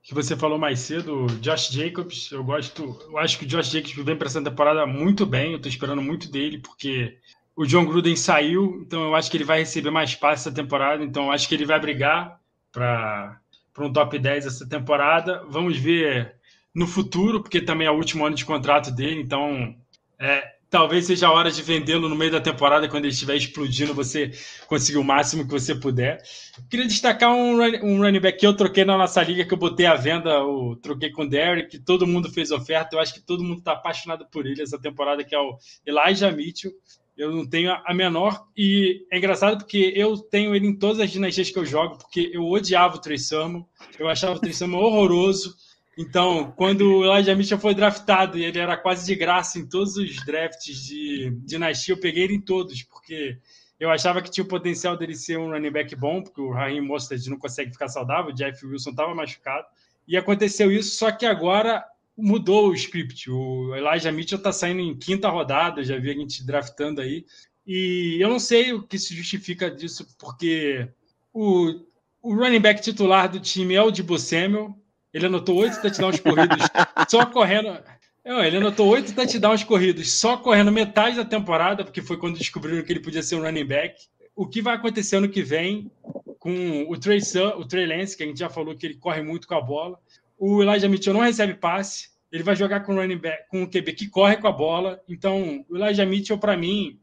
[0.00, 2.30] que você falou mais cedo, Josh Jacobs.
[2.30, 5.50] Eu gosto, eu acho que o Josh Jacobs vem para essa temporada muito bem.
[5.50, 7.18] Eu estou esperando muito dele porque
[7.56, 11.02] o John Gruden saiu, então eu acho que ele vai receber mais passes essa temporada,
[11.02, 12.38] então eu acho que ele vai brigar
[12.70, 13.40] para
[13.80, 15.42] um top 10 essa temporada.
[15.48, 16.36] Vamos ver
[16.74, 19.74] no futuro, porque também é o último ano de contrato dele, então
[20.18, 23.94] é, talvez seja a hora de vendê-lo no meio da temporada, quando ele estiver explodindo,
[23.94, 24.32] você
[24.66, 26.20] conseguir o máximo que você puder.
[26.68, 29.86] Queria destacar um, um running back que eu troquei na nossa liga, que eu botei
[29.86, 33.44] à venda, eu troquei com o Derek, todo mundo fez oferta, eu acho que todo
[33.44, 35.56] mundo está apaixonado por ele essa temporada, que é o
[35.86, 36.72] Elijah Mitchell.
[37.16, 38.44] Eu não tenho a menor.
[38.56, 42.32] E é engraçado porque eu tenho ele em todas as dinastias que eu jogo, porque
[42.34, 43.62] eu odiava o Trey Sermon.
[43.96, 45.54] Eu achava o Trey Sermon horroroso.
[45.96, 49.96] Então, quando o Elijah Mitchell foi draftado e ele era quase de graça em todos
[49.96, 53.38] os drafts de dinastia, eu peguei ele em todos, porque
[53.78, 56.80] Eu achava que tinha o potencial dele ser um running back bom, porque o Raheem
[56.80, 59.66] Mostert não consegue ficar saudável, o Jeff Wilson estava machucado.
[60.06, 61.84] E aconteceu isso, só que agora
[62.16, 63.30] mudou o script.
[63.30, 67.26] O Elijah Mitchell está saindo em quinta rodada, já vi a gente draftando aí.
[67.66, 70.88] E eu não sei o que se justifica disso, porque
[71.32, 71.80] o,
[72.22, 74.78] o running back titular do time é o Debo Samuel.
[75.14, 76.66] Ele anotou oito touchdowns corridos
[77.08, 77.78] só correndo.
[78.24, 82.92] Ele anotou oito touchdowns corridos só correndo metade da temporada, porque foi quando descobriram que
[82.92, 83.94] ele podia ser um running back.
[84.34, 85.88] O que vai acontecer ano que vem
[86.40, 89.22] com o Trey, Sun, o Trey Lance, que a gente já falou que ele corre
[89.22, 90.00] muito com a bola.
[90.36, 92.08] O Elijah Mitchell não recebe passe.
[92.32, 95.00] Ele vai jogar com o running back, com o QB que corre com a bola.
[95.08, 96.98] Então, o Elijah Mitchell, para mim,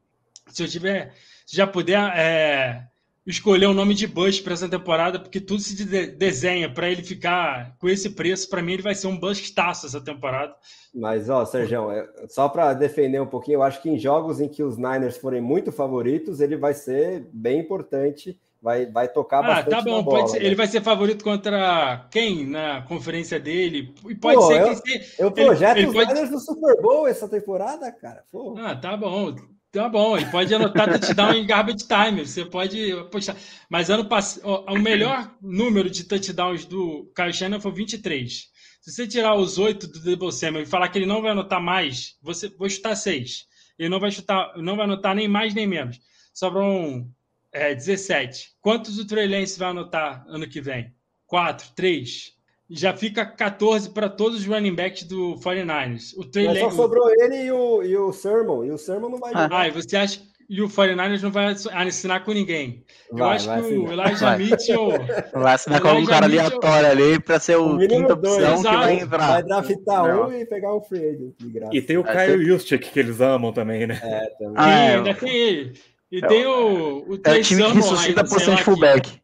[0.48, 1.16] se eu tiver,
[1.46, 2.88] se já puder é,
[3.26, 7.04] escolher o nome de Bush para essa temporada, porque tudo se de desenha para ele
[7.04, 8.50] ficar com esse preço.
[8.50, 10.56] Para mim, ele vai ser um bustaço essa temporada.
[10.94, 14.48] Mas, ó, Sérgio, é, só para defender um pouquinho, eu acho que em jogos em
[14.48, 18.40] que os Niners forem muito favoritos, ele vai ser bem importante.
[18.62, 19.72] Vai, vai tocar ah, bastante.
[19.72, 20.46] Tá bom, bola, ser, né?
[20.46, 23.92] ele vai ser favorito contra quem na conferência dele?
[24.08, 25.02] E pode Pô, ser eu, que.
[25.18, 26.14] Eu projeto ele, ele os pode...
[26.14, 28.24] Niners no Super Bowl essa temporada, cara.
[28.32, 28.54] Pô.
[28.60, 29.34] Ah, tá bom.
[29.72, 33.38] Tá bom, ele pode anotar touchdown em garbage time, você pode postar.
[33.70, 38.52] Mas ano passado, o melhor número de touchdowns do Kyle Shannon foi 23.
[38.82, 41.62] Se você tirar os oito do Debo Samuel e falar que ele não vai anotar
[41.62, 43.46] mais, você vou chutar seis.
[43.80, 46.02] Ele não vai chutar, não vai anotar nem mais nem menos.
[46.34, 47.10] Sobram
[47.54, 48.56] é, 17.
[48.60, 50.94] Quantos o Trey Lance vai anotar ano que vem?
[51.26, 52.34] Quatro, três
[52.72, 56.14] já fica 14 para todos os running backs do 49ers.
[56.18, 59.20] O Trey Mas só sobrou ele e o, e o Sermon, e o Sermon não
[59.20, 59.50] vai jogar.
[59.52, 60.22] Ah, e você acha
[60.52, 61.56] e o 49ers não vai
[61.88, 62.84] assinar com ninguém.
[63.10, 63.90] Vai, Eu acho que assinar.
[63.90, 64.38] o Elijah vai.
[64.38, 64.90] Mitchell.
[65.34, 66.46] Vai assinar com algum cara Mitchell...
[66.46, 69.28] aleatório ali para ser o, o quinta opção que vai entrar.
[69.28, 70.28] Vai draftar não.
[70.28, 71.34] um e pegar um agent.
[71.72, 73.98] E tem o Kyle Juszczyk que eles amam também, né?
[74.04, 74.54] É, também.
[74.58, 74.96] Ah, é.
[74.98, 75.74] ainda tem ele.
[76.12, 79.22] E é, tem o, o é o time que ressuscita por ser fullback.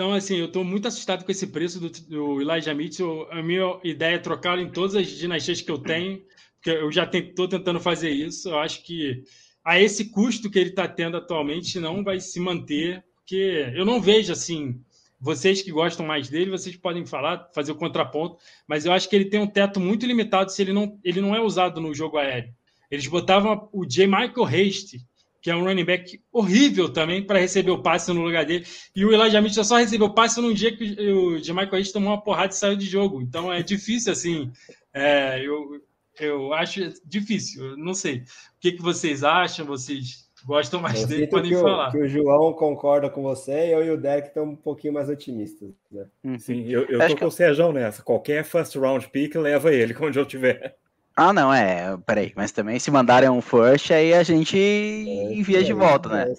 [0.00, 3.28] Então, assim, eu estou muito assustado com esse preço do, do Elijah Mitchell.
[3.30, 6.22] A minha ideia é trocá-lo em todas as dinastias que eu tenho,
[6.54, 8.48] porque eu já estou tentando fazer isso.
[8.48, 9.22] Eu acho que
[9.62, 14.00] a esse custo que ele está tendo atualmente não vai se manter, porque eu não
[14.00, 14.80] vejo assim.
[15.20, 19.14] Vocês que gostam mais dele, vocês podem falar, fazer o contraponto, mas eu acho que
[19.14, 22.16] ele tem um teto muito limitado se ele não, ele não é usado no jogo
[22.16, 22.54] aéreo.
[22.90, 24.06] Eles botavam o J.
[24.06, 25.06] Michael Haste,
[25.40, 28.66] que é um running back horrível também para receber o passe no lugar dele.
[28.94, 32.10] E o Elijah Mitchell só recebeu o passe num dia que o Jamaica Hayes tomou
[32.10, 33.22] uma porrada e saiu de jogo.
[33.22, 34.52] Então é difícil, assim.
[34.92, 35.80] É, eu,
[36.18, 37.70] eu acho difícil.
[37.70, 38.18] Eu não sei.
[38.18, 38.22] O
[38.60, 39.64] que, que vocês acham?
[39.64, 41.26] Vocês gostam mais eu dele?
[41.26, 41.88] Podem que falar.
[41.88, 45.08] O, que o João concorda com você, eu e o Derek estão um pouquinho mais
[45.08, 45.70] otimistas.
[45.90, 46.06] Né?
[46.38, 48.02] Sim, eu, eu tô com o Sérgio nessa.
[48.02, 50.76] Qualquer first round pick leva ele onde eu tiver.
[51.20, 51.98] Ah, não, é.
[52.06, 56.34] Peraí, mas também se mandarem um first, aí a gente é, envia de volta, né?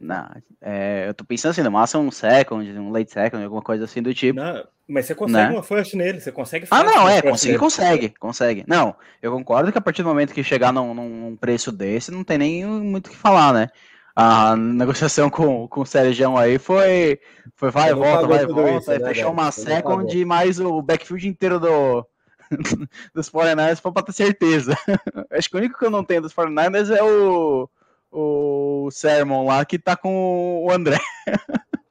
[0.00, 0.30] Não,
[0.60, 4.00] é, eu tô pensando assim, no máximo um second, um late second, alguma coisa assim
[4.00, 4.38] do tipo.
[4.38, 5.52] Não, mas você consegue né?
[5.52, 8.64] uma first nele, você consegue Ah, não, é, consegue, consegue, consegue.
[8.68, 12.22] Não, eu concordo que a partir do momento que chegar num, num preço desse, não
[12.22, 13.70] tem nem muito o que falar, né?
[14.14, 17.18] A negociação com, com o Sérgio aí foi,
[17.56, 20.60] foi vai e volta, vai e volta, isso, aí né, fechou uma second e mais
[20.60, 22.06] o backfield inteiro do,
[23.14, 24.76] dos 49ers para ter certeza.
[25.30, 27.68] Acho que o único que eu não tenho dos 49ers é o,
[28.10, 30.98] o Sermon lá, que tá com o André.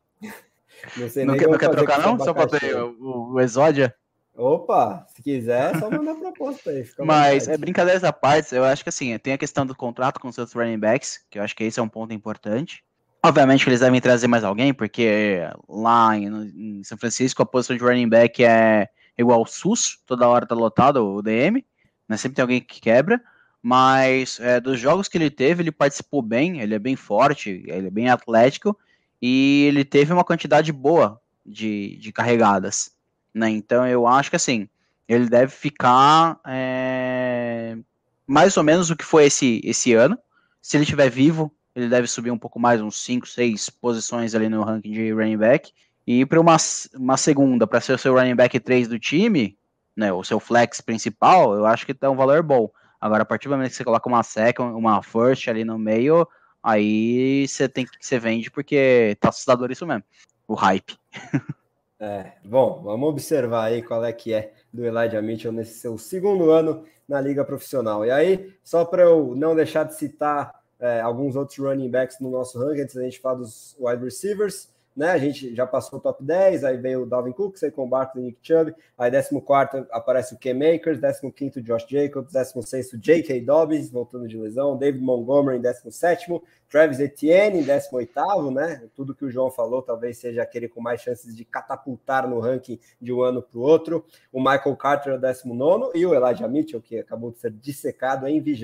[0.98, 2.18] Não, sei não, quer, não quer trocar, não?
[2.18, 3.96] Só para ter o, o Exódia?
[4.36, 6.90] Opa, se quiser, é só mandar proposta aí.
[7.00, 10.30] Mas é brincadeira à parte, eu acho que assim, tem a questão do contrato com
[10.30, 12.84] os seus running backs, que eu acho que esse é um ponto importante.
[13.24, 15.40] Obviamente que eles devem trazer mais alguém, porque
[15.70, 20.28] lá em, em São Francisco a posição de running back é igual o SUS, toda
[20.28, 21.66] hora tá lotado o DM,
[22.08, 22.18] né?
[22.18, 23.22] Sempre tem alguém que quebra,
[23.62, 27.88] mas é, dos jogos que ele teve, ele participou bem, ele é bem forte, ele
[27.88, 28.78] é bem atlético,
[29.22, 32.92] e ele teve uma quantidade boa de, de carregadas,
[33.34, 33.50] né?
[33.50, 34.68] Então eu acho que assim,
[35.08, 37.78] ele deve ficar é,
[38.26, 40.18] mais ou menos o que foi esse, esse ano.
[40.62, 44.50] Se ele estiver vivo, ele deve subir um pouco mais, uns 5, 6 posições ali
[44.50, 45.74] no ranking de running back.
[46.14, 46.58] E para uma,
[46.94, 49.58] uma segunda, para ser o seu running back 3 do time,
[49.96, 52.70] né, o seu flex principal, eu acho que tá um valor bom.
[53.00, 56.28] Agora, a partir do momento que você coloca uma second, uma first ali no meio,
[56.62, 60.04] aí você tem que você vende porque tá assustador isso mesmo.
[60.46, 60.98] O hype.
[62.04, 66.50] É, bom, vamos observar aí qual é que é do Elijah Mitchell nesse seu segundo
[66.50, 68.04] ano na liga profissional.
[68.04, 72.32] E aí, só para eu não deixar de citar é, alguns outros running backs no
[72.32, 75.12] nosso ranking, antes da gente falar dos wide receivers, né?
[75.12, 78.40] A gente já passou o top 10, aí veio o Dalvin Cook, Saquon Barkley, Nick
[78.42, 81.00] Chubb, aí 14 aparece o K Makers,
[81.34, 83.42] 15 Josh Jacobs, 16 J.K.
[83.42, 88.12] Dobbins, voltando de lesão, David Montgomery em 17 Travis Etienne em 18
[88.52, 88.84] né?
[88.96, 92.80] Tudo que o João falou talvez seja aquele com mais chances de catapultar no ranking
[93.00, 94.06] de um ano para o outro.
[94.32, 98.62] O Michael Carter, 19 e o Elijah Mitchell, que acabou de ser dissecado em 20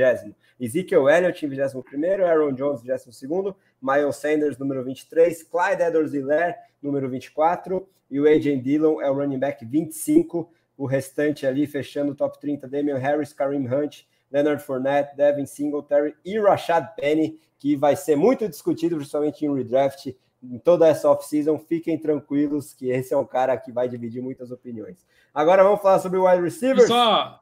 [0.60, 7.10] Ezekiel Elliott em 21 Aaron Jones em 22 Miles Sanders, número 23, Clyde Edwards-Helaire, número
[7.10, 8.58] 24, e o A.J.
[8.62, 13.34] Dillon é o running back 25, o restante ali fechando o top 30, Damian Harris,
[13.34, 19.46] Kareem Hunt, Leonard Fournette, Devin Singletary e Rashad Penny, que vai ser muito discutido, principalmente
[19.46, 21.58] em redraft, em toda essa off-season.
[21.58, 25.06] Fiquem tranquilos que esse é um cara que vai dividir muitas opiniões.
[25.34, 26.86] Agora vamos falar sobre o wide receiver.
[26.88, 27.42] Só,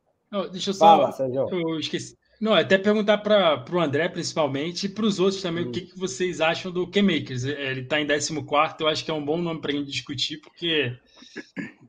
[0.52, 1.12] deixa eu só.
[1.12, 1.16] Fala,
[1.52, 2.18] eu esqueci.
[2.40, 5.70] Não, até perguntar para o André, principalmente, e para os outros também, hum.
[5.70, 7.45] o que, que vocês acham do K-Makers.
[7.45, 9.90] É, ele está em 14, eu acho que é um bom nome para a gente
[9.90, 10.95] discutir, porque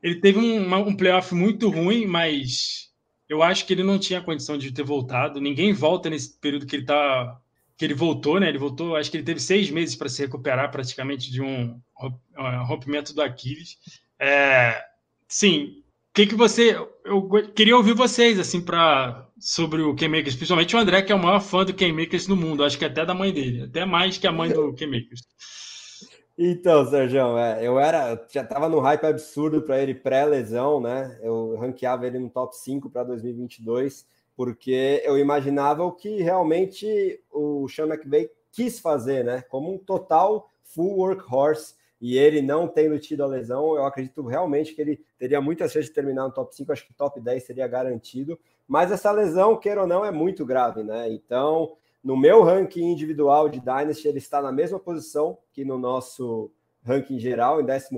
[0.01, 2.87] ele teve um, um playoff muito ruim, mas
[3.27, 5.41] eu acho que ele não tinha condição de ter voltado.
[5.41, 7.39] Ninguém volta nesse período que ele tá,
[7.77, 8.47] que ele voltou, né?
[8.47, 11.79] Ele voltou, acho que ele teve seis meses para se recuperar praticamente de um
[12.65, 13.77] rompimento do Aquiles.
[14.19, 14.81] É,
[15.27, 16.75] sim, o que, que você.
[17.03, 21.21] Eu queria ouvir vocês, assim, para sobre o K-Makers, principalmente o André, que é o
[21.21, 24.27] maior fã do K-Makers no mundo, acho que até da mãe dele, até mais que
[24.27, 25.21] a mãe do K-Makers.
[26.37, 31.17] Então, Sérgio, é, eu era, já estava no hype absurdo para ele pré-lesão, né?
[31.23, 34.05] Eu ranqueava ele no top 5 para 2022,
[34.35, 39.41] porque eu imaginava o que realmente o Sean McVay quis fazer, né?
[39.49, 44.75] Como um total full workhorse, e ele não tendo tido a lesão, eu acredito realmente
[44.75, 47.67] que ele teria muita chance de terminar no top 5, acho que top 10 seria
[47.67, 51.09] garantido, mas essa lesão, queira ou não, é muito grave, né?
[51.11, 51.73] Então,
[52.03, 56.51] no meu ranking individual de Dynasty, ele está na mesma posição que no nosso
[56.83, 57.89] ranking geral, em 14,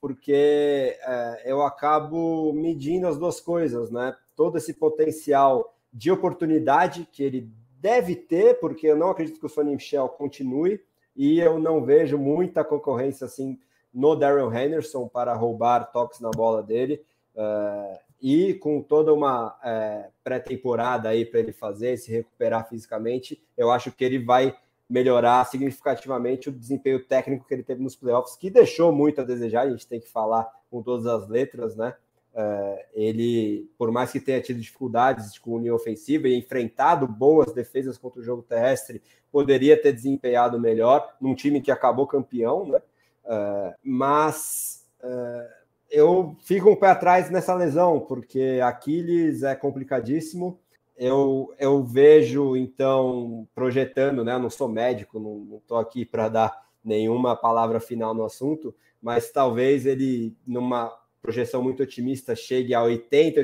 [0.00, 4.14] porque é, eu acabo medindo as duas coisas, né?
[4.34, 9.48] Todo esse potencial de oportunidade que ele deve ter, porque eu não acredito que o
[9.48, 10.80] Sonny Michel continue,
[11.14, 13.58] e eu não vejo muita concorrência assim
[13.92, 17.02] no Darrell Henderson para roubar toques na bola dele.
[17.34, 23.70] Uh, e com toda uma é, pré-temporada aí para ele fazer, se recuperar fisicamente, eu
[23.70, 24.56] acho que ele vai
[24.88, 29.62] melhorar significativamente o desempenho técnico que ele teve nos playoffs, que deixou muito a desejar,
[29.62, 31.94] a gente tem que falar com todas as letras, né?
[32.38, 37.96] É, ele, por mais que tenha tido dificuldades com linha ofensiva e enfrentado boas defesas
[37.96, 39.02] contra o jogo terrestre,
[39.32, 42.80] poderia ter desempenhado melhor num time que acabou campeão, né?
[43.24, 45.56] É, mas é,
[45.90, 50.58] eu fico um pé atrás nessa lesão, porque Aquiles é complicadíssimo.
[50.96, 54.34] Eu, eu vejo, então, projetando, né?
[54.34, 59.30] Eu não sou médico, não estou aqui para dar nenhuma palavra final no assunto, mas
[59.30, 60.90] talvez ele, numa
[61.20, 63.36] projeção muito otimista, chegue a 80%,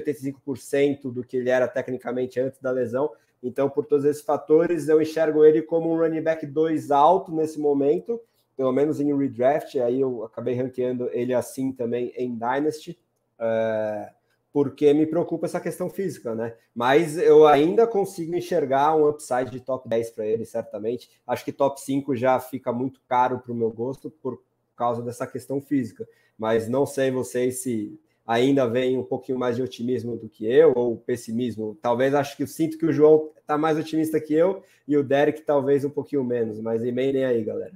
[0.46, 3.10] 85% do que ele era tecnicamente antes da lesão.
[3.42, 7.58] Então, por todos esses fatores, eu enxergo ele como um running back 2 alto nesse
[7.58, 8.20] momento
[8.56, 12.98] pelo menos em redraft, aí eu acabei ranqueando ele assim também em Dynasty,
[13.38, 14.12] é,
[14.52, 16.54] porque me preocupa essa questão física, né?
[16.74, 21.10] Mas eu ainda consigo enxergar um upside de top 10 para ele, certamente.
[21.26, 24.42] Acho que top 5 já fica muito caro para o meu gosto por
[24.76, 26.06] causa dessa questão física.
[26.36, 30.72] Mas não sei vocês se ainda vem um pouquinho mais de otimismo do que eu,
[30.76, 31.76] ou pessimismo.
[31.80, 35.02] Talvez acho que eu sinto que o João está mais otimista que eu e o
[35.02, 37.74] Derek talvez um pouquinho menos, mas emendem aí, galera.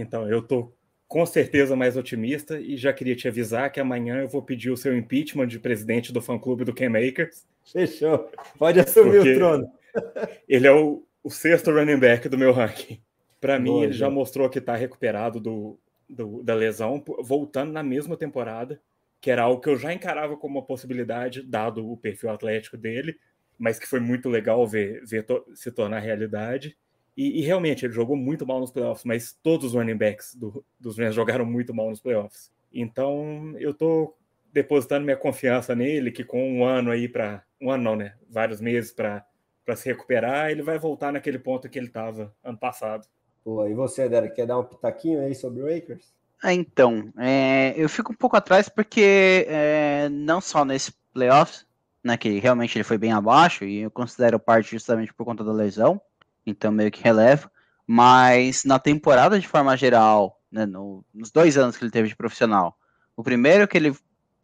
[0.00, 0.72] Então, eu tô
[1.08, 4.76] com certeza mais otimista e já queria te avisar que amanhã eu vou pedir o
[4.76, 7.46] seu impeachment de presidente do fã-clube do Ken Makers.
[7.72, 8.30] Fechou.
[8.58, 9.72] Pode assumir o trono.
[10.46, 13.00] ele é o, o, sexto running back do meu ranking.
[13.40, 18.16] Para mim, ele já mostrou que está recuperado do, do, da lesão, voltando na mesma
[18.16, 18.80] temporada,
[19.20, 23.16] que era algo que eu já encarava como uma possibilidade, dado o perfil atlético dele,
[23.56, 26.76] mas que foi muito legal ver, ver to, se tornar realidade.
[27.18, 30.64] E, e, realmente, ele jogou muito mal nos playoffs, mas todos os running backs do,
[30.78, 32.48] dos Rams jogaram muito mal nos playoffs.
[32.72, 34.14] Então, eu tô
[34.52, 38.14] depositando minha confiança nele, que com um ano aí para um ano não, né?
[38.30, 39.26] Vários meses para
[39.74, 43.04] se recuperar, ele vai voltar naquele ponto que ele estava ano passado.
[43.42, 46.14] Pô, e você, Derek, quer dar um pitaquinho aí sobre o Lakers?
[46.44, 51.66] É, então, é, eu fico um pouco atrás porque é, não só nesse playoffs,
[52.04, 55.52] né, que realmente ele foi bem abaixo, e eu considero parte justamente por conta da
[55.52, 56.00] lesão,
[56.50, 57.50] então meio que releva.
[57.86, 62.16] Mas na temporada, de forma geral, né, no, nos dois anos que ele teve de
[62.16, 62.76] profissional,
[63.16, 63.96] o primeiro que ele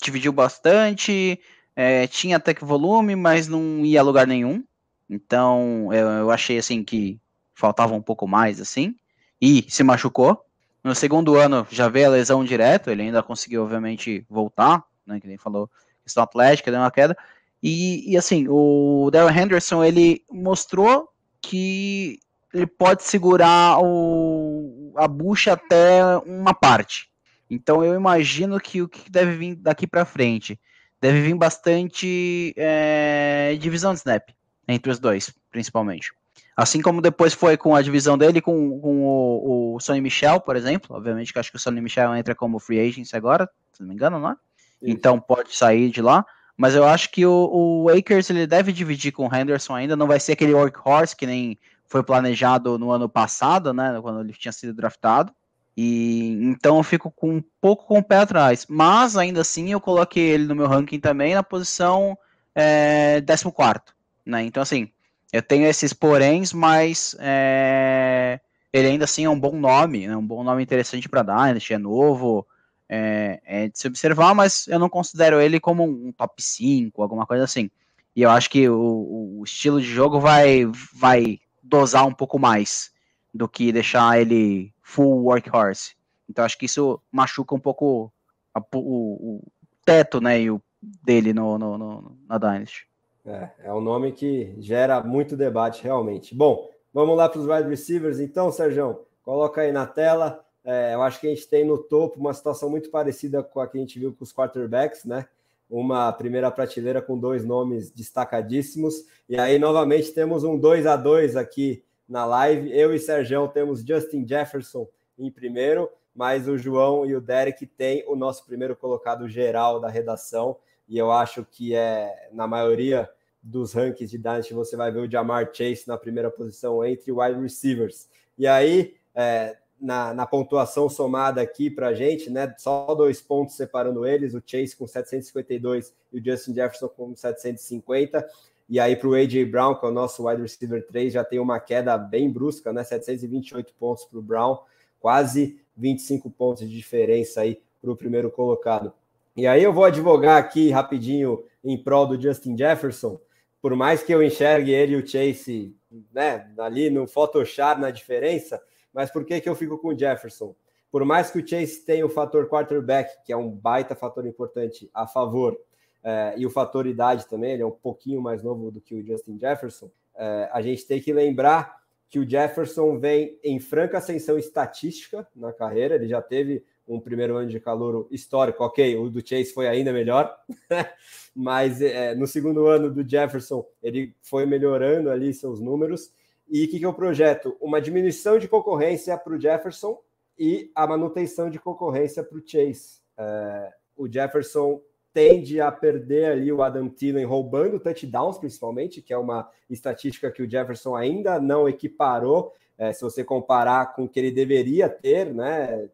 [0.02, 1.40] dividiu bastante,
[1.76, 4.64] é, tinha até que volume, mas não ia a lugar nenhum.
[5.08, 7.20] Então eu, eu achei assim que
[7.54, 8.94] faltava um pouco mais assim.
[9.40, 10.44] E se machucou.
[10.82, 15.18] No segundo ano já veio a lesão direto, ele ainda conseguiu, obviamente, voltar, né?
[15.20, 15.70] Que nem falou,
[16.02, 17.16] questão atlética, deu uma queda.
[17.62, 21.08] E, e assim, o Darrell Henderson, ele mostrou
[21.48, 22.18] que
[22.52, 27.08] ele pode segurar o, a bucha até uma parte.
[27.50, 30.58] Então eu imagino que o que deve vir daqui para frente
[31.00, 34.30] deve vir bastante é, divisão de snap
[34.66, 36.12] entre os dois, principalmente.
[36.56, 40.56] Assim como depois foi com a divisão dele com, com o, o Sonny Michel, por
[40.56, 40.96] exemplo.
[40.96, 43.94] Obviamente que acho que o Sonny Michel entra como free agent agora, se não me
[43.94, 44.36] engano, não é?
[44.80, 46.24] Então pode sair de lá.
[46.56, 49.96] Mas eu acho que o, o Akers ele deve dividir com o Henderson ainda.
[49.96, 53.98] Não vai ser aquele workhorse que nem foi planejado no ano passado, né?
[54.00, 55.32] Quando ele tinha sido draftado.
[55.76, 58.66] E então eu fico com um pouco com o pé atrás.
[58.68, 62.16] Mas ainda assim eu coloquei ele no meu ranking também na posição
[62.54, 63.82] é, 14.
[64.24, 64.44] Né?
[64.44, 64.88] Então, assim,
[65.32, 68.40] eu tenho esses poréns, mas é,
[68.72, 70.16] ele ainda assim é um bom nome, né?
[70.16, 72.46] um bom nome interessante para Dynasty, é novo,
[72.94, 77.26] é, é, de se observar, mas eu não considero ele como um top 5, alguma
[77.26, 77.68] coisa assim.
[78.14, 82.92] E eu acho que o, o estilo de jogo vai, vai dosar um pouco mais
[83.32, 85.96] do que deixar ele full workhorse.
[86.30, 88.12] Então acho que isso machuca um pouco
[88.54, 89.42] a, o, o,
[89.84, 90.62] teto né, e o,
[91.02, 92.86] dele no, no, no, na Dynasty.
[93.26, 96.34] É, é um nome que gera muito debate, realmente.
[96.34, 99.00] Bom, vamos lá para os wide receivers, então, Sérgio.
[99.24, 100.43] Coloca aí na tela.
[100.64, 103.68] É, eu acho que a gente tem no topo uma situação muito parecida com a
[103.68, 105.26] que a gente viu com os quarterbacks, né?
[105.68, 109.04] Uma primeira prateleira com dois nomes destacadíssimos.
[109.28, 112.70] E aí, novamente, temos um 2 a 2 aqui na live.
[112.72, 114.86] Eu e Sérgio temos Justin Jefferson
[115.18, 119.88] em primeiro, mas o João e o Derek têm o nosso primeiro colocado geral da
[119.88, 120.56] redação
[120.88, 123.08] e eu acho que é na maioria
[123.42, 127.40] dos rankings de Dynasty você vai ver o Jamar Chase na primeira posição entre wide
[127.40, 128.08] receivers.
[128.38, 132.54] E aí, é, na, na, pontuação somada aqui para a gente, né?
[132.56, 138.26] Só dois pontos separando eles, o Chase com 752 e o Justin Jefferson com 750.
[138.66, 139.44] E aí para o A.J.
[139.44, 142.82] Brown, que é o nosso wide receiver 3, já tem uma queda bem brusca, né?
[142.82, 144.58] 728 pontos para o Brown,
[144.98, 148.90] quase 25 pontos de diferença aí para o primeiro colocado.
[149.36, 153.20] E aí eu vou advogar aqui rapidinho em prol do Justin Jefferson,
[153.60, 155.76] por mais que eu enxergue ele e o Chase
[156.12, 158.62] né, ali no Photoshop na diferença,
[158.94, 160.54] mas por que, que eu fico com o Jefferson?
[160.90, 164.88] Por mais que o Chase tenha o fator quarterback, que é um baita fator importante
[164.94, 165.58] a favor,
[166.04, 169.04] é, e o fator idade também, ele é um pouquinho mais novo do que o
[169.04, 174.38] Justin Jefferson, é, a gente tem que lembrar que o Jefferson vem em franca ascensão
[174.38, 179.26] estatística na carreira, ele já teve um primeiro ano de calor histórico, ok, o do
[179.26, 180.32] Chase foi ainda melhor,
[181.34, 186.12] mas é, no segundo ano do Jefferson ele foi melhorando ali seus números.
[186.48, 187.56] E o que, que eu projeto?
[187.60, 189.98] Uma diminuição de concorrência para o Jefferson
[190.38, 193.00] e a manutenção de concorrência para o Chase.
[193.16, 194.80] É, o Jefferson
[195.12, 200.42] tende a perder ali o Adam Thielen roubando touchdowns, principalmente, que é uma estatística que
[200.42, 205.32] o Jefferson ainda não equiparou é, se você comparar com o que ele deveria ter,
[205.32, 205.88] né,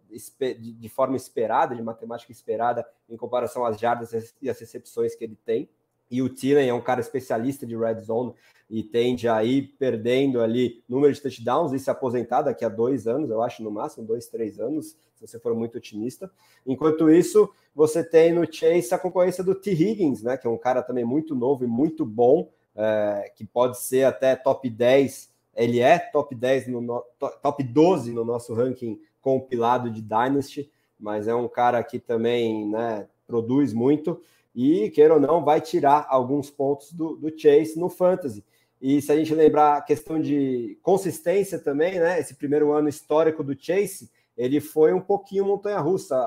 [0.58, 5.36] de forma esperada, de matemática esperada, em comparação às jardas e às recepções que ele
[5.44, 5.68] tem.
[6.10, 8.34] E o Thielen é um cara especialista de red zone
[8.70, 13.06] e tende a ir perdendo ali número de touchdowns e se aposentar daqui a dois
[13.08, 16.30] anos, eu acho, no máximo, dois, três anos, se você for muito otimista.
[16.64, 19.72] Enquanto isso, você tem no Chase a concorrência do T.
[19.72, 23.80] Higgins, né, que é um cara também muito novo e muito bom, é, que pode
[23.80, 27.04] ser até top 10 ele é top 10 no
[27.42, 33.06] top 12 no nosso ranking compilado de Dynasty, mas é um cara que também né,
[33.26, 34.20] produz muito
[34.54, 38.44] e, queira ou não, vai tirar alguns pontos do, do Chase no Fantasy.
[38.80, 42.18] E se a gente lembrar a questão de consistência também, né?
[42.18, 46.18] Esse primeiro ano histórico do Chase, ele foi um pouquinho montanha-russa.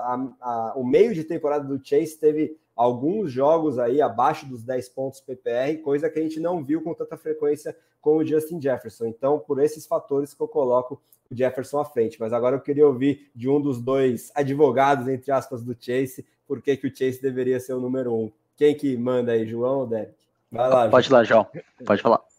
[0.76, 5.78] O meio de temporada do Chase teve alguns jogos aí abaixo dos 10 pontos PPR,
[5.82, 9.08] coisa que a gente não viu com tanta frequência com o Justin Jefferson.
[9.08, 11.02] Então, por esses fatores que eu coloco
[11.32, 12.20] o Jefferson à frente.
[12.20, 16.62] Mas agora eu queria ouvir de um dos dois advogados, entre aspas, do Chase, por
[16.62, 18.32] que, que o Chase deveria ser o número um.
[18.56, 20.14] Quem que manda aí, João ou Derek?
[20.52, 20.90] Vai lá.
[20.90, 21.48] Pode ir lá, João.
[21.86, 22.33] Pode falar.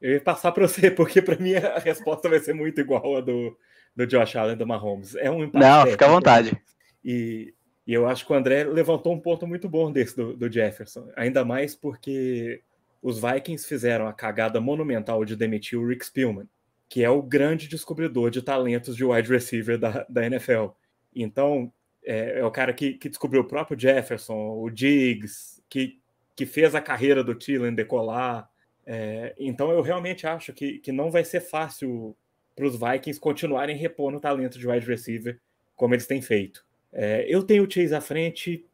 [0.00, 3.20] Eu ia passar para você, porque para mim a resposta vai ser muito igual a
[3.20, 3.56] do,
[3.94, 5.14] do Josh Allen do Mahomes.
[5.16, 5.64] É um empate.
[5.64, 6.60] Não, fica à vontade.
[7.04, 7.54] E
[7.86, 11.10] e eu acho que o André levantou um ponto muito bom desse do, do Jefferson,
[11.16, 12.62] ainda mais porque
[13.02, 16.48] os Vikings fizeram a cagada monumental de demitir o Rick Spielman,
[16.88, 20.66] que é o grande descobridor de talentos de wide receiver da, da NFL.
[21.14, 21.72] Então,
[22.04, 25.98] é, é o cara que, que, descobriu o próprio Jefferson, o Diggs, que,
[26.36, 28.49] que fez a carreira do Thielen decolar.
[28.92, 32.16] É, então, eu realmente acho que, que não vai ser fácil
[32.56, 35.38] para os Vikings continuarem repondo o talento de wide receiver
[35.76, 36.66] como eles têm feito.
[36.92, 38.66] É, eu tenho o Chase à frente,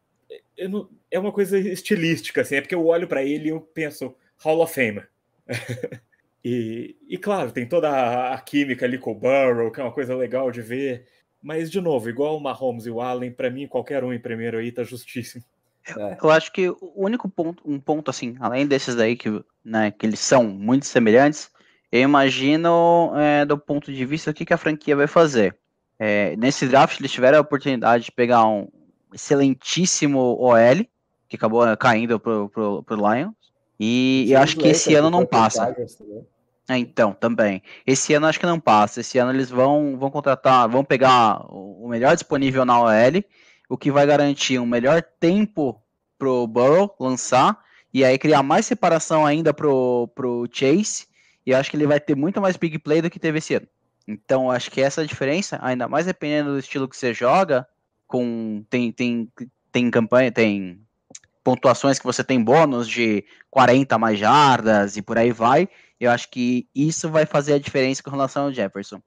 [0.71, 4.17] não, é uma coisa estilística, assim, é porque eu olho para ele e eu penso
[4.39, 5.07] Hall of Famer.
[6.43, 9.93] e, e, claro, tem toda a, a, química ali com o Burrow, que é uma
[9.93, 11.05] coisa legal de ver.
[11.43, 14.57] Mas, de novo, igual o Mahomes e o Allen, para mim, qualquer um em primeiro
[14.57, 15.45] aí tá justíssimo.
[15.97, 16.17] É.
[16.23, 20.07] Eu acho que o único ponto, um ponto assim, além desses daí que, né, que
[20.07, 21.51] eles são muito semelhantes,
[21.93, 25.57] eu imagino é, do ponto de vista o que, que a franquia vai fazer.
[25.99, 28.69] É, nesse draft eles tiveram a oportunidade de pegar um
[29.15, 30.87] excelentíssimo OL,
[31.29, 33.35] que acabou caindo pro, pro, pro Lions,
[33.79, 35.75] e eu acho que esse ano não passa.
[36.69, 37.63] É, então, também.
[37.87, 39.01] Esse ano acho que não passa.
[39.01, 43.23] Esse ano eles vão, vão contratar, vão pegar o melhor disponível na OL
[43.69, 45.81] o que vai garantir um melhor tempo
[46.19, 47.59] pro Burrow lançar
[47.93, 51.07] e aí criar mais separação ainda pro, pro Chase.
[51.45, 53.55] E eu acho que ele vai ter muito mais big play do que teve esse
[53.55, 53.67] ano.
[54.07, 57.67] Então, acho que essa é a diferença, ainda mais dependendo do estilo que você joga,
[58.07, 59.29] com tem tem
[59.73, 60.81] tem campanha, tem
[61.43, 65.69] pontuações que você tem bônus de 40 mais jardas e por aí vai.
[65.99, 69.01] Eu acho que isso vai fazer a diferença com relação ao Jefferson.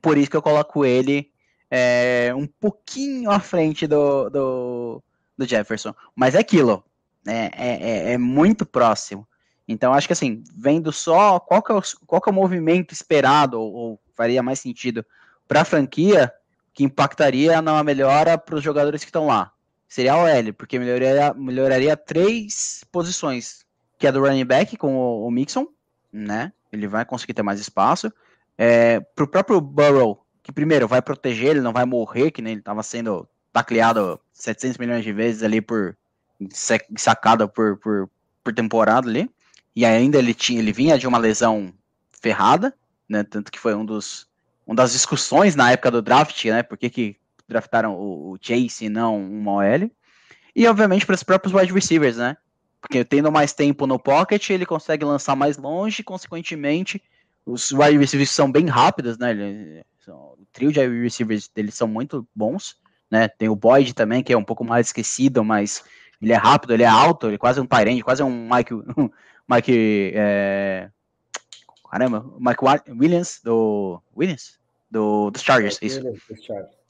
[0.00, 1.30] Por isso que eu coloco ele
[1.74, 5.02] é, um pouquinho à frente do, do,
[5.38, 5.94] do Jefferson.
[6.14, 6.84] Mas é aquilo,
[7.26, 9.26] é, é, é, muito próximo.
[9.66, 12.92] Então, acho que assim, vendo só qual que é o, qual que é o movimento
[12.92, 15.02] esperado, ou, ou faria mais sentido
[15.48, 16.30] para a franquia,
[16.74, 19.50] que impactaria na melhora para os jogadores que estão lá.
[19.88, 23.64] Seria o L, porque melhoraria, melhoraria três posições,
[23.98, 25.66] que é do running back com o, o Mixon,
[26.12, 26.52] né?
[26.70, 28.12] Ele vai conseguir ter mais espaço.
[28.58, 32.52] É, para o próprio Burrow, que primeiro vai proteger, ele não vai morrer, que nem
[32.52, 35.96] ele estava sendo tacleado 700 milhões de vezes ali por
[36.96, 38.10] sacada por, por,
[38.42, 39.30] por temporada ali.
[39.74, 41.72] E ainda ele tinha, ele vinha de uma lesão
[42.20, 42.74] ferrada,
[43.08, 43.22] né?
[43.22, 44.26] Tanto que foi um dos
[44.66, 46.62] uma das discussões na época do draft, né?
[46.62, 47.16] Por que, que
[47.48, 49.90] draftaram o, o Chase e não uma OL.
[50.54, 52.36] E obviamente para os próprios wide receivers, né?
[52.80, 57.00] Porque tendo mais tempo no pocket, ele consegue lançar mais longe, consequentemente,
[57.46, 59.30] os wide receivers são bem rápidos, né?
[59.30, 59.84] Ele, o
[60.52, 62.76] trio de wide receivers deles são muito bons,
[63.10, 63.28] né?
[63.28, 65.84] Tem o Boyd também, que é um pouco mais esquecido, mas
[66.20, 69.10] ele é rápido, ele é alto, ele é quase um Tyrande, quase um Mike, um
[69.48, 70.88] Mike, é...
[71.90, 74.58] caramba, Mike Williams do Williams
[74.90, 76.00] do dos Chargers, isso.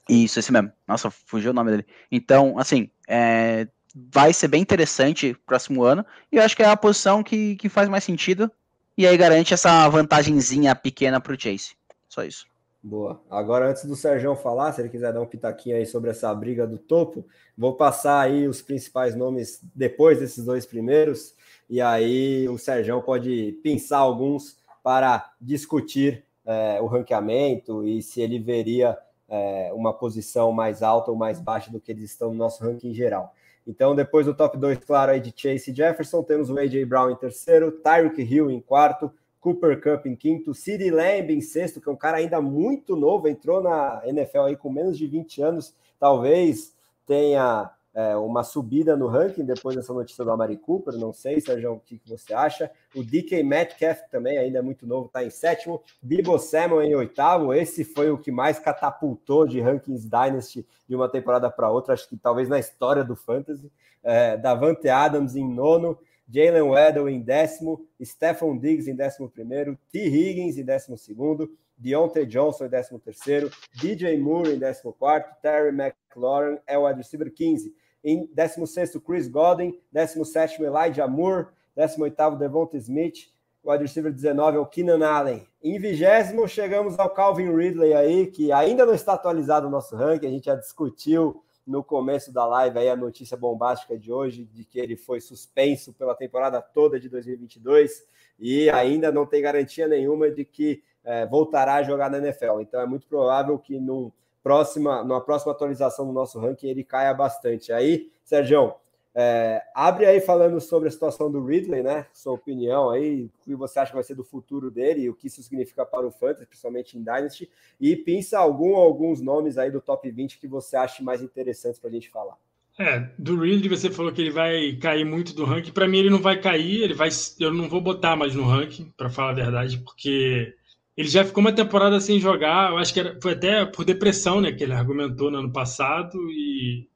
[0.08, 0.72] Isso, esse mesmo.
[0.86, 1.86] Nossa, fugiu o nome dele.
[2.10, 3.66] Então, assim, é...
[3.94, 6.04] vai ser bem interessante próximo ano.
[6.30, 8.50] E eu acho que é a posição que, que faz mais sentido.
[8.98, 11.74] E aí garante essa vantagenzinha pequena para o Chase.
[12.08, 12.46] Só isso.
[12.82, 13.22] Boa.
[13.30, 16.66] Agora, antes do Sérgio falar, se ele quiser dar um pitaquinho aí sobre essa briga
[16.66, 17.24] do topo,
[17.56, 21.36] vou passar aí os principais nomes depois desses dois primeiros,
[21.70, 28.40] e aí o Sérgio pode pensar alguns para discutir é, o ranqueamento e se ele
[28.40, 28.98] veria
[29.28, 32.92] é, uma posição mais alta ou mais baixa do que eles estão no nosso ranking
[32.92, 33.32] geral.
[33.64, 36.84] Então, depois do top 2, claro, aí de Chase e Jefferson, temos o A.J.
[36.84, 41.80] Brown em terceiro, Tyreek Hill em quarto, Cooper Cup em quinto, City Lamb em sexto,
[41.80, 45.42] que é um cara ainda muito novo, entrou na NFL aí com menos de 20
[45.42, 51.12] anos, talvez tenha é, uma subida no ranking depois dessa notícia do Amari Cooper, não
[51.12, 52.70] sei, Sérgio, o que, você acha?
[52.94, 57.52] O DK Metcalf também, ainda é muito novo, está em sétimo, Bibo Samuel em oitavo,
[57.52, 62.08] esse foi o que mais catapultou de rankings Dynasty de uma temporada para outra, acho
[62.08, 63.72] que talvez na história do Fantasy,
[64.04, 65.98] é, Davante Adams em nono,
[66.32, 70.06] Jalen Weddle em décimo, Stephon Diggs em décimo primeiro, T.
[70.06, 75.68] Higgins em décimo segundo, Deontay Johnson em décimo terceiro, DJ Moore em décimo quarto, Terry
[75.68, 77.74] McLaurin é o wide receiver 15.
[78.02, 83.30] Em décimo sexto, Chris Godwin, décimo sétimo, Elijah Moore, décimo oitavo, Devonta Smith,
[83.62, 85.46] o wide receiver 19 é o Keenan Allen.
[85.62, 90.26] Em vigésimo, chegamos ao Calvin Ridley aí, que ainda não está atualizado o nosso ranking,
[90.26, 94.64] a gente já discutiu no começo da live aí a notícia bombástica de hoje de
[94.64, 98.06] que ele foi suspenso pela temporada toda de 2022
[98.38, 102.60] e ainda não tem garantia nenhuma de que é, voltará a jogar na NFL.
[102.60, 104.10] Então é muito provável que num
[104.42, 107.72] próxima, numa próxima atualização do nosso ranking ele caia bastante.
[107.72, 108.74] Aí, Sérgio,
[109.14, 112.06] é, abre aí falando sobre a situação do Ridley, né?
[112.14, 115.14] Sua opinião aí, o que você acha que vai ser do futuro dele e o
[115.14, 117.50] que isso significa para o Fantasy, principalmente em Dynasty.
[117.80, 121.90] E pensa algum alguns nomes aí do top 20 que você acha mais interessantes para
[121.90, 122.36] a gente falar.
[122.78, 125.72] É, do Ridley você falou que ele vai cair muito do ranking.
[125.72, 128.90] Para mim ele não vai cair, ele vai, eu não vou botar mais no ranking,
[128.96, 130.54] para falar a verdade, porque
[130.96, 132.70] ele já ficou uma temporada sem jogar.
[132.70, 136.18] Eu acho que era, foi até por depressão, né, que ele argumentou no ano passado
[136.30, 136.88] e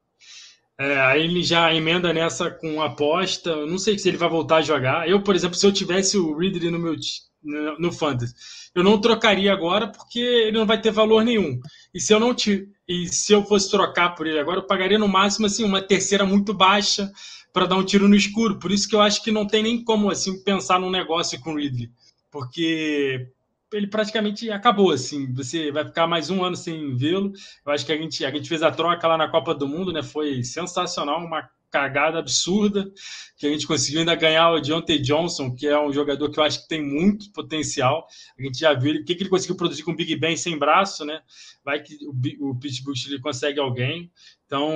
[0.78, 3.66] é, aí ele já emenda nessa com aposta.
[3.66, 5.09] Não sei se ele vai voltar a jogar.
[5.09, 6.94] Eu, por exemplo, se eu tivesse o Ridley no meu,
[7.43, 8.35] no, no Fantasy.
[8.74, 11.59] Eu não trocaria agora porque ele não vai ter valor nenhum.
[11.94, 14.98] E se eu não te, e se eu fosse trocar por ele agora, eu pagaria
[14.98, 17.11] no máximo assim uma terceira muito baixa
[17.53, 18.59] para dar um tiro no escuro.
[18.59, 21.55] Por isso que eu acho que não tem nem como assim pensar num negócio com
[21.55, 21.90] o Ridley,
[22.31, 23.28] porque
[23.72, 25.32] ele praticamente acabou assim.
[25.34, 27.32] Você vai ficar mais um ano sem vê-lo.
[27.64, 29.93] Eu acho que a gente a gente fez a troca lá na Copa do Mundo,
[29.93, 30.02] né?
[30.02, 32.90] Foi sensacional, uma cagada absurda,
[33.36, 36.44] que a gente conseguiu ainda ganhar o Deontay Johnson, que é um jogador que eu
[36.44, 38.06] acho que tem muito potencial.
[38.38, 40.59] A gente já viu o que, que ele conseguiu produzir com o Big Ben sem
[40.59, 41.20] braço, né?
[41.64, 44.10] Vai que o, o Pittsburgh ele consegue alguém.
[44.47, 44.70] Então,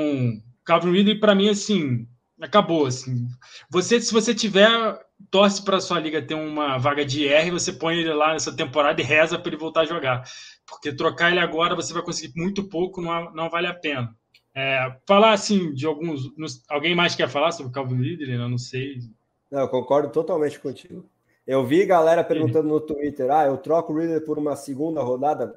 [0.65, 2.07] Calvin Ridley, para mim, assim,
[2.41, 2.87] acabou.
[2.87, 3.27] Assim.
[3.71, 4.69] Você, se você tiver,
[5.31, 9.01] torce para sua liga ter uma vaga de R, você põe ele lá nessa temporada
[9.01, 10.25] e reza para ele voltar a jogar.
[10.67, 14.15] Porque trocar ele agora você vai conseguir muito pouco, não, não vale a pena.
[14.55, 16.31] É, falar assim de alguns.
[16.69, 18.35] Alguém mais quer falar sobre o Calvin Ridley?
[18.35, 18.99] Eu não sei.
[19.51, 21.09] Não, eu concordo totalmente contigo.
[21.47, 25.55] Eu vi galera perguntando no Twitter: ah, eu troco o Ridley por uma segunda rodada?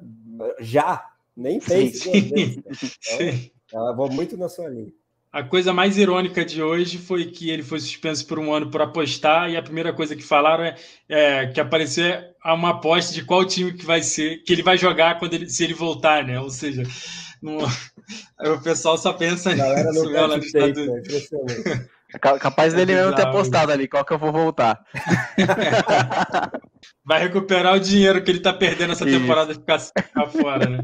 [0.60, 1.10] Já!
[1.36, 1.98] Nem pense.
[1.98, 2.62] Sim,
[3.00, 3.50] sim.
[3.66, 4.92] Então, vou muito na sua linha.
[5.34, 8.80] A coisa mais irônica de hoje foi que ele foi suspenso por um ano por
[8.80, 10.76] apostar e a primeira coisa que falaram é,
[11.08, 12.04] é que apareceu
[12.44, 15.64] uma aposta de qual time que vai ser, que ele vai jogar quando ele, se
[15.64, 16.38] ele voltar, né?
[16.38, 16.84] Ou seja,
[17.42, 17.58] no,
[18.46, 21.28] o pessoal só pensa nisso lá Estados Unidos.
[22.38, 24.84] Capaz dele é mesmo ter apostado ali, qual que eu vou voltar.
[27.04, 30.78] vai recuperar o dinheiro que ele tá perdendo essa temporada e ficar, ficar fora, né?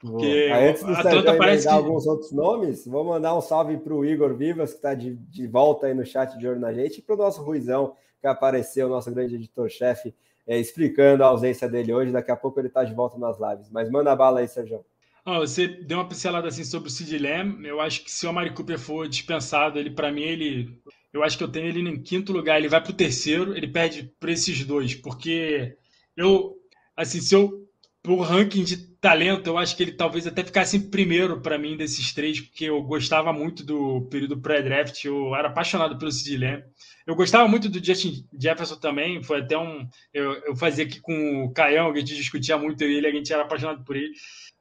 [0.00, 1.72] Porque antes do Atlanta parece que...
[1.72, 5.46] alguns outros nomes, vou mandar um salve para o Igor Vivas, que está de, de
[5.46, 8.88] volta aí no chat de olho na gente, e para o nosso Ruizão, que apareceu,
[8.88, 10.14] nosso grande editor-chefe,
[10.46, 12.12] é, explicando a ausência dele hoje.
[12.12, 13.70] Daqui a pouco ele está de volta nas lives.
[13.70, 14.84] Mas manda bala aí, Sérgio.
[15.26, 17.62] Oh, você deu uma pincelada assim sobre o Sid Lamb.
[17.66, 20.80] Eu acho que se o Amari Cooper for dispensado, ele para mim ele,
[21.12, 22.56] eu acho que eu tenho ele em quinto lugar.
[22.56, 25.76] Ele vai para o terceiro, ele perde para esses dois, porque
[26.16, 26.56] eu,
[26.96, 27.67] assim, se eu
[28.08, 31.76] por ranking de talento, eu acho que ele talvez até ficasse em primeiro para mim
[31.76, 36.62] desses três, porque eu gostava muito do período pré-draft, eu era apaixonado pelo Sid Lamb.
[37.06, 39.86] Eu gostava muito do Justin Jefferson também, foi até um.
[40.10, 43.42] Eu, eu fazia aqui com o Caião, a gente discutia muito ele, a gente era
[43.42, 44.12] apaixonado por ele.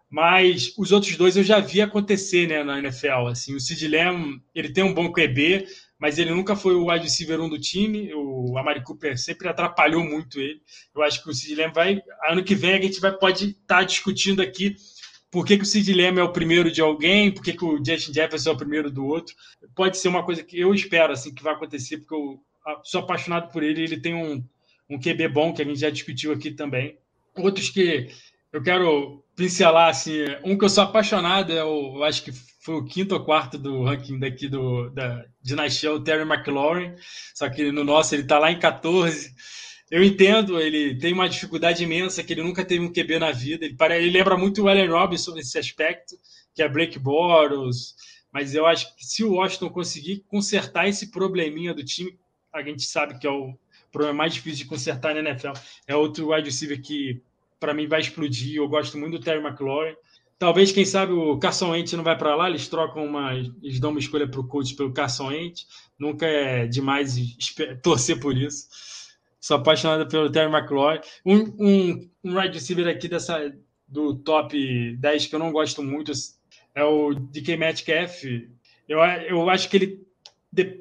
[0.10, 3.28] Mas os outros dois eu já vi acontecer né, na NFL.
[3.30, 5.66] Assim, o Sid Lamb, ele tem um bom QB,
[6.00, 8.14] mas ele nunca foi o wide receiver 1 do time.
[8.14, 10.62] O Amari Cooper sempre atrapalhou muito ele.
[10.96, 12.02] Eu acho que o Sid Lamb vai.
[12.30, 14.76] Ano que vem a gente vai, pode estar tá discutindo aqui
[15.30, 17.84] por que, que o Sid Lamb é o primeiro de alguém, por que, que o
[17.84, 19.36] Justin Jefferson é o primeiro do outro.
[19.76, 22.40] Pode ser uma coisa que eu espero assim que vai acontecer, porque eu
[22.84, 23.84] sou apaixonado por ele.
[23.84, 24.44] Ele tem um,
[24.90, 26.98] um QB bom, que a gente já discutiu aqui também.
[27.36, 28.10] Outros que
[28.52, 32.32] eu quero pincelar, assim, um que eu sou apaixonado, é eu acho que
[32.68, 36.96] foi o quinto ou quarto do ranking daqui do, da Dinastia, o Terry McLaurin,
[37.34, 39.34] só que no nosso ele está lá em 14.
[39.90, 43.64] Eu entendo, ele tem uma dificuldade imensa, que ele nunca teve um QB na vida.
[43.64, 46.18] Ele, para, ele lembra muito o Allen Robinson nesse aspecto,
[46.54, 47.96] que é Blake Boros,
[48.34, 52.20] mas eu acho que se o Washington conseguir consertar esse probleminha do time,
[52.52, 53.58] a gente sabe que é o
[53.94, 55.54] problema mais difícil de consertar na NFL.
[55.88, 57.22] É outro wide receiver que,
[57.62, 58.58] para mim, vai explodir.
[58.58, 59.96] Eu gosto muito do Terry McLaurin.
[60.40, 63.34] Talvez, quem sabe, o Carson Wentz não vai para lá, eles trocam uma.
[63.34, 65.66] Eles dão uma escolha para o coach pelo Carson Wentz.
[65.98, 67.16] Nunca é demais
[67.82, 68.68] torcer por isso.
[69.40, 71.00] Sou apaixonado pelo Terry McLaurin.
[71.26, 73.52] Um, um, um wide receiver aqui dessa,
[73.88, 76.12] do top 10 que eu não gosto muito
[76.76, 78.24] é o DK Metcalf.
[78.88, 80.08] Eu, eu acho que ele,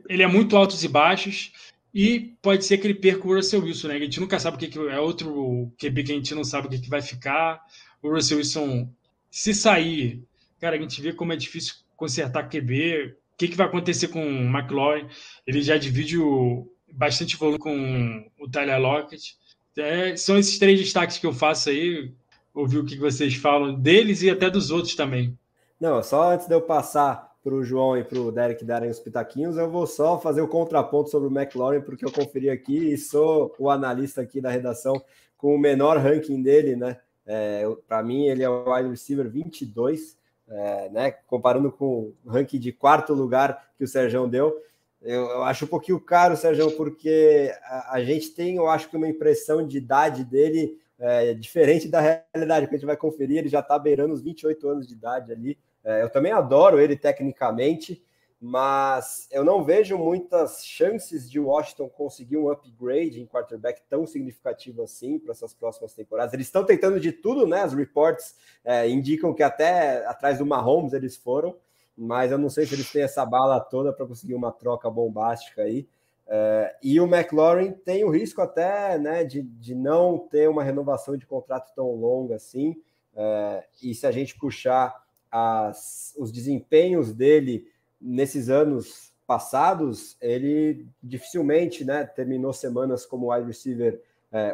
[0.08, 1.52] ele é muito altos e baixos.
[1.94, 3.94] E pode ser que ele perca o Russell Wilson, né?
[3.94, 6.66] A gente nunca sabe o que, que é outro QB que a gente não sabe
[6.66, 7.58] o que, que vai ficar.
[8.02, 8.92] O Russell Wilson
[9.36, 10.26] se sair,
[10.58, 13.16] cara, a gente vê como é difícil consertar QB.
[13.34, 15.06] O que, que vai acontecer com o McLaurin?
[15.46, 19.36] Ele já divide o, bastante volume com o Tyler Lockett.
[19.76, 22.14] É, são esses três destaques que eu faço aí.
[22.54, 25.38] Ouvir o que vocês falam deles e até dos outros também.
[25.78, 28.98] Não, só antes de eu passar para o João e para o Derek darem os
[28.98, 32.96] pitaquinhos, eu vou só fazer o contraponto sobre o McLaurin, porque eu conferi aqui e
[32.96, 34.94] sou o analista aqui da redação
[35.36, 36.96] com o menor ranking dele, né?
[37.26, 40.16] É, Para mim, ele é o wide receiver 22,
[40.48, 41.10] é, né?
[41.26, 44.56] Comparando com o ranking de quarto lugar que o Sérgio deu.
[45.02, 48.96] Eu, eu, acho um pouquinho caro, Sérgio, porque a, a, gente tem, eu acho que
[48.96, 53.48] uma impressão de idade dele é, diferente da realidade, que a gente vai conferir, ele
[53.48, 55.58] já está beirando os 28 anos de idade ali.
[55.84, 58.02] É, eu também adoro ele tecnicamente,
[58.40, 64.82] mas eu não vejo muitas chances de Washington conseguir um upgrade em quarterback tão significativo
[64.82, 66.34] assim para essas próximas temporadas.
[66.34, 67.62] Eles estão tentando de tudo, né?
[67.62, 71.56] As reports é, indicam que até atrás do Mahomes eles foram,
[71.96, 75.62] mas eu não sei se eles têm essa bala toda para conseguir uma troca bombástica
[75.62, 75.88] aí.
[76.28, 81.16] É, e o McLaurin tem o risco até né, de, de não ter uma renovação
[81.16, 82.76] de contrato tão longa assim.
[83.14, 87.66] É, e se a gente puxar as, os desempenhos dele
[88.00, 94.00] nesses anos passados, ele dificilmente né, terminou semanas como wide receiver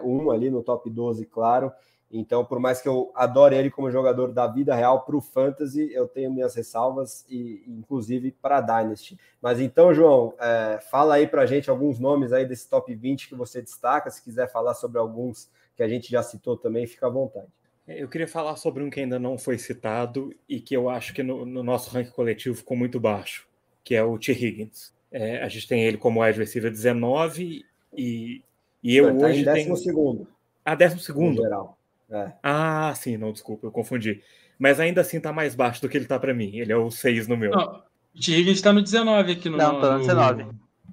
[0.03, 1.73] 1 é, ali no top 12, claro.
[2.11, 5.91] Então, por mais que eu adore ele como jogador da vida real para o Fantasy,
[5.95, 9.19] eu tenho minhas ressalvas, e inclusive para a Dynasty.
[9.41, 13.29] Mas então, João, é, fala aí para a gente alguns nomes aí desse top 20
[13.29, 14.11] que você destaca.
[14.11, 17.49] Se quiser falar sobre alguns que a gente já citou também, fica à vontade.
[17.87, 21.13] É, eu queria falar sobre um que ainda não foi citado e que eu acho
[21.13, 23.47] que no, no nosso ranking coletivo ficou muito baixo,
[23.83, 24.33] que é o T.
[24.33, 24.93] Higgins.
[25.11, 27.65] É, a gente tem ele como wide receiver 19
[27.97, 28.43] e,
[28.83, 29.77] e eu tá hoje em décimo tenho...
[29.77, 30.29] segundo.
[30.65, 31.41] Ah, décimo segundo?
[31.41, 31.79] Em geral.
[32.11, 32.33] É.
[32.43, 34.23] Ah, sim, não, desculpa, eu confundi.
[34.59, 36.57] Mas ainda assim tá mais baixo do que ele tá para mim.
[36.57, 37.51] Ele é o 6 no meu.
[37.51, 37.83] Não,
[38.15, 38.33] o T.
[38.33, 40.47] Higgins tá no 19 aqui no Não, tá no 19.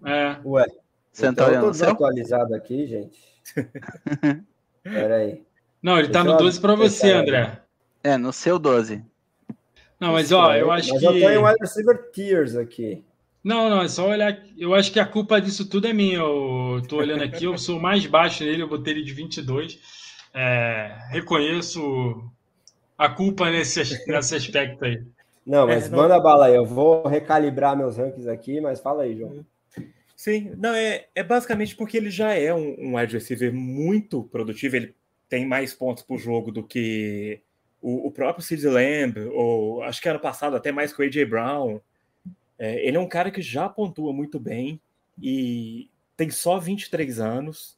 [0.06, 0.38] É.
[0.44, 0.66] Ué.
[1.11, 3.20] Você então, eu tô desatualizado aqui, gente.
[4.84, 5.44] Pera aí.
[5.82, 7.62] Não, ele tá no 12 para você, André.
[8.04, 9.04] É, no seu 12.
[10.00, 11.06] Não, mas ó, eu acho mas que.
[11.06, 13.04] Mas eu tenho wide receiver tiers aqui.
[13.44, 14.38] Não, não, é só olhar.
[14.58, 16.18] Eu acho que a culpa disso tudo é minha.
[16.18, 19.80] Eu tô olhando aqui, eu sou mais baixo nele, eu botei ele de 22.
[20.34, 22.24] É, reconheço
[22.98, 25.02] a culpa nesse, nesse aspecto aí.
[25.46, 26.00] Não, mas é, não...
[26.00, 26.56] manda bala aí.
[26.56, 29.46] Eu vou recalibrar meus rankings aqui, mas fala aí, João.
[30.16, 34.76] Sim, não, é, é basicamente porque ele já é um, um wide receiver muito produtivo.
[34.76, 34.94] Ele
[35.30, 37.40] tem mais pontos por jogo do que
[37.82, 41.26] o, o próprio Sid Lamb, ou acho que ano passado até mais que o A.J.
[41.26, 41.80] Brown.
[42.58, 44.82] É, ele é um cara que já pontua muito bem
[45.22, 47.78] e tem só 23 anos.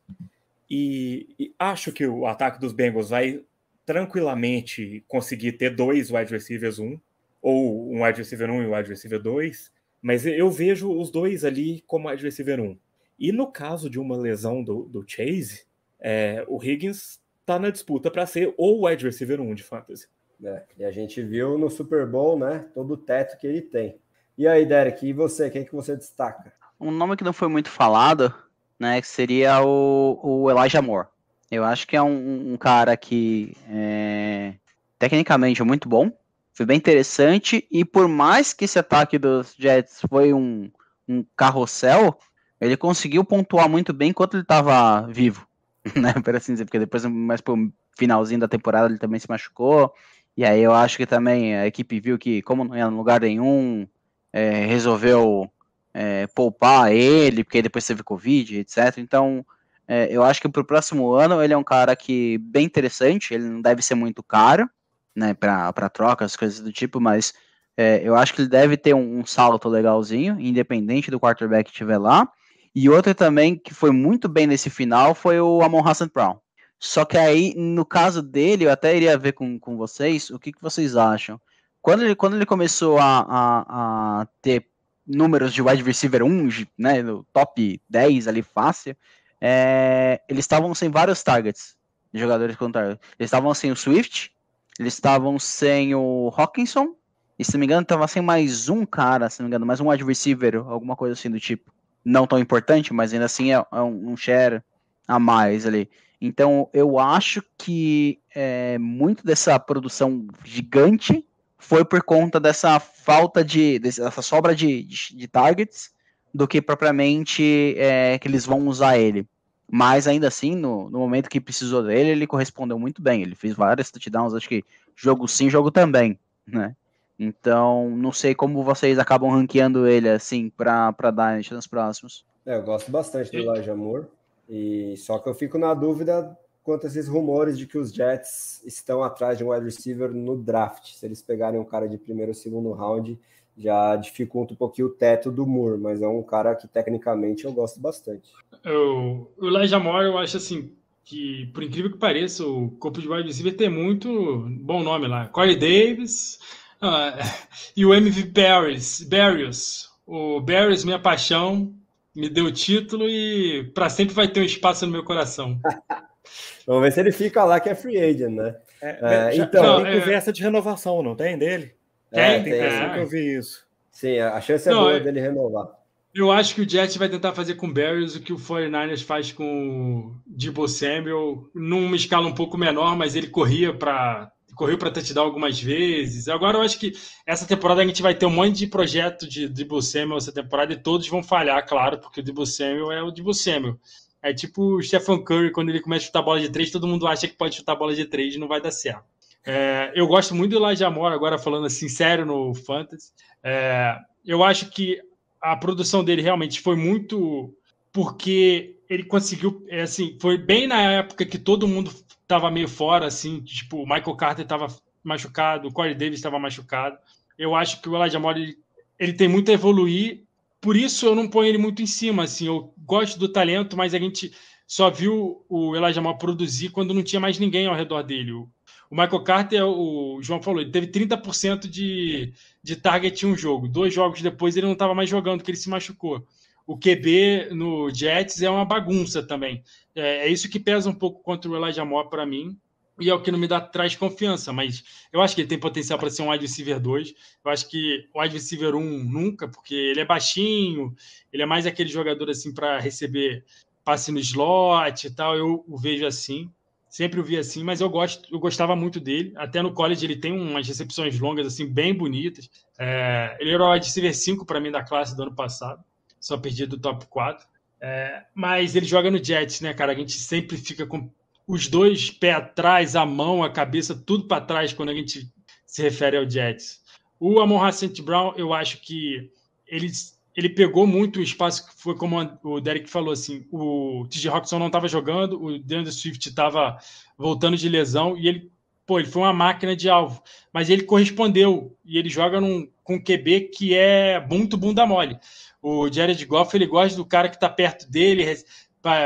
[0.69, 3.43] E, e, acho que o ataque dos Bengals vai
[3.85, 6.97] tranquilamente conseguir ter dois wide receivers um,
[7.41, 9.71] ou um wide receiver um e um wide receiver dois,
[10.01, 12.77] mas eu vejo os dois ali como wide receiver um.
[13.19, 15.65] E no caso de uma lesão do, do Chase,
[15.99, 20.07] é, o Higgins está na disputa para ser o wide receiver um de fantasy.
[20.43, 23.99] É, e a gente viu no Super Bowl, né, todo o teto que ele tem.
[24.37, 26.51] E aí, Derek, e você, quem que você destaca?
[26.79, 28.33] Um nome que não foi muito falado
[28.81, 31.07] né, que seria o, o Elijah Moore.
[31.51, 34.55] Eu acho que é um, um cara que é,
[34.97, 36.11] tecnicamente é muito bom,
[36.51, 40.71] foi bem interessante, e por mais que esse ataque dos Jets foi um,
[41.07, 42.17] um carrossel,
[42.59, 45.47] ele conseguiu pontuar muito bem enquanto ele estava vivo,
[45.95, 49.93] né, por assim dizer, porque depois, mais pro finalzinho da temporada, ele também se machucou,
[50.35, 53.21] e aí eu acho que também a equipe viu que, como não ia em lugar
[53.21, 53.87] nenhum,
[54.31, 55.51] é, resolveu
[55.93, 58.97] é, poupar ele, porque depois teve Covid, etc.
[58.97, 59.45] Então,
[59.87, 63.33] é, eu acho que para o próximo ano ele é um cara que bem interessante,
[63.33, 64.69] ele não deve ser muito caro,
[65.15, 67.33] né, para trocas, coisas do tipo, mas
[67.75, 71.71] é, eu acho que ele deve ter um, um, salto legalzinho, independente do quarterback que
[71.71, 72.29] estiver lá.
[72.73, 76.39] E outro também que foi muito bem nesse final foi o Amon Hassan Brown.
[76.79, 80.51] Só que aí, no caso dele, eu até iria ver com, com vocês, o que,
[80.51, 81.39] que vocês acham?
[81.81, 84.67] Quando ele, quando ele começou a, a, a ter
[85.05, 88.95] números de wide receiver 1, né, no top 10 ali fácil,
[89.39, 91.75] é, eles estavam sem vários targets
[92.13, 92.97] jogadores contrários.
[93.17, 94.31] Eles estavam sem o Swift,
[94.79, 96.95] eles estavam sem o Hawkinson,
[97.37, 99.79] e se não me engano, estava sem mais um cara, se não me engano, mais
[99.79, 101.71] um wide receiver, alguma coisa assim do tipo.
[102.03, 104.61] Não tão importante, mas ainda assim é, é um, share
[105.07, 105.89] a mais ali.
[106.19, 111.25] Então, eu acho que é, muito dessa produção gigante
[111.57, 113.79] foi por conta dessa falta de.
[113.79, 115.91] dessa sobra de, de, de targets
[116.33, 119.27] do que propriamente é, que eles vão usar ele.
[119.69, 123.21] Mas ainda assim, no, no, momento que precisou dele, ele correspondeu muito bem.
[123.21, 124.63] Ele fez vários touchdowns, acho que
[124.95, 126.75] jogo sim, jogo também, né?
[127.23, 132.25] Então, não sei como vocês acabam ranqueando ele assim para Dynasty nos próximos.
[132.43, 134.07] É, eu gosto bastante do Elijah Moore.
[134.49, 138.63] E só que eu fico na dúvida quanto a esses rumores de que os Jets
[138.65, 140.95] estão atrás de um wide receiver no draft.
[140.95, 143.19] Se eles pegarem um cara de primeiro ou segundo round,
[143.55, 147.53] já dificulta um pouquinho o teto do Moore, mas é um cara que tecnicamente eu
[147.53, 148.31] gosto bastante.
[148.63, 150.71] Eu, o Elijah Moore, eu acho assim,
[151.03, 155.27] que por incrível que pareça, o corpo de wide receiver tem muito bom nome lá.
[155.27, 156.39] Corey Davis
[156.81, 157.17] uh,
[157.75, 159.91] e o MVP Barrios, Barrios.
[160.05, 161.73] O Barrios, minha paixão,
[162.15, 165.59] me deu o título e para sempre vai ter um espaço no meu coração.
[166.65, 168.55] Vamos ver se ele fica lá, que é free agent, né?
[168.81, 171.73] É, é, então, tem é- conversa de renovação, não tem dele?
[172.11, 172.89] É, tem, tem é.
[172.93, 173.65] que eu vi isso.
[173.91, 175.67] Sim, a chance é não, boa é- dele renovar.
[176.13, 179.01] Eu acho que o Jets vai tentar fazer com o Barrios o que o 49ers
[179.01, 184.77] faz com o Debo Samuel, numa escala um pouco menor, mas ele corria para correu
[184.77, 186.27] para touchdown algumas vezes.
[186.27, 186.93] Agora eu acho que
[187.25, 190.73] essa temporada a gente vai ter um monte de projeto de Dribble Samuel essa temporada
[190.73, 193.79] e todos vão falhar, claro, porque o Dribble Samuel é o Dribble Samuel.
[194.21, 197.07] É tipo o Stephen Curry, quando ele começa a chutar bola de três, todo mundo
[197.07, 199.03] acha que pode chutar bola de três e não vai dar certo.
[199.43, 203.11] É, eu gosto muito do Elijah Moore, agora falando assim, sério no Fantasy.
[203.43, 205.01] É, eu acho que
[205.41, 207.55] a produção dele realmente foi muito
[207.91, 211.91] porque ele conseguiu, é, assim, foi bem na época que todo mundo
[212.31, 214.67] estava meio fora, assim, tipo, o Michael Carter estava
[215.03, 216.97] machucado, o Corey Davis estava machucado.
[217.37, 218.57] Eu acho que o Elijah Moore, ele,
[218.97, 220.23] ele tem muito a evoluir,
[220.61, 223.93] por isso eu não ponho ele muito em cima, assim, eu gosto do talento, mas
[223.93, 224.31] a gente
[224.65, 228.31] só viu o Elijah Moore produzir quando não tinha mais ninguém ao redor dele.
[228.31, 228.49] O,
[228.89, 232.33] o Michael Carter, o João falou, ele teve 30% de,
[232.63, 233.67] de target em um jogo.
[233.67, 236.25] Dois jogos depois ele não estava mais jogando, porque ele se machucou
[236.65, 239.63] o QB no Jets é uma bagunça também.
[239.95, 242.57] É, é isso que pesa um pouco contra o Elijah Moore para mim.
[242.99, 245.59] E é o que não me dá traz confiança, mas eu acho que ele tem
[245.59, 247.13] potencial para ser um wide receiver 2.
[247.43, 250.93] Eu acho que o wide receiver 1 nunca, porque ele é baixinho,
[251.33, 253.43] ele é mais aquele jogador assim para receber
[253.83, 255.35] passe no slot e tal.
[255.35, 256.51] Eu o vejo assim,
[256.89, 259.33] sempre o vi assim, mas eu gosto, eu gostava muito dele.
[259.35, 262.49] Até no college ele tem umas recepções longas assim bem bonitas.
[262.77, 265.83] É, ele era o wide receiver 5 para mim da classe do ano passado
[266.21, 267.45] só perdi do top 4.
[267.81, 269.91] É, mas ele joga no Jets, né, cara?
[269.91, 271.09] A gente sempre fica com
[271.47, 275.27] os dois pés atrás, a mão, a cabeça, tudo para trás quando a gente
[275.65, 276.79] se refere ao Jets.
[277.19, 278.01] O Amon St.
[278.01, 279.31] Brown, eu acho que
[279.67, 279.89] ele,
[280.35, 284.59] ele pegou muito o espaço que foi como o Derek falou assim, o TJ Rockson
[284.59, 286.77] não estava jogando, o DeAndre Swift estava
[287.17, 288.51] voltando de lesão e ele,
[288.85, 290.21] pô, ele foi uma máquina de alvo,
[290.53, 295.17] mas ele correspondeu e ele joga num, com QB que é muito bunda mole.
[295.61, 298.25] O Jared Goff, ele gosta do cara que está perto dele,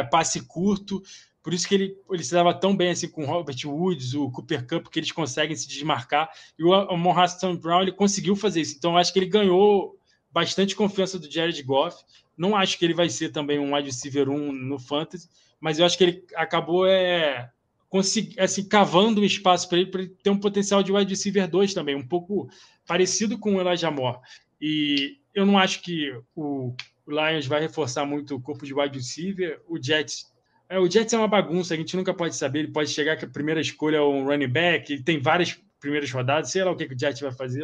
[0.09, 1.01] passe curto.
[1.43, 4.31] Por isso que ele, ele se dava tão bem assim com o Robert Woods, o
[4.31, 6.29] Cooper Cup, que eles conseguem se desmarcar.
[6.57, 7.13] E o Amon
[7.61, 8.75] Brown, ele conseguiu fazer isso.
[8.77, 9.99] Então, acho que ele ganhou
[10.31, 12.03] bastante confiança do Jared Goff.
[12.37, 15.29] Não acho que ele vai ser também um wide receiver 1 no Fantasy,
[15.59, 17.49] mas eu acho que ele acabou é,
[17.89, 21.73] consegui, assim, cavando um espaço para ele, para ter um potencial de wide receiver 2
[21.73, 22.49] também, um pouco
[22.85, 24.19] parecido com o Elijah Moore.
[24.59, 26.73] E eu não acho que o
[27.07, 29.61] Lions vai reforçar muito o corpo de wide receiver.
[29.67, 30.33] O Jets
[30.67, 32.59] é, o Jets é uma bagunça, a gente nunca pode saber.
[32.59, 36.09] Ele pode chegar que a primeira escolha é um running back, ele tem várias primeiras
[36.11, 37.63] rodadas, sei lá o que, que o Jets vai fazer.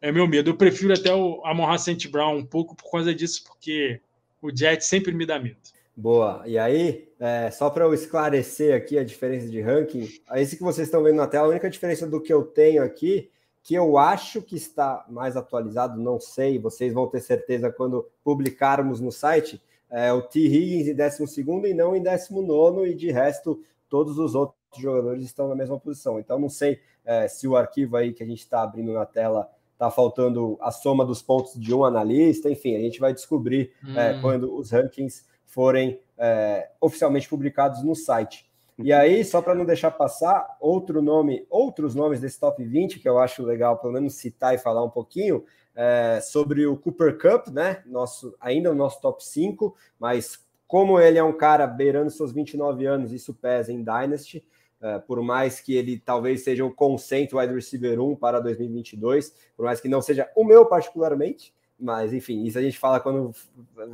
[0.00, 0.50] É meu medo.
[0.50, 2.08] Eu prefiro até o Amon St.
[2.08, 4.00] Brown um pouco por causa disso, porque
[4.40, 5.56] o Jets sempre me dá medo.
[5.94, 6.42] Boa.
[6.46, 10.88] E aí, é, só para eu esclarecer aqui a diferença de ranking, esse que vocês
[10.88, 13.30] estão vendo na tela, a única diferença do que eu tenho aqui
[13.62, 19.00] que eu acho que está mais atualizado, não sei, vocês vão ter certeza quando publicarmos
[19.00, 20.40] no site, é o T.
[20.40, 25.48] Higgins em 12 e não em 19, e de resto, todos os outros jogadores estão
[25.48, 26.18] na mesma posição.
[26.18, 29.48] Então, não sei é, se o arquivo aí que a gente está abrindo na tela
[29.72, 33.86] está faltando a soma dos pontos de um analista, enfim, a gente vai descobrir é,
[33.86, 33.98] hum.
[33.98, 38.50] é, quando os rankings forem é, oficialmente publicados no site.
[38.78, 43.08] E aí, só para não deixar passar, outro nome, outros nomes desse top 20, que
[43.08, 45.44] eu acho legal, pelo menos citar e falar um pouquinho,
[45.74, 47.82] é, sobre o Cooper Cup, né?
[47.86, 52.86] Nosso, ainda o nosso top 5, mas como ele é um cara beirando seus 29
[52.86, 54.44] anos, isso pesa em Dynasty.
[54.80, 59.64] É, por mais que ele talvez seja o consento wide receiver 1 para 2022, por
[59.64, 63.34] mais que não seja o meu particularmente, mas, enfim, isso a gente fala quando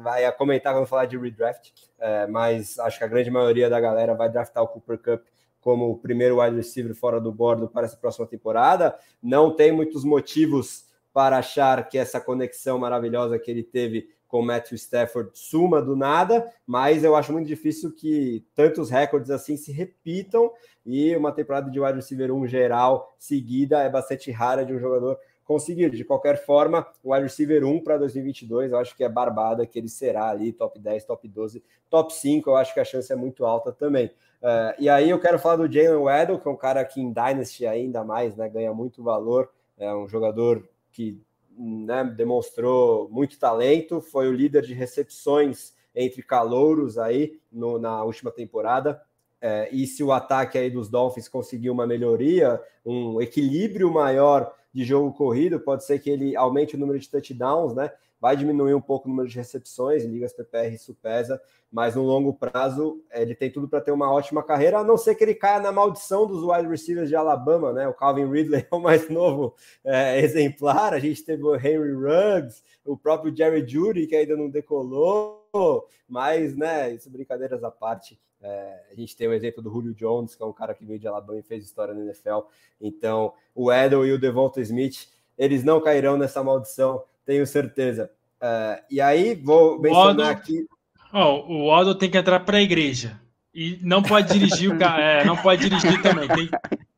[0.02, 1.73] vai comentar quando falar de redraft.
[1.98, 5.24] É, mas acho que a grande maioria da galera vai draftar o Cooper Cup
[5.60, 8.97] como o primeiro wide receiver fora do bordo para essa próxima temporada.
[9.23, 14.77] Não tem muitos motivos para achar que essa conexão maravilhosa que ele teve com Matthew
[14.77, 20.52] Stafford suma do nada, mas eu acho muito difícil que tantos recordes assim se repitam
[20.85, 25.19] e uma temporada de wide receiver 1 geral seguida é bastante rara de um jogador
[25.49, 25.91] conseguir.
[25.91, 29.79] De qualquer forma, o wide receiver 1 para 2022, eu acho que é barbada que
[29.79, 33.16] ele será ali, top 10, top 12, top 5, eu acho que a chance é
[33.16, 34.09] muito alta também.
[34.43, 37.11] Uh, e aí eu quero falar do Jalen Waddle, que é um cara que em
[37.11, 41.19] Dynasty ainda mais né, ganha muito valor, é um jogador que
[41.57, 48.31] né, demonstrou muito talento, foi o líder de recepções entre calouros aí no, na última
[48.31, 49.01] temporada.
[49.41, 54.85] É, e se o ataque aí dos Dolphins conseguir uma melhoria, um equilíbrio maior de
[54.85, 57.90] jogo corrido, pode ser que ele aumente o número de touchdowns, né?
[58.20, 61.40] Vai diminuir um pouco o número de recepções, ligas PPR isso pesa,
[61.70, 65.15] mas no longo prazo ele tem tudo para ter uma ótima carreira, a não ser
[65.15, 67.86] que ele caia na maldição dos wide receivers de Alabama, né?
[67.86, 69.55] O Calvin Ridley é o mais novo
[69.85, 74.49] é, exemplar, a gente teve o Henry Ruggs, o próprio Jerry Judy, que ainda não
[74.49, 79.94] decolou, mas, né, isso brincadeiras à parte, É, a gente tem o exemplo do Julio
[79.94, 82.40] Jones, que é um cara que veio de Alabama e fez história na NFL.
[82.81, 88.10] Então, o Edel e o Devonta Smith, eles não cairão nessa maldição, tenho certeza.
[88.40, 90.66] É, e aí, vou mencionar aqui.
[91.12, 93.19] Oh, o Waddle tem que entrar para a igreja.
[93.55, 95.01] E não pode dirigir o carro.
[95.01, 96.28] É, não pode dirigir também.
[96.28, 96.48] Tem,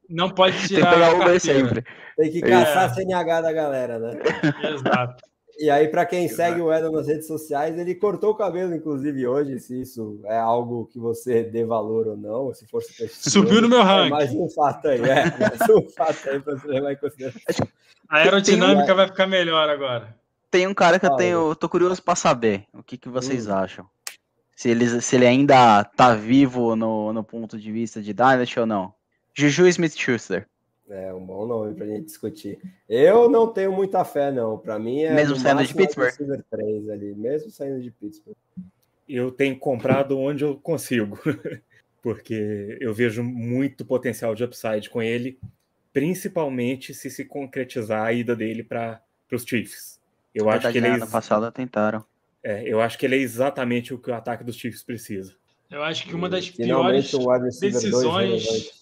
[0.08, 0.90] não pode tirar.
[0.90, 1.84] Tem que pegar Uber sempre.
[2.16, 2.86] Tem que caçar é.
[2.86, 4.12] a CNH da galera, né?
[4.74, 5.29] Exato.
[5.60, 6.36] E aí, para quem Exato.
[6.36, 9.60] segue o Edel nas redes sociais, ele cortou o cabelo, inclusive, hoje.
[9.60, 13.82] Se isso é algo que você dê valor ou não, se for Subiu no meu
[13.82, 14.06] ranking.
[14.06, 15.24] É mais um fato aí, é.
[15.38, 17.68] Mais um fato aí para você levar em consideração.
[18.08, 20.16] A aerodinâmica vai ficar melhor agora.
[20.50, 21.54] Tem um cara que eu tenho.
[21.54, 22.64] tô curioso para saber.
[22.72, 23.54] O que, que vocês hum.
[23.54, 23.86] acham?
[24.56, 28.64] Se ele, se ele ainda tá vivo no, no ponto de vista de Dynasty ou
[28.64, 28.94] não.
[29.34, 30.46] Juju Smith-Schuster.
[30.90, 32.58] É um bom nome para a gente discutir.
[32.88, 34.58] Eu não tenho muita fé, não.
[34.58, 35.14] Para mim é.
[35.14, 36.12] Mesmo saindo de Pittsburgh?
[36.50, 38.36] 3 ali, mesmo saindo de Pittsburgh.
[39.08, 41.18] Eu tenho comprado onde eu consigo,
[42.02, 45.38] porque eu vejo muito potencial de upside com ele,
[45.92, 49.00] principalmente se se concretizar a ida dele para
[49.32, 50.00] os Chiefs.
[50.34, 50.90] Eu acho que ele é.
[50.90, 52.04] Ano passado tentaram.
[52.42, 55.36] É, eu acho que ele é exatamente o que o ataque dos Chiefs precisa.
[55.70, 57.12] Eu acho que uma das piores
[57.60, 58.80] decisões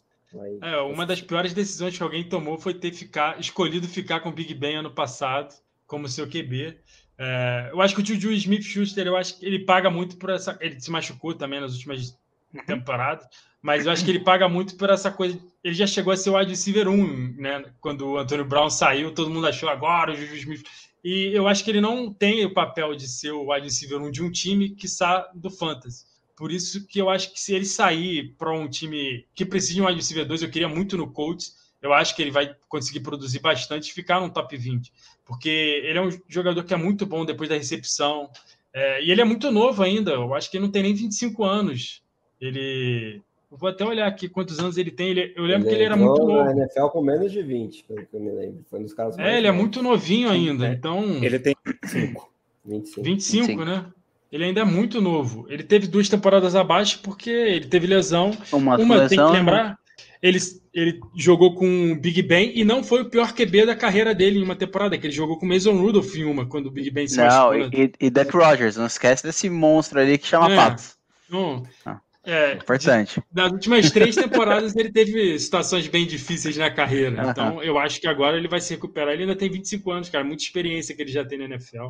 [0.63, 4.33] é, uma das piores decisões que alguém tomou foi ter ficar, escolhido ficar com o
[4.33, 5.55] Big Ben ano passado
[5.87, 6.79] como seu QB.
[7.17, 10.57] É, eu acho que o Juju Smith-Schuster, eu acho que ele paga muito por essa...
[10.61, 12.17] Ele se machucou também nas últimas
[12.55, 12.65] uhum.
[12.65, 13.27] temporadas,
[13.61, 15.39] mas eu acho que ele paga muito por essa coisa...
[15.65, 17.65] Ele já chegou a ser o wide receiver 1, né?
[17.81, 20.65] Quando o Antônio Brown saiu, todo mundo achou agora o Juju Smith...
[21.03, 24.11] E eu acho que ele não tem o papel de ser o wide receiver 1
[24.11, 26.05] de um time que está do Fantasy.
[26.39, 29.83] Por isso que eu acho que se ele sair para um time que precisa de
[29.83, 31.57] um wide receiver 2, eu queria muito no Colts.
[31.83, 34.93] Eu acho que ele vai conseguir produzir bastante e ficar no top 20.
[35.25, 38.31] Porque ele é um jogador que é muito bom depois da recepção.
[38.73, 40.13] É, e ele é muito novo ainda.
[40.13, 42.05] Eu acho que ele não tem nem 25 anos.
[42.41, 43.21] Ele.
[43.51, 45.09] Eu vou até olhar aqui quantos anos ele tem.
[45.09, 46.45] Ele, eu lembro ele que ele era muito novo.
[46.45, 48.65] Na NFL com menos de 20, pelo que eu me lembro.
[48.71, 50.69] Foi um dos casos É, ele é muito novinho ainda.
[50.69, 51.03] Então.
[51.21, 52.31] Ele tem 25.
[52.65, 53.65] 25, 25, 25.
[53.65, 53.93] né?
[54.31, 55.47] Ele ainda é muito novo.
[55.49, 58.37] Ele teve duas temporadas abaixo porque ele teve lesão.
[58.53, 59.39] Uma, Uma lesão, tem que né?
[59.39, 59.79] lembrar.
[60.21, 60.39] Ele,
[60.75, 64.39] ele jogou com o Big Ben e não foi o pior QB da carreira dele
[64.39, 66.91] em uma temporada, que ele jogou com o Mason Rudolph em uma, quando o Big
[66.91, 70.57] Ben se Não, e, e Deck Rogers, não esquece desse monstro ali que chama é,
[70.57, 70.97] Patos.
[71.31, 72.01] Não, ah.
[72.31, 73.21] É, Importante.
[73.21, 77.25] De, nas últimas três temporadas ele teve situações bem difíceis na carreira.
[77.25, 77.31] Uhum.
[77.31, 79.15] Então eu acho que agora ele vai se recuperar.
[79.15, 80.23] Ele ainda tem 25 anos, cara.
[80.23, 81.89] Muita experiência que ele já tem na NFL.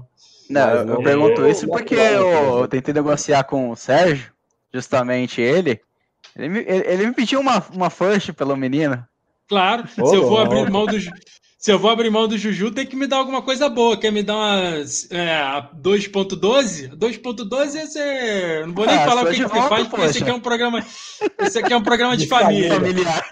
[0.49, 4.33] Não, eu, eu pergunto isso porque eu, eu, tentei negociar com o Sérgio,
[4.73, 5.81] justamente ele.
[6.37, 9.05] Ele me, ele, ele me pediu uma, uma first pelo menino.
[9.49, 11.01] Claro, se eu vou abrir mão do
[11.59, 13.99] se eu vou abrir mão do Juju, tem que me dar alguma coisa boa.
[13.99, 14.77] Quer me dar uma
[15.11, 15.43] é,
[15.77, 16.97] 2.12?
[16.97, 18.67] 2.12 é ser...
[18.69, 20.41] Não vou nem ah, falar o que, que você faz, porque esse aqui é um
[20.41, 20.87] programa.
[21.41, 22.75] Esse aqui é um programa de, de família.
[22.75, 23.27] Familiar.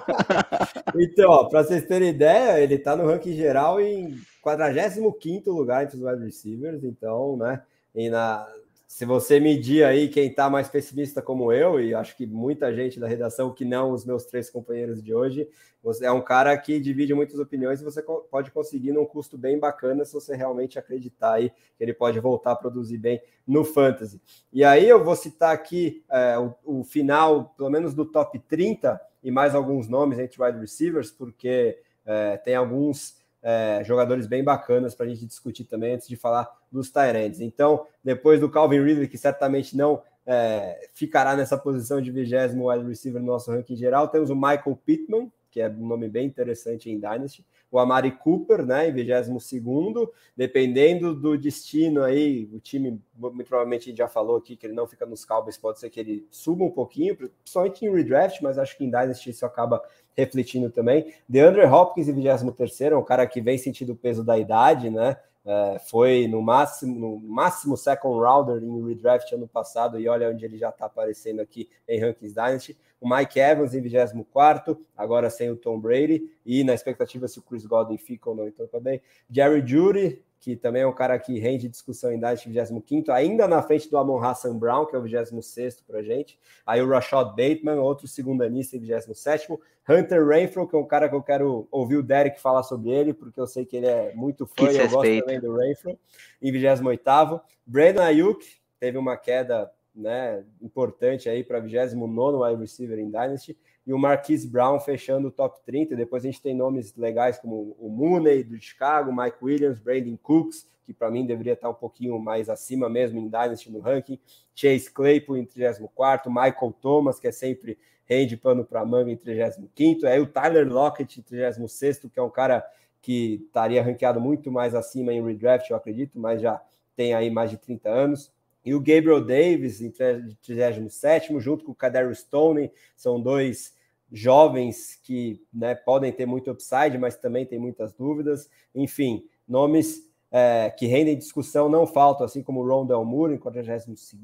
[0.96, 6.02] então, para vocês terem ideia, ele está no ranking geral em 45 lugar entre os
[6.02, 6.82] wide receivers.
[6.82, 7.60] Então, né?
[7.94, 8.46] E na,
[8.92, 13.00] se você medir aí quem está mais pessimista como eu, e acho que muita gente
[13.00, 15.48] da redação que não os meus três companheiros de hoje,
[15.82, 19.58] você é um cara que divide muitas opiniões e você pode conseguir num custo bem
[19.58, 24.20] bacana se você realmente acreditar aí que ele pode voltar a produzir bem no Fantasy.
[24.52, 29.00] E aí eu vou citar aqui é, o, o, final, pelo menos do top 30,
[29.24, 34.94] e mais alguns nomes entre wide receivers, porque é, tem alguns é, jogadores bem bacanas
[34.94, 37.40] para a gente discutir também antes de falar dos Tyrants.
[37.40, 42.86] Então, depois do Calvin Ridley, que certamente não é, ficará nessa posição de vigésimo wide
[42.86, 46.90] receiver no nosso ranking geral, temos o Michael Pittman, que é um nome bem interessante
[46.90, 53.00] em Dynasty, o Amari Cooper, né, em 22 segundo, dependendo do destino aí, o time,
[53.16, 56.28] muito provavelmente já falou aqui que ele não fica nos Cowboys, pode ser que ele
[56.30, 59.82] suba um pouquinho, principalmente em redraft, mas acho que em Dynasty isso acaba
[60.14, 61.14] refletindo também.
[61.26, 65.16] DeAndre Hopkins em 23 é um cara que vem sentindo o peso da idade, né?
[65.44, 70.44] É, foi no máximo, no máximo second rounder em redraft ano passado, e olha onde
[70.44, 72.76] ele já está aparecendo aqui em Rankings Dynasty.
[73.02, 77.42] O Mike Evans em 24, agora sem o Tom Brady, e na expectativa se o
[77.42, 79.02] Chris Godwin fica ou não, então também.
[79.28, 83.60] Jerry Judy, que também é um cara que rende discussão em Dynasty 25, ainda na
[83.60, 86.38] frente do Amon Hassan Brown, que é o 26 para gente.
[86.64, 89.48] Aí o Rashad Bateman, outro segundanista em 27.
[89.88, 93.12] Hunter Renfro, que é um cara que eu quero ouvir o Derek falar sobre ele,
[93.12, 95.98] porque eu sei que ele é muito fã que e eu gosto também do Renfro,
[96.40, 97.40] em 28.
[97.66, 98.46] Brandon Ayuk
[98.78, 103.56] teve uma queda né, importante aí para 29 wide receiver em Dynasty
[103.86, 105.96] e o Marquise Brown fechando o top 30.
[105.96, 110.68] Depois a gente tem nomes legais como o Mooney do Chicago, Mike Williams, Brandon Cooks,
[110.84, 114.18] que para mim deveria estar um pouquinho mais acima mesmo em Dynasty no ranking.
[114.54, 120.06] Chase Claypool em 34, Michael Thomas, que é sempre rende pano para manga em 35,
[120.06, 122.64] aí o Tyler Lockett em 36, que é um cara
[123.00, 126.60] que estaria ranqueado muito mais acima em redraft, eu acredito, mas já
[126.94, 128.32] tem aí mais de 30 anos.
[128.64, 133.74] E o Gabriel Davis em 37, junto com o Kadarius Stone, são dois
[134.12, 138.48] jovens que né, podem ter muito upside, mas também tem muitas dúvidas.
[138.74, 144.14] Enfim, nomes é, que rendem discussão não faltam, assim como o Rondell Moore em 42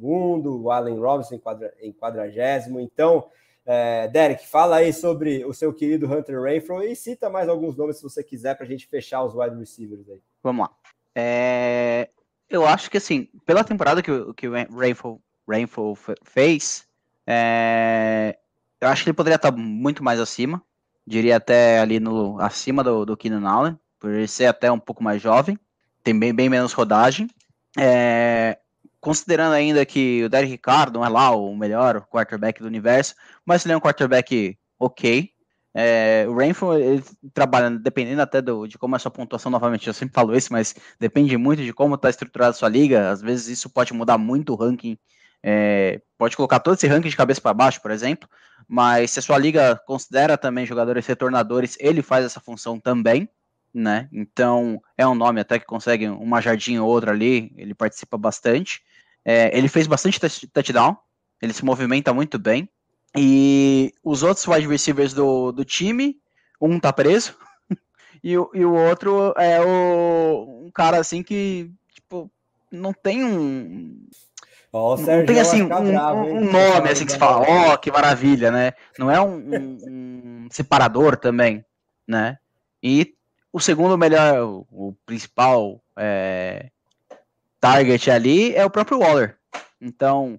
[0.46, 1.34] o Allen Robinson
[1.80, 2.30] em 40
[2.80, 3.26] Então,
[3.66, 7.96] é, Derek, fala aí sobre o seu querido Hunter Renfro e cita mais alguns nomes
[7.96, 10.20] se você quiser para a gente fechar os wide receivers aí.
[10.42, 10.74] Vamos lá.
[11.14, 12.08] É,
[12.48, 16.86] eu acho que assim, pela temporada que, que o Renfro, Renfro fez,
[17.26, 18.38] é,
[18.80, 20.62] eu acho que ele poderia estar muito mais acima.
[21.06, 25.02] Diria até ali no acima do, do Keenan Allen, por ele ser até um pouco
[25.02, 25.58] mais jovem,
[26.02, 27.28] tem bem, bem menos rodagem.
[27.78, 28.58] É,
[29.00, 33.14] considerando ainda que o Derek Ricardo não é lá o melhor quarterback do universo,
[33.44, 35.32] mas ele é um quarterback ok.
[35.80, 39.86] É, o Rainford, ele trabalha, dependendo até do, de como é a sua pontuação, novamente,
[39.86, 43.10] eu sempre falo isso, mas depende muito de como está estruturada a sua liga.
[43.10, 44.98] Às vezes isso pode mudar muito o ranking,
[45.42, 48.28] é, pode colocar todo esse ranking de cabeça para baixo, por exemplo.
[48.66, 53.28] Mas se a sua liga considera também jogadores retornadores, ele faz essa função também
[53.72, 54.08] né?
[54.12, 58.82] Então é um nome até que consegue uma jardinha ou outra ali, ele participa bastante.
[59.24, 60.18] É, ele fez bastante
[60.52, 60.96] touchdown,
[61.40, 62.68] ele se movimenta muito bem.
[63.16, 66.16] E os outros wide receivers do, do time,
[66.60, 67.36] um tá preso,
[68.22, 72.30] e, e o outro é o, um cara assim que tipo,
[72.70, 74.06] não tem um.
[74.70, 77.90] Oh, não tem assim um, bravo, um, nome assim que se fala, ó, oh, que
[77.90, 78.72] maravilha, né?
[78.98, 81.64] Não é um, um, um separador também,
[82.06, 82.38] né?
[82.82, 83.14] E
[83.50, 86.70] o segundo melhor, o, o principal é,
[87.58, 89.38] target ali é o próprio Waller.
[89.80, 90.38] Então,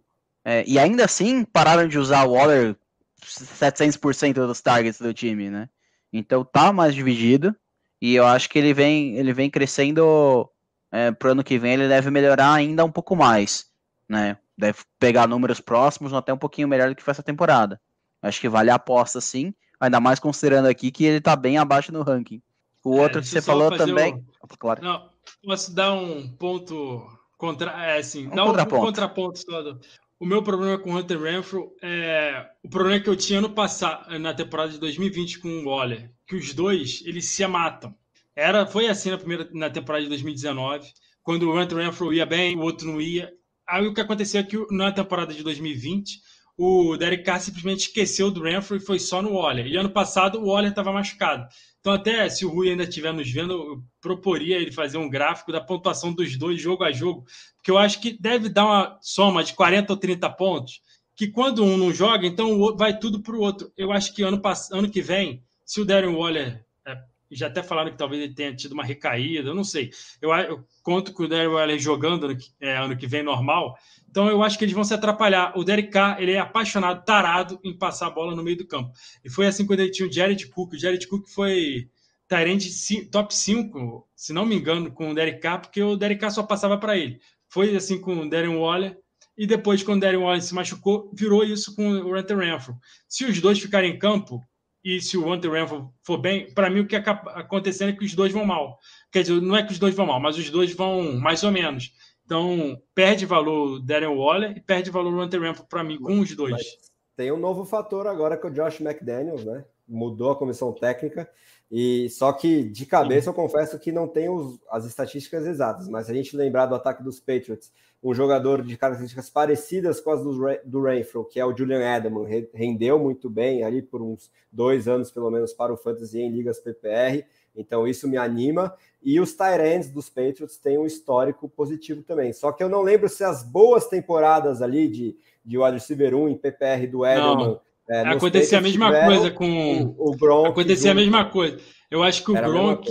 [0.49, 2.75] é, e ainda assim pararam de usar o Waller
[3.23, 5.69] 700% dos targets do time, né?
[6.11, 7.55] Então tá mais dividido
[8.01, 10.49] e eu acho que ele vem, ele vem crescendo
[10.91, 13.67] é, pro ano que vem, ele deve melhorar ainda um pouco mais,
[14.09, 14.37] né?
[14.57, 17.79] Deve pegar números próximos, até um pouquinho melhor do que foi essa temporada.
[18.19, 21.91] Acho que vale a aposta sim, ainda mais considerando aqui que ele tá bem abaixo
[21.93, 22.41] no ranking.
[22.83, 24.25] O é, outro que você falou também.
[24.57, 24.83] Claro.
[24.83, 25.11] Não,
[25.45, 27.05] posso dar um ponto
[27.37, 28.81] contra, é, assim, um dar contraponto.
[28.81, 29.79] um contraponto todo.
[30.19, 34.19] O meu problema com o Hunter Renfro é o problema que eu tinha no passado,
[34.19, 37.95] na temporada de 2020 com o Waller, que os dois eles se matam.
[38.35, 40.91] Era, foi assim na primeira na temporada de 2019,
[41.23, 43.31] quando o Hunter Renfro ia bem, o outro não ia.
[43.65, 46.19] Aí o que aconteceu é que na temporada de 2020
[46.57, 49.67] o Derek Carr simplesmente esqueceu do Renfro e foi só no Waller.
[49.67, 51.47] E ano passado o Waller estava machucado.
[51.79, 55.51] Então, até se o Rui ainda estiver nos vendo, eu proporia ele fazer um gráfico
[55.51, 57.25] da pontuação dos dois jogo a jogo,
[57.55, 60.81] porque eu acho que deve dar uma soma de 40 ou 30 pontos,
[61.15, 63.71] que quando um não joga, então vai tudo para o outro.
[63.77, 64.41] Eu acho que ano,
[64.71, 66.97] ano que vem, se o Darren Waller, é,
[67.31, 69.91] já até falaram que talvez ele tenha tido uma recaída, eu não sei.
[70.21, 73.77] Eu, eu conto com o Darren Waller jogando ano que, é, ano que vem normal,
[74.09, 75.53] então eu acho que eles vão se atrapalhar.
[75.55, 78.91] O Derek Carr, ele é apaixonado, tarado em passar a bola no meio do campo.
[79.23, 80.73] E foi assim quando ele tinha o Jared Cook.
[80.73, 81.89] O Jared Cook foi
[82.27, 82.69] Tyrande
[83.11, 86.43] top 5, se não me engano, com o Derek Carr, porque o Derek Carr só
[86.43, 87.19] passava para ele.
[87.47, 88.97] Foi assim com o Darren Waller.
[89.37, 92.75] E depois, quando o Darren Waller se machucou, virou isso com o Hunter Renfro.
[93.07, 94.41] Se os dois ficarem em campo,
[94.83, 98.05] e se o Hunter Renfro for bem, para mim o que acaba acontecendo é que
[98.05, 98.77] os dois vão mal.
[99.11, 101.51] Quer dizer, não é que os dois vão mal, mas os dois vão mais ou
[101.51, 101.91] menos.
[102.29, 106.35] Então, perde valor Darren Waller e perde valor o Hunter Renfro para mim com os
[106.35, 106.51] dois.
[106.51, 106.77] Mas
[107.17, 109.65] tem um novo fator agora com o Josh McDaniels, né?
[109.87, 111.27] Mudou a comissão técnica.
[111.71, 113.29] E só que de cabeça Sim.
[113.29, 117.01] eu confesso que não tenho as estatísticas exatas, mas se a gente lembrar do ataque
[117.01, 120.31] dos Patriots, um jogador de características parecidas com as do,
[120.65, 125.09] do Renfro, que é o Julian Edelman, rendeu muito bem ali por uns dois anos
[125.09, 127.25] pelo menos para o Fantasy em ligas PPR.
[127.59, 128.73] Então isso me anima.
[129.03, 132.33] E os Tyrants dos Patriots têm um histórico positivo também.
[132.33, 136.29] Só que eu não lembro se as boas temporadas ali de, de wide receiver 1
[136.29, 137.59] em PPR do Edelman.
[137.89, 140.49] É, acontecia a mesma coisa com o, o Gronk.
[140.49, 141.57] Acontecia a mesma coisa.
[141.89, 142.87] Eu acho que o Gronk.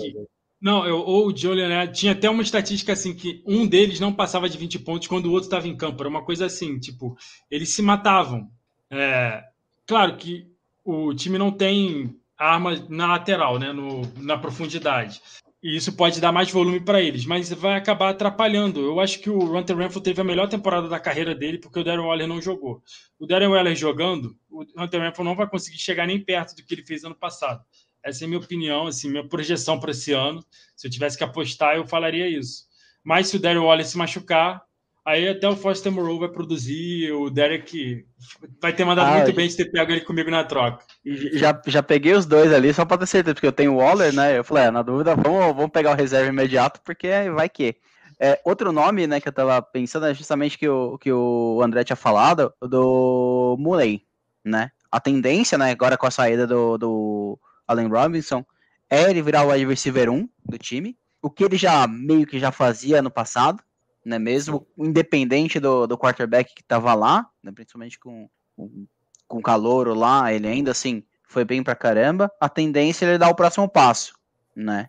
[0.60, 4.12] Não, eu, ou o Julian né, tinha até uma estatística assim que um deles não
[4.12, 6.02] passava de 20 pontos quando o outro estava em campo.
[6.02, 7.16] Era uma coisa assim, tipo,
[7.48, 8.50] eles se matavam.
[8.90, 9.44] É,
[9.86, 10.50] claro que
[10.84, 15.20] o time não tem arma na lateral, né, no, na profundidade.
[15.60, 18.80] E isso pode dar mais volume para eles, mas vai acabar atrapalhando.
[18.80, 21.84] Eu acho que o Hunter Renfro teve a melhor temporada da carreira dele porque o
[21.84, 22.80] Darren Waller não jogou.
[23.18, 26.74] O Darren Waller jogando, o Hunter Renfro não vai conseguir chegar nem perto do que
[26.74, 27.64] ele fez ano passado.
[28.04, 30.44] Essa é a minha opinião, assim, minha projeção para esse ano.
[30.76, 32.68] Se eu tivesse que apostar, eu falaria isso.
[33.02, 34.62] Mas se o Daryl Wallace se machucar,
[35.08, 38.04] Aí até o Foster Moreau vai produzir, o Derek
[38.60, 40.84] vai ter mandado ah, muito bem de ter pego ele comigo na troca.
[41.32, 44.14] Já, já peguei os dois ali, só para ter certeza, porque eu tenho o Waller,
[44.14, 44.36] né?
[44.36, 47.76] Eu falei, é, na dúvida, vamos, vamos pegar o reserva imediato, porque vai que.
[48.20, 51.84] É, outro nome, né, que eu tava pensando é justamente que o, que o André
[51.84, 54.02] tinha falado, do Muley,
[54.44, 54.70] né?
[54.92, 58.44] A tendência, né, agora com a saída do, do Allen Robinson,
[58.90, 62.52] é ele virar o receiver 1 do time, o que ele já meio que já
[62.52, 63.62] fazia no passado,
[64.04, 64.18] né?
[64.18, 67.52] Mesmo independente do, do quarterback que estava lá, né?
[67.52, 68.86] principalmente com, com,
[69.26, 72.30] com calor lá, ele ainda assim foi bem pra caramba.
[72.40, 74.14] A tendência é ele dar o próximo passo,
[74.56, 74.86] né?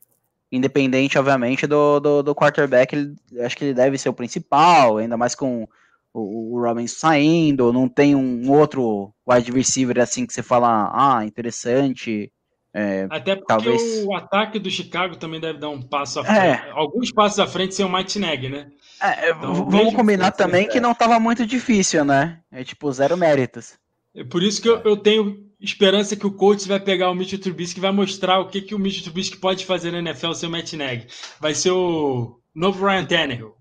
[0.52, 5.15] Independente, obviamente, do, do, do quarterback, ele, acho que ele deve ser o principal, ainda
[5.15, 5.68] mais com
[6.11, 11.23] o, o Robinson saindo, não tem um outro wide receiver assim que você fala, ah,
[11.23, 12.31] interessante,
[12.73, 14.06] é, Até porque talvez...
[14.06, 16.26] o ataque do Chicago também deve dar um passo à é.
[16.26, 16.68] frente.
[16.68, 16.72] É.
[16.72, 18.69] Alguns passos à frente sem o Mike Neg, né?
[19.01, 22.39] É, então, vamos combinar também que não estava muito difícil, né?
[22.51, 23.77] É tipo zero méritos.
[24.15, 27.39] É por isso que eu, eu tenho esperança que o coach vai pegar o Mitchell
[27.39, 30.49] Trubisky e vai mostrar o que, que o Mitchell Trubisky pode fazer na NFL sem
[30.49, 31.07] o Matt Neg.
[31.39, 33.55] Vai ser o novo Ryan Tannehill.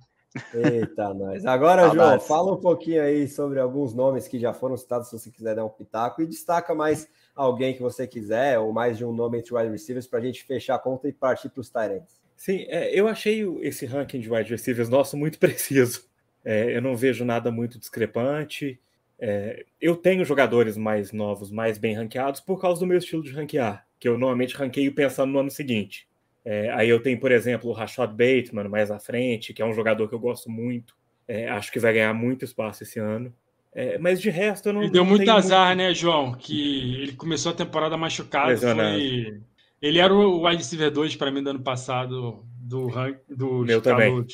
[0.54, 1.44] Eita, nós.
[1.44, 5.30] Agora, João, fala um pouquinho aí sobre alguns nomes que já foram citados, se você
[5.30, 9.12] quiser dar um pitaco, e destaca mais alguém que você quiser, ou mais de um
[9.12, 12.18] nome entre wide receivers, para a gente fechar a conta e partir para os Tyrants.
[12.38, 16.04] Sim, é, eu achei esse ranking de wide receivers nosso muito preciso.
[16.44, 18.80] É, eu não vejo nada muito discrepante.
[19.18, 23.32] É, eu tenho jogadores mais novos, mais bem ranqueados, por causa do meu estilo de
[23.32, 26.06] ranquear, que eu normalmente ranqueio pensando no ano seguinte.
[26.44, 29.74] É, aí eu tenho, por exemplo, o Rashad Bateman mais à frente, que é um
[29.74, 30.96] jogador que eu gosto muito.
[31.26, 33.34] É, acho que vai ganhar muito espaço esse ano.
[33.74, 34.82] É, mas de resto eu não.
[34.82, 35.78] Ele deu muito azar, muito...
[35.78, 36.32] né, João?
[36.32, 38.56] Que ele começou a temporada machucado.
[38.56, 39.40] Foi...
[39.80, 43.80] Ele era o wide receiver 2 para mim do ano passado do rank do Meu
[43.80, 44.26] também.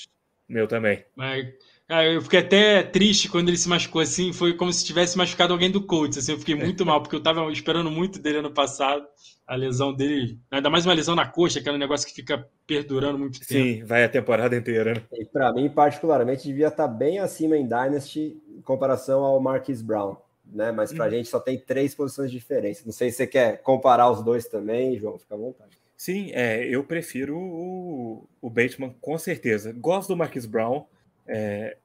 [0.48, 1.04] Meu também.
[1.16, 1.46] Mas,
[1.86, 4.32] cara, eu fiquei até triste quando ele se machucou assim.
[4.32, 6.18] Foi como se tivesse machucado alguém do Colts.
[6.18, 9.06] Assim, eu fiquei muito mal, porque eu estava esperando muito dele ano passado.
[9.46, 13.40] A lesão dele, ainda mais uma lesão na coxa, aquele negócio que fica perdurando muito
[13.40, 13.52] tempo.
[13.52, 14.94] Sim, vai a temporada inteira.
[14.94, 15.02] Né?
[15.12, 19.82] E para mim, particularmente, devia estar tá bem acima em Dynasty em comparação ao Marquis
[19.82, 20.16] Brown
[20.46, 20.72] né?
[20.72, 21.10] Mas para a hum.
[21.10, 22.82] gente só tem três posições de diferença.
[22.84, 25.70] Não sei se você quer comparar os dois também, João, fica à vontade.
[25.96, 29.72] Sim, é, eu prefiro o, o Bateman com certeza.
[29.72, 30.84] Gosto do Marquis Brown,
[31.26, 31.76] é,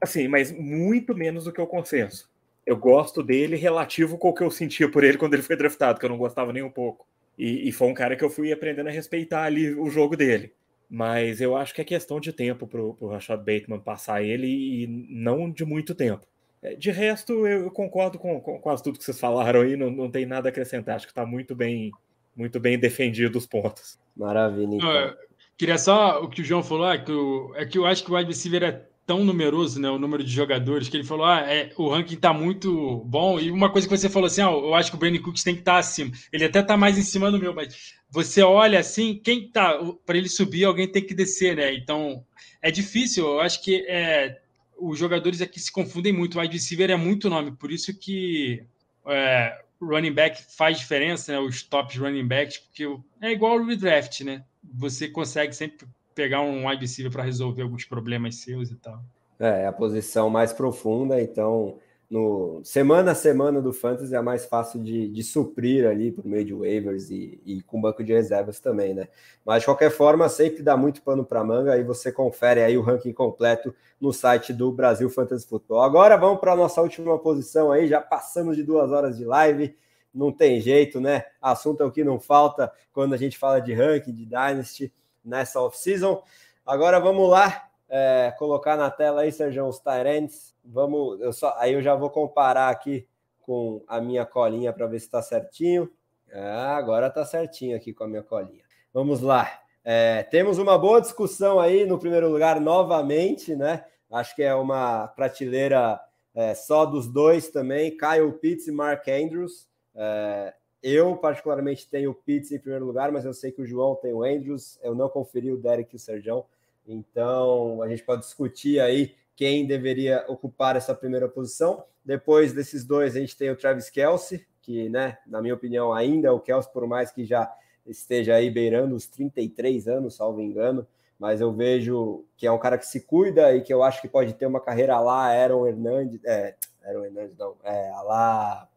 [0.00, 2.30] assim, mas muito menos do que o consenso.
[2.64, 5.98] Eu gosto dele relativo com o que eu sentia por ele quando ele foi draftado,
[5.98, 7.06] que eu não gostava nem um pouco.
[7.36, 10.52] E, e foi um cara que eu fui aprendendo a respeitar ali o jogo dele.
[10.88, 14.86] Mas eu acho que é questão de tempo para o Rashad Bateman passar ele e
[14.86, 16.26] não de muito tempo.
[16.62, 20.10] É, de resto, eu concordo com, com, quase tudo que vocês falaram aí, não, não
[20.10, 20.96] tem nada a acrescentar.
[20.96, 21.90] Acho que está muito bem,
[22.34, 23.98] muito bem defendido os pontos.
[24.16, 24.74] Maravilha.
[24.74, 24.92] Então.
[24.92, 25.14] Não,
[25.56, 28.10] queria só o que o João falou, é que, eu, é que eu acho que
[28.10, 31.40] o wide receiver é tão numeroso, né, o número de jogadores, que ele falou, ah,
[31.40, 34.74] é, o ranking está muito bom, e uma coisa que você falou assim, ah, eu
[34.74, 36.12] acho que o Brandon Cooks tem que estar tá acima.
[36.30, 40.18] Ele até está mais em cima do meu, mas você olha assim, quem tá, para
[40.18, 42.22] ele subir, alguém tem que descer, né, então
[42.60, 44.42] é difícil, eu acho que é,
[44.78, 46.38] os jogadores aqui se confundem muito.
[46.38, 48.64] O wide receiver é muito nome, por isso que
[49.06, 51.38] é, running back faz diferença, né?
[51.38, 52.84] Os tops running backs, porque
[53.20, 54.44] é igual o redraft, né?
[54.74, 59.02] Você consegue sempre pegar um wide receiver para resolver alguns problemas seus e tal.
[59.38, 61.78] É, é, a posição mais profunda, então
[62.10, 66.44] no semana a semana do Fantasy é mais fácil de, de suprir ali por meio
[66.44, 69.08] de waivers e, e, com banco de reservas também, né?
[69.44, 72.82] Mas de qualquer forma, sempre dá muito pano para manga, aí você confere aí o
[72.82, 75.82] ranking completo no site do Brasil Fantasy Football.
[75.82, 79.76] Agora vamos para a nossa última posição aí, já passamos de duas horas de live,
[80.14, 81.26] não tem jeito, né?
[81.42, 85.60] Assunto é o que não falta quando a gente fala de ranking, de Dynasty nessa
[85.60, 86.22] off-season.
[86.64, 90.54] Agora vamos lá, é, colocar na tela aí, Sérgio, os Tyrants.
[90.64, 93.06] Vamos, eu só, aí eu já vou comparar aqui
[93.40, 95.90] com a minha colinha para ver se está certinho.
[96.32, 98.62] Ah, agora está certinho aqui com a minha colinha.
[98.92, 99.50] Vamos lá.
[99.82, 103.84] É, temos uma boa discussão aí no primeiro lugar novamente, né?
[104.10, 105.98] Acho que é uma prateleira
[106.34, 109.66] é, só dos dois também, Kyle Pitts e Mark Andrews.
[109.94, 113.96] É, eu, particularmente, tenho o Pitts em primeiro lugar, mas eu sei que o João
[113.96, 114.78] tem o Andrews.
[114.82, 116.44] Eu não conferi o Derek e o Serjão.
[116.88, 121.84] Então, a gente pode discutir aí quem deveria ocupar essa primeira posição.
[122.04, 126.28] Depois desses dois, a gente tem o Travis Kelsey, que, né, na minha opinião, ainda
[126.28, 127.52] é o Kelsey, por mais que já
[127.86, 130.86] esteja aí beirando os 33 anos, salvo engano,
[131.18, 134.08] mas eu vejo que é um cara que se cuida e que eu acho que
[134.08, 136.54] pode ter uma carreira lá, Aaron Hernandes, é,
[136.84, 138.68] Aaron Hernandes não, é, lá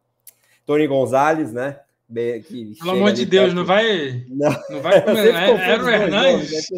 [0.66, 1.80] Tony Gonzalez, né?
[2.14, 3.56] Que Pelo amor de Deus, perto.
[3.56, 4.26] não vai.
[4.28, 5.30] Não, não vai comer.
[5.30, 6.70] É, Aaron Hernandes.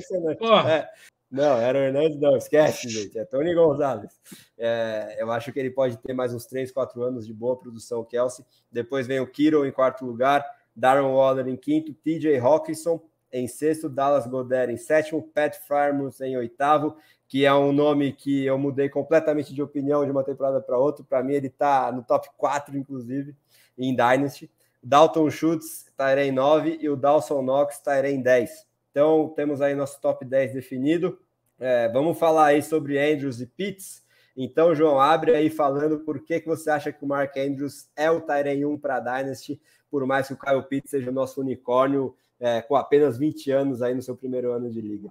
[0.68, 0.89] É,
[1.34, 3.18] Não, era o Hernandes, não, esquece, gente.
[3.18, 4.22] É Tony Gonzalez.
[4.55, 8.05] É, eu acho que ele pode ter mais uns 3, 4 anos de boa produção,
[8.05, 8.45] Kelsey.
[8.72, 10.45] Depois vem o Kiro em quarto lugar,
[10.76, 13.01] Darren Waller em quinto, TJ Hawkinson
[13.31, 16.95] em sexto, Dallas Goddard em sétimo, Pat Fryermuth em oitavo,
[17.27, 21.03] que é um nome que eu mudei completamente de opinião de uma temporada para outra.
[21.03, 23.35] Para mim, ele está no top 4, inclusive,
[23.76, 24.51] em Dynasty.
[24.84, 25.88] Dalton Schultz
[26.23, 28.68] em 9 e o Dawson Knox em 10.
[28.93, 31.19] Então, temos aí nosso top 10 definido.
[31.59, 34.03] É, vamos falar aí sobre Andrews e Pitts.
[34.37, 38.11] Então, João, abre aí falando por que, que você acha que o Mark Andrews é
[38.11, 39.59] o Tyrene 1 para a Dynasty,
[39.89, 43.81] por mais que o Kyle Pitts seja o nosso unicórnio é, com apenas 20 anos
[43.81, 45.09] aí no seu primeiro ano de liga.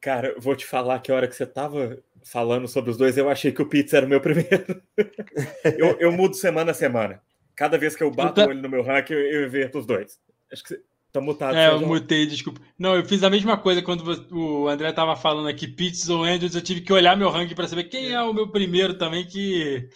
[0.00, 3.28] Cara, vou te falar que a hora que você estava falando sobre os dois, eu
[3.28, 4.82] achei que o Pitts era o meu primeiro.
[5.76, 7.20] eu, eu, mudo semana a semana.
[7.54, 10.18] Cada vez que eu bato o olho no meu ranking, eu, eu inverto os dois.
[10.50, 10.82] Acho que você
[11.12, 11.56] tá mutado.
[11.56, 12.60] É, eu mutei, desculpa.
[12.78, 16.54] Não, eu fiz a mesma coisa quando o André tava falando aqui, Pitts ou Andrews,
[16.54, 19.88] eu tive que olhar meu ranking para saber quem é o meu primeiro também, que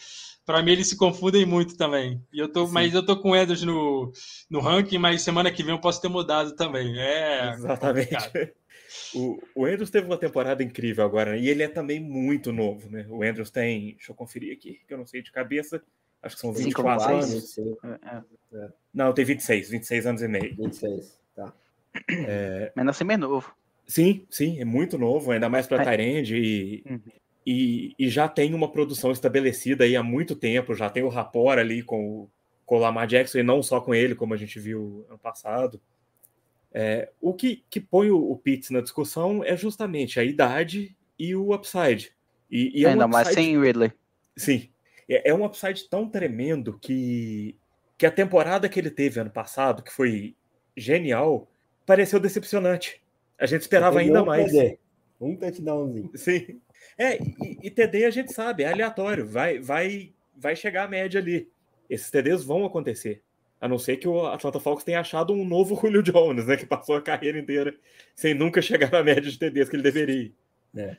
[0.45, 2.21] para mim eles se confundem muito também.
[2.33, 4.13] E eu tô, mas eu tô com o Andrews no,
[4.51, 6.99] no ranking, mas semana que vem eu posso ter mudado também.
[6.99, 8.53] É Exatamente.
[9.15, 11.39] O, o Andrews teve uma temporada incrível agora, né?
[11.39, 13.07] e ele é também muito novo, né?
[13.09, 15.83] O Andrews tem, deixa eu conferir aqui, que eu não sei de cabeça,
[16.23, 17.59] acho que são 24 anos.
[17.59, 17.59] anos.
[17.59, 18.23] É,
[18.55, 18.69] é.
[18.95, 20.57] Não, tem 26, 26 anos e meio.
[20.57, 21.53] 26, tá.
[22.09, 22.73] É...
[22.75, 23.55] Mas nasceu mais novo.
[23.87, 27.01] Sim, sim, é muito novo, ainda mais para Tyrande e, uhum.
[27.45, 31.59] e, e, já tem uma produção estabelecida aí há muito tempo, já tem o rapport
[31.59, 32.31] ali com o,
[32.65, 35.81] com o Lamar Jackson e não só com ele, como a gente viu ano passado.
[36.73, 41.35] É, o que, que põe o, o Pitts na discussão é justamente a idade e
[41.35, 42.13] o upside.
[42.51, 43.93] E, e é Ainda um upside, mais sem Ridley.
[44.37, 44.72] Sim.
[45.09, 47.57] É, é um upside tão tremendo que,
[47.99, 50.35] que a temporada que ele teve ano passado, que foi
[50.77, 51.49] genial,
[51.87, 53.01] pareceu decepcionante.
[53.39, 54.53] A gente esperava ainda um mais.
[54.53, 54.79] TD.
[55.21, 56.11] Um touchdownzinho.
[56.15, 56.61] Sim.
[56.99, 61.21] É, e, e, TD a gente sabe, é aleatório, vai, vai, vai chegar a média
[61.21, 61.49] ali.
[61.89, 63.23] Esses TDs vão acontecer.
[63.61, 66.57] A não ser que o Atlanta Falcons tenha achado um novo Julio Jones, né?
[66.57, 67.75] Que passou a carreira inteira
[68.15, 70.33] sem nunca chegar na média de TDs que ele deveria.
[70.77, 70.97] É.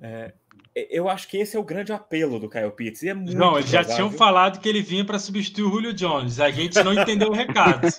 [0.00, 0.32] É,
[0.90, 3.02] eu acho que esse é o grande apelo do Kyle Pitts.
[3.02, 5.94] E é muito não, eles já tinham falado que ele vinha para substituir o Julio
[5.94, 6.38] Jones.
[6.38, 7.88] A gente não entendeu o recado.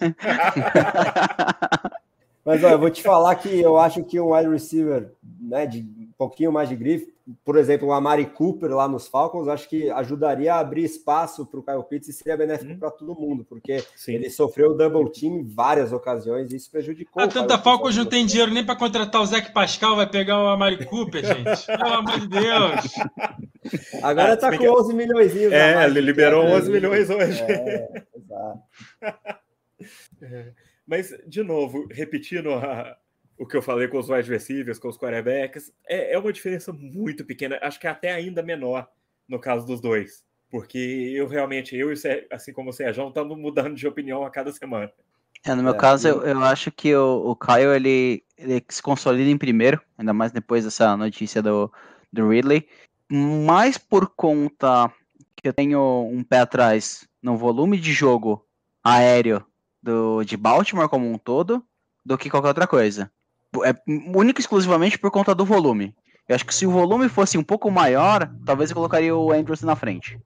[2.46, 5.82] Mas olha, eu vou te falar que eu acho que um wide receiver né, de
[6.18, 10.54] pouquinho mais de grife por exemplo, o Amari Cooper lá nos Falcons, acho que ajudaria
[10.54, 12.80] a abrir espaço para o Kyle Pitts e seria benéfico hum.
[12.80, 14.14] para todo mundo, porque Sim.
[14.14, 17.22] ele sofreu double team em várias ocasiões e isso prejudicou.
[17.22, 20.48] A tanta Falcons não tem dinheiro nem para contratar o Zach Pascal, vai pegar o
[20.48, 21.66] Amari Cooper, gente.
[21.66, 22.94] Pelo amor de Deus.
[24.02, 25.36] Agora está ah, com 11 milhões.
[25.36, 27.42] É, ele liberou 11 milhões hoje.
[27.42, 28.60] É, exato.
[30.20, 30.52] É.
[30.88, 32.98] Mas, de novo, repetindo a,
[33.38, 36.74] o que eu falei com os wide receivers, com os quarterbacks, é, é uma diferença
[36.74, 37.60] muito pequena.
[37.62, 38.88] Acho que é até ainda menor
[39.28, 40.26] no caso dos dois.
[40.50, 40.78] Porque
[41.16, 41.96] eu realmente, eu e
[42.32, 44.92] assim como o Sérgio, estamos mudando de opinião a cada semana.
[45.46, 48.82] É, no meu é, caso, eu, eu acho que o, o Kyle ele, ele se
[48.82, 51.72] consolida em primeiro, ainda mais depois dessa notícia do,
[52.12, 52.68] do Ridley,
[53.10, 54.92] mais por conta
[55.36, 58.44] que eu tenho um pé atrás no volume de jogo
[58.84, 59.46] aéreo
[59.84, 61.64] do, de Baltimore como um todo,
[62.04, 63.12] do que qualquer outra coisa
[63.66, 65.96] é único e exclusivamente por conta do volume.
[66.28, 69.62] Eu acho que se o volume fosse um pouco maior, talvez eu colocaria o Andrews
[69.62, 70.20] na frente.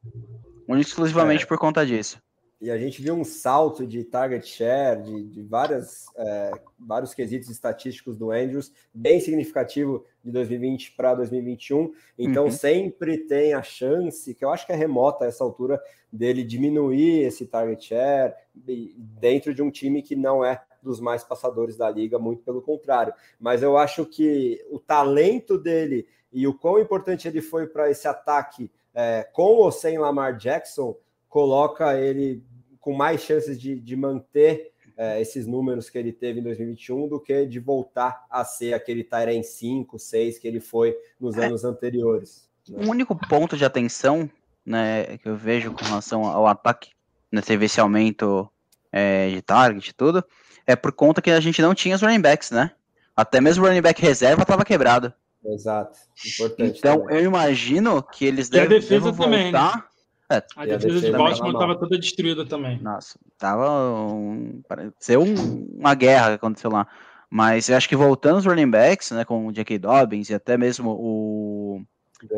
[0.67, 1.47] Único e exclusivamente é.
[1.47, 2.19] por conta disso.
[2.61, 7.49] E a gente viu um salto de target share, de, de várias, é, vários quesitos
[7.49, 11.91] estatísticos do Andrews, bem significativo de 2020 para 2021.
[12.19, 12.51] Então, uhum.
[12.51, 15.81] sempre tem a chance, que eu acho que é remota a essa altura,
[16.13, 21.77] dele diminuir esse target share dentro de um time que não é dos mais passadores
[21.77, 23.13] da liga, muito pelo contrário.
[23.39, 28.07] Mas eu acho que o talento dele e o quão importante ele foi para esse
[28.07, 30.95] ataque é, com ou sem Lamar Jackson
[31.29, 32.43] coloca ele
[32.79, 37.19] com mais chances de, de manter é, esses números que ele teve em 2021 do
[37.19, 41.45] que de voltar a ser aquele Tyrene 5, 6 que ele foi nos é.
[41.45, 42.49] anos anteriores.
[42.67, 42.85] Né?
[42.85, 44.29] O único ponto de atenção
[44.65, 46.91] né, que eu vejo com relação ao ataque,
[47.31, 48.49] né, teve esse aumento
[48.91, 50.23] é, de target e tudo,
[50.65, 52.71] é por conta que a gente não tinha os running backs, né?
[53.15, 55.13] Até mesmo o running back reserva estava quebrado.
[55.45, 55.97] Exato.
[56.25, 56.79] Importante.
[56.79, 57.17] Então também.
[57.17, 59.77] eu imagino que eles devem, a defesa também, voltar.
[59.77, 59.83] Né?
[60.29, 62.79] É, a, defesa a, defesa de Baltimore estava toda destruída também.
[62.81, 63.69] Nossa, tava
[64.13, 66.87] um, pareceu um, uma guerra que aconteceu lá.
[67.29, 69.79] Mas eu acho que voltando os running backs, né, com o J.K.
[69.79, 71.81] Dobbins e até mesmo o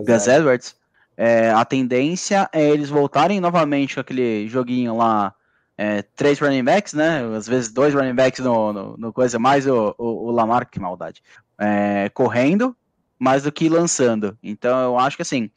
[0.06, 0.76] Gus Edwards,
[1.18, 5.34] é, a tendência é eles voltarem novamente com aquele joguinho lá
[5.78, 7.22] é, três running backs, né?
[7.36, 10.80] Às vezes dois running backs no, no, no coisa, mais o, o, o, Lamar, que
[10.80, 11.22] maldade.
[11.58, 12.76] É, correndo
[13.18, 14.38] mais do que lançando.
[14.44, 15.50] Então eu acho que assim,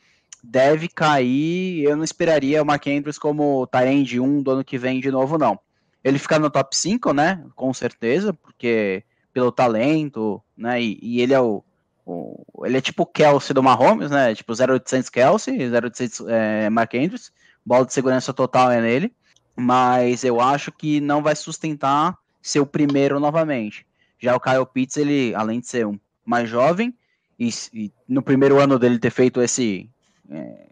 [0.42, 1.82] deve cair.
[1.82, 5.36] Eu não esperaria o Mark Andrews como Tyrande 1 do ano que vem de novo,
[5.36, 5.58] não.
[6.02, 7.44] Ele ficar no top 5, né?
[7.54, 9.02] Com certeza, porque
[9.32, 10.80] pelo talento, né?
[10.80, 11.62] E, e ele é o,
[12.06, 14.34] o, Ele é tipo o Kelsey do Mahomes, né?
[14.34, 17.32] Tipo 0800 Kelsey, 0800 é, Mark Andrews.
[17.64, 19.12] Bola de segurança total é nele.
[19.56, 23.86] Mas eu acho que não vai sustentar ser o primeiro novamente.
[24.18, 26.94] Já o Kyle Pitts, ele, além de ser um mais jovem,
[27.38, 29.88] e, e no primeiro ano dele ter feito esse,
[30.30, 30.66] é,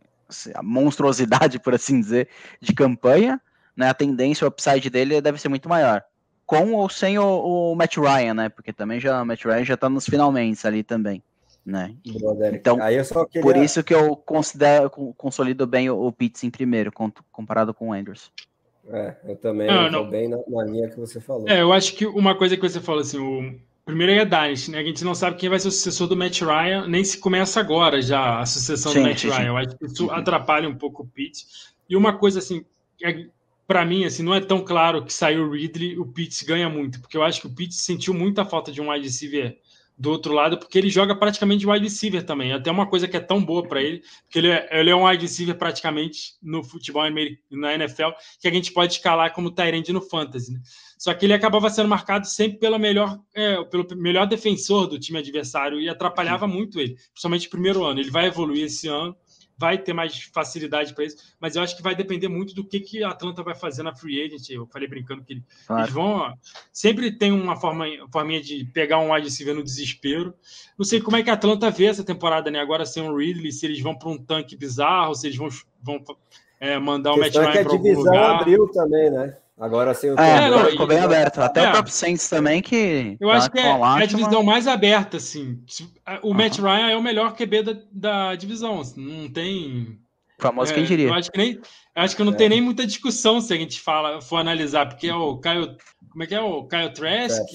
[0.55, 2.29] a monstruosidade, por assim dizer,
[2.61, 3.41] de campanha,
[3.77, 6.03] né, a tendência, o upside dele deve ser muito maior.
[6.47, 8.49] Com ou sem o, o Matt Ryan, né?
[8.51, 11.23] Porque também já o Matt Ryan já tá nos finalmente ali também.
[11.65, 11.97] Né?
[12.59, 13.43] Então, queria...
[13.43, 16.93] por isso que eu considero, consolido bem o, o Pitts em primeiro,
[17.33, 18.31] comparado com o Anderson.
[18.89, 20.11] É, eu também não, não.
[20.11, 21.49] bem na, na, linha que você falou.
[21.49, 24.79] É, eu acho que uma coisa que você falou assim, o primeiro é Dynasty, né?
[24.79, 27.61] A gente não sabe quem vai ser o sucessor do Matt Ryan, nem se começa
[27.61, 29.39] agora já a sucessão sim, do Matt sim, Ryan.
[29.39, 29.47] Sim.
[29.47, 31.75] Eu acho que isso atrapalha um pouco o Pitts.
[31.89, 32.65] E uma coisa assim,
[33.03, 33.27] é,
[33.67, 37.01] para mim, assim, não é tão claro que saiu o Ridley, o Pitts ganha muito,
[37.01, 39.59] porque eu acho que o Pitts sentiu muita falta de um wide receiver
[39.97, 42.53] do outro lado, porque ele joga praticamente wide receiver também.
[42.53, 45.07] Até uma coisa que é tão boa para ele, porque ele é, ele é um
[45.07, 47.05] wide receiver praticamente no futebol
[47.51, 48.11] na NFL,
[48.41, 50.53] que a gente pode escalar como Tyrande no Fantasy.
[50.53, 50.61] Né?
[50.99, 55.19] Só que ele acabava sendo marcado sempre pela melhor, é, pelo melhor defensor do time
[55.19, 58.01] adversário e atrapalhava muito ele, principalmente no primeiro ano.
[58.01, 59.17] Ele vai evoluir esse ano
[59.57, 62.81] vai ter mais facilidade para isso, mas eu acho que vai depender muito do que,
[62.81, 64.51] que a Atlanta vai fazer na free agent.
[64.51, 65.83] Eu falei brincando que claro.
[65.83, 66.35] eles vão.
[66.73, 70.35] Sempre tem uma forma, forminha de pegar um wide receiver no desespero.
[70.77, 72.61] Não sei como é que a Atlanta vê essa temporada, né?
[72.61, 75.49] Agora sem o Ridley, se eles vão para um tanque bizarro, se eles vão,
[75.81, 76.05] vão
[76.61, 78.41] é, mandar o Matt Ryan é para algum lugar.
[78.41, 79.37] abriu também, né?
[79.59, 81.39] Agora sim, o é, não, ficou bem aberto.
[81.39, 81.69] Até é.
[81.69, 83.17] o próprio Saints também, que.
[83.21, 85.61] Eu acho que é, é, a divisão mais aberta, assim.
[86.23, 86.35] O uhum.
[86.35, 88.81] Matt Ryan é o melhor QB da, da divisão.
[88.81, 89.99] Assim, não tem.
[90.39, 91.09] O famoso é, quem diria.
[91.09, 91.61] Eu acho que, nem,
[91.95, 92.51] acho que não tem é.
[92.51, 95.77] nem muita discussão se a gente fala, for analisar, porque é o Caio.
[96.11, 96.41] Como é que é?
[96.41, 97.49] O Caio Trask.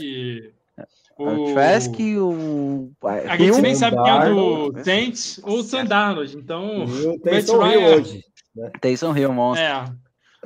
[1.17, 2.91] O Trask, o.
[3.03, 6.38] A gente nem sabe quem é do Saints ou o Sandarnold.
[6.38, 6.85] Então.
[6.85, 7.95] o Matt Ryan.
[7.97, 8.23] Hoje,
[8.55, 8.71] né?
[8.80, 9.65] Taysom Hill, monstro.
[9.65, 9.85] É.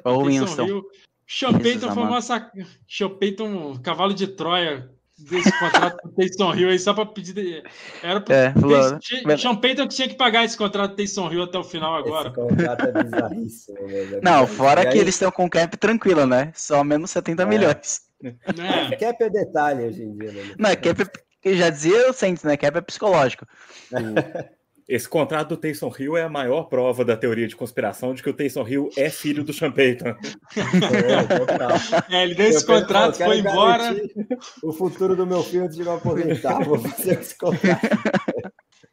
[0.04, 0.66] Ou Winston.
[0.66, 0.84] Hill.
[1.28, 2.52] Sean Payton foi uma sac...
[2.88, 7.64] Sean Payton, cavalo de Troia desse contrato do Taysom Hill aí só para pedir.
[8.02, 8.34] Era pro...
[8.34, 9.38] é, Tay...
[9.38, 12.30] Sean Payton que tinha que pagar esse contrato do Taysom Hill até o final agora.
[12.30, 16.52] Esse contrato é bizarríssimo, é Não, fora que eles estão com cap tranquilo, né?
[16.56, 17.46] Só menos 70 é.
[17.46, 18.02] milhões.
[18.24, 18.96] É.
[18.96, 20.56] Cap é detalhe hoje em dia, né?
[20.58, 21.04] Não, cap
[21.46, 21.54] é...
[21.54, 22.58] já dizia o Saints, né?
[22.58, 23.46] Cap é psicológico.
[24.88, 28.30] Esse contrato do Taysom Hill é a maior prova da teoria de conspiração de que
[28.30, 30.10] o Taysom Hill é filho do Sean Payton.
[32.10, 33.96] É, é, ele deu esse contrato, foi embora.
[34.62, 36.64] O futuro do meu filho antes de me aposentar.
[36.64, 37.88] Vou fazer esse contrato.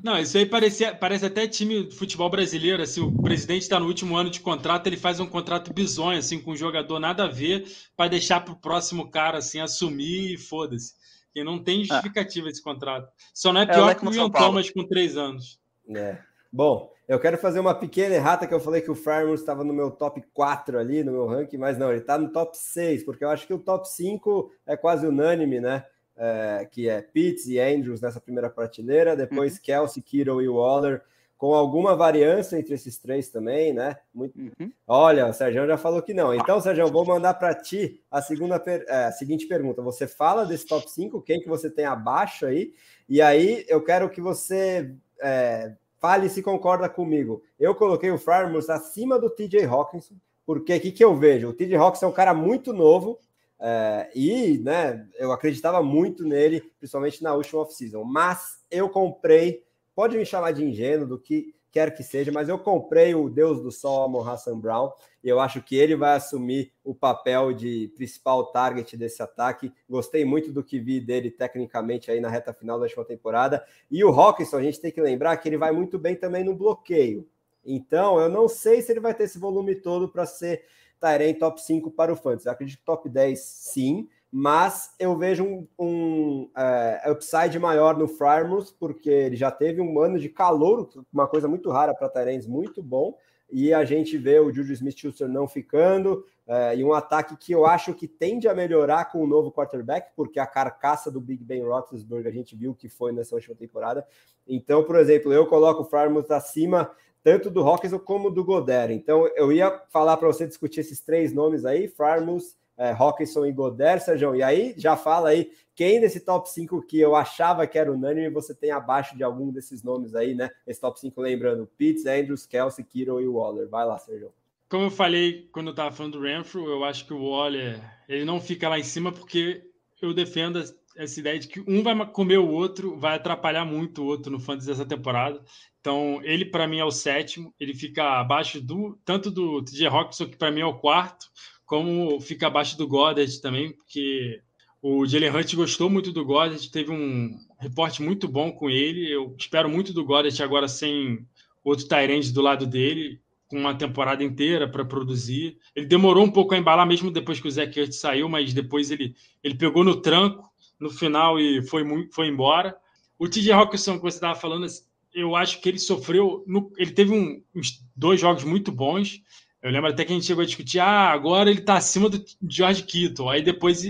[0.03, 2.83] Não, isso aí parecia, parece até time de futebol brasileiro.
[2.83, 6.41] Assim, o presidente está no último ano de contrato, ele faz um contrato bizonho, assim,
[6.41, 10.39] com um jogador nada a ver, para deixar para o próximo cara assim, assumir e
[10.39, 10.95] foda-se.
[11.35, 12.51] E não tem justificativa ah.
[12.51, 13.09] esse contrato.
[13.35, 15.59] Só não é, é pior é que o William Thomas com três anos.
[15.89, 16.19] É.
[16.53, 19.73] Bom, eu quero fazer uma pequena errata que eu falei que o Farmers estava no
[19.73, 23.25] meu top 4 ali, no meu ranking, mas não, ele está no top 6, porque
[23.25, 25.85] eu acho que o top 5 é quase unânime, né?
[26.17, 29.61] É, que é Pitts e Andrews nessa primeira prateleira, depois uhum.
[29.63, 31.03] Kelsey, Kittle e Waller,
[31.41, 33.97] com alguma variância entre esses três também, né?
[34.13, 34.39] Muito...
[34.39, 34.71] Uhum.
[34.87, 36.35] Olha, o Sérgio já falou que não.
[36.35, 38.85] Então, Sérgio, vou mandar para ti a, segunda per...
[38.87, 39.81] é, a seguinte pergunta.
[39.81, 42.75] Você fala desse top 5, quem que você tem abaixo aí,
[43.09, 47.43] e aí eu quero que você é, fale se concorda comigo.
[47.59, 50.15] Eu coloquei o Farmers acima do TJ Hawkinson,
[50.47, 51.49] porque o que, que eu vejo?
[51.49, 53.19] O TJ Hawkinson é um cara muito novo,
[53.59, 58.03] é, e né, eu acreditava muito nele, principalmente na última off-season.
[58.05, 59.63] Mas eu comprei,
[59.95, 63.63] pode me chamar de ingênuo, do que quer que seja, mas eu comprei o Deus
[63.63, 64.93] do Sol, Amon Hassan Brown,
[65.23, 69.73] e eu acho que ele vai assumir o papel de principal target desse ataque.
[69.89, 73.65] Gostei muito do que vi dele tecnicamente aí na reta final da última temporada.
[73.91, 76.55] E o Hawkinson, a gente tem que lembrar que ele vai muito bem também no
[76.55, 77.29] bloqueio.
[77.65, 80.65] Então, eu não sei se ele vai ter esse volume todo para ser
[80.99, 82.47] Tyrene top 5 para o Fantasy.
[82.47, 88.07] Eu acredito que top 10 sim, mas eu vejo um, um é, upside maior no
[88.07, 92.47] Frymouth, porque ele já teve um ano de calor, uma coisa muito rara para Tyrens,
[92.47, 93.17] muito bom,
[93.51, 97.67] e a gente vê o Juju Smith-Schuster não ficando, é, e um ataque que eu
[97.67, 101.63] acho que tende a melhorar com o novo quarterback, porque a carcaça do Big Ben
[101.63, 104.07] Roethlisberger a gente viu que foi nessa última temporada.
[104.47, 106.91] Então, por exemplo, eu coloco o Frymouth acima
[107.23, 108.91] tanto do Hawkins como do Goder.
[108.91, 113.53] Então, eu ia falar para você discutir esses três nomes aí, Frymouth, é, Hawkinson e
[113.53, 114.35] Goder, Sérgio.
[114.35, 118.31] E aí já fala aí quem desse top 5 que eu achava que era unânime,
[118.31, 120.51] você tem abaixo de algum desses nomes aí, né?
[120.67, 123.69] Esse top 5, lembrando, Pitts, Andrews, Kelsey, Kiro e Waller.
[123.69, 124.33] Vai lá, Sérgio.
[124.71, 127.79] Como eu falei quando eu estava falando do Renfro, eu acho que o Waller
[128.09, 129.63] ele não fica lá em cima porque
[130.01, 130.63] eu defendo
[130.97, 134.41] essa ideia de que um vai comer o outro, vai atrapalhar muito o outro no
[134.41, 135.43] fantasy dessa temporada.
[135.81, 140.27] Então, ele para mim é o sétimo, ele fica abaixo do tanto do TJ Rockson,
[140.27, 141.27] que para mim é o quarto,
[141.71, 144.43] como fica abaixo do Goddard também, porque
[144.83, 149.09] o Jalen Hunt gostou muito do Goddard, teve um reporte muito bom com ele.
[149.09, 151.25] Eu espero muito do Goddard agora sem
[151.63, 155.59] outro Tyrande do lado dele, com uma temporada inteira para produzir.
[155.73, 158.91] Ele demorou um pouco a embalar, mesmo depois que o Zach Ertz saiu, mas depois
[158.91, 162.77] ele, ele pegou no tranco no final e foi, foi embora.
[163.17, 164.67] O TJ Hawkinson, que você estava falando,
[165.15, 166.43] eu acho que ele sofreu.
[166.49, 169.23] No, ele teve um, uns dois jogos muito bons.
[169.63, 172.25] Eu lembro até que a gente chegou a discutir: ah, agora ele está acima do
[172.49, 173.29] George Kittle.
[173.29, 173.85] Aí depois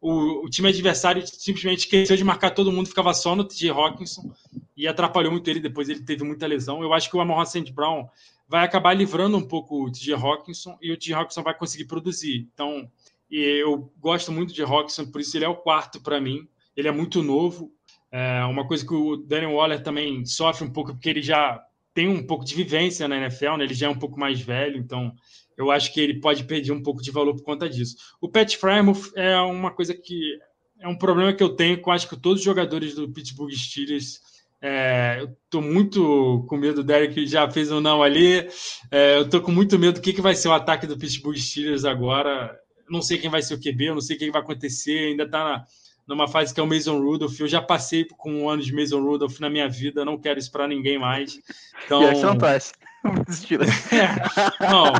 [0.00, 4.32] o, o, time adversário simplesmente esqueceu de marcar todo mundo, ficava só no TJ Hawkinson
[4.76, 5.60] e atrapalhou muito ele.
[5.60, 6.82] Depois ele teve muita lesão.
[6.82, 7.72] Eu acho que o Amon St.
[7.72, 8.08] Brown
[8.48, 12.48] vai acabar livrando um pouco o TJ Hawkinson e o TJ Hawkinson vai conseguir produzir.
[12.52, 12.90] Então,
[13.30, 16.46] eu gosto muito de Roxon, por isso ele é o quarto para mim.
[16.76, 17.72] Ele é muito novo.
[18.10, 21.64] É uma coisa que o Daniel Waller também sofre um pouco, porque ele já
[21.94, 23.64] tem um pouco de vivência na NFL, né?
[23.64, 25.12] ele já é um pouco mais velho, então
[25.56, 27.96] eu acho que ele pode perder um pouco de valor por conta disso.
[28.20, 30.38] O Pat Frymouth é uma coisa que
[30.80, 34.20] é um problema que eu tenho com acho que todos os jogadores do Pittsburgh Steelers.
[34.64, 38.48] É, eu estou muito com medo, o Derek já fez um não ali.
[38.90, 41.36] É, eu estou com muito medo do que, que vai ser o ataque do Pittsburgh
[41.36, 42.56] Steelers agora
[42.92, 45.24] não sei quem vai ser o QB, eu não sei o que vai acontecer, ainda
[45.24, 45.64] está
[46.06, 47.38] numa fase que é o Mason Rudolph.
[47.38, 50.50] Eu já passei com um ano de Mason Rudolph na minha vida, não quero isso
[50.50, 51.38] para ninguém mais.
[51.84, 52.72] Então, e não torce.
[53.90, 54.92] é, não,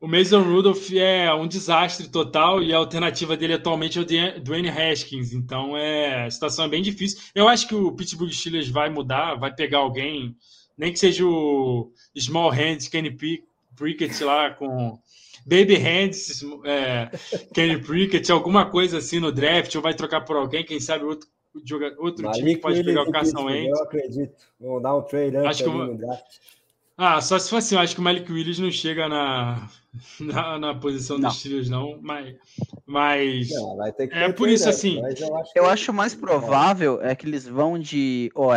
[0.00, 4.70] o Mason Rudolph é um desastre total e a alternativa dele atualmente é o Dwayne
[4.70, 5.34] Haskins.
[5.34, 7.20] Então é, a situação é bem difícil.
[7.34, 10.34] Eu acho que o Pittsburgh Steelers vai mudar, vai pegar alguém,
[10.76, 13.10] nem que seja o Small Hands, Kenny
[13.76, 14.98] Pickett lá com
[15.46, 17.10] Baby Hands, é,
[17.54, 21.28] Kenny Prickett, alguma coisa assim no draft, ou vai trocar por alguém, quem sabe outro,
[21.98, 23.78] outro time que pode pegar o Carson Wentz.
[23.78, 24.46] Eu acredito.
[24.60, 26.24] Vamos dar um trade acho que no draft.
[26.96, 29.66] Ah, só se for assim, eu acho que o Malik Willis não chega na,
[30.20, 31.30] na, na posição não.
[31.30, 32.36] dos Steelers, não, mas,
[32.84, 34.98] mas não, é por isso assim.
[34.98, 38.54] Eu acho, eu acho mais provável é que eles vão de OL,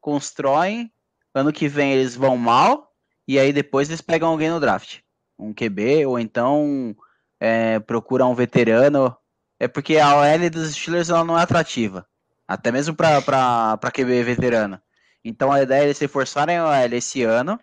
[0.00, 0.90] constroem,
[1.32, 2.92] ano que vem eles vão mal,
[3.28, 4.98] e aí depois eles pegam alguém no draft
[5.42, 6.96] um QB, ou então
[7.40, 9.16] é, procura um veterano.
[9.58, 12.06] É porque a OL dos Steelers ela não é atrativa,
[12.46, 14.80] até mesmo para QB veterano.
[15.24, 17.58] Então a ideia é se forçarem a OL esse ano,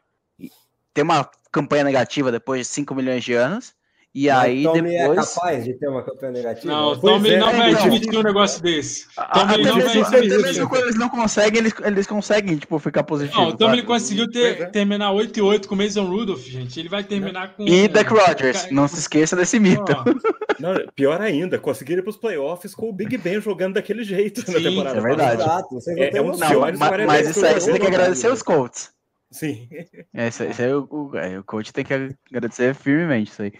[0.93, 3.73] ter uma campanha negativa depois de 5 milhões de anos,
[4.13, 5.17] e Mas aí Tommy é depois...
[5.17, 6.73] é capaz de ter uma campanha negativa?
[6.73, 9.05] Não, o Tommy é, não vai então, admitir um negócio desse.
[9.15, 12.79] Tommy até, não mesmo, vai até mesmo quando eles não conseguem, eles, eles conseguem tipo,
[12.79, 13.39] ficar positivo.
[13.39, 14.65] Não, o Tommy ele conseguiu ter, é.
[14.65, 16.79] terminar 8 e 8 com o Mason Rudolph, gente.
[16.79, 17.67] Ele vai terminar com...
[17.67, 19.93] E Dak Rodgers, não se esqueça desse mito.
[20.59, 24.41] Não, pior ainda, conseguiram ir para os playoffs com o Big Ben jogando daquele jeito
[24.45, 24.97] Sim, na temporada.
[24.97, 25.41] É verdade.
[25.41, 28.43] Exato, é, é um dos piores mas, mas isso aí você tem que agradecer os
[28.43, 28.91] Colts.
[29.31, 29.67] Sim.
[30.13, 33.53] É, isso, isso aí, o, o, o coach tem que agradecer firmemente isso aí.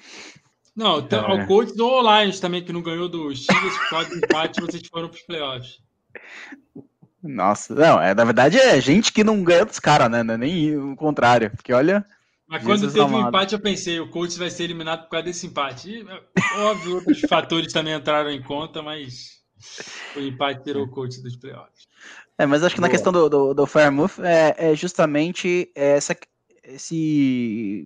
[0.76, 1.44] Não, então, é.
[1.44, 4.88] o coach do Lions também, que não ganhou do Steelers por causa do empate, vocês
[4.88, 5.82] foram para os playoffs.
[7.22, 10.20] Nossa, não, é, na verdade é gente que não ganha dos caras, né?
[10.20, 11.52] É nem o contrário.
[11.52, 12.06] Porque olha.
[12.48, 15.10] Mas quando Jesus teve o um empate, eu pensei, o coach vai ser eliminado por
[15.10, 15.90] causa desse empate.
[15.90, 16.06] E,
[16.62, 19.42] óbvio, outros fatores também entraram em conta, mas
[20.16, 21.79] o empate tirou o coach dos playoffs.
[22.40, 22.88] É, mas acho que Boa.
[22.88, 26.16] na questão do, do, do Fairmouth é, é justamente essa
[26.64, 27.86] esse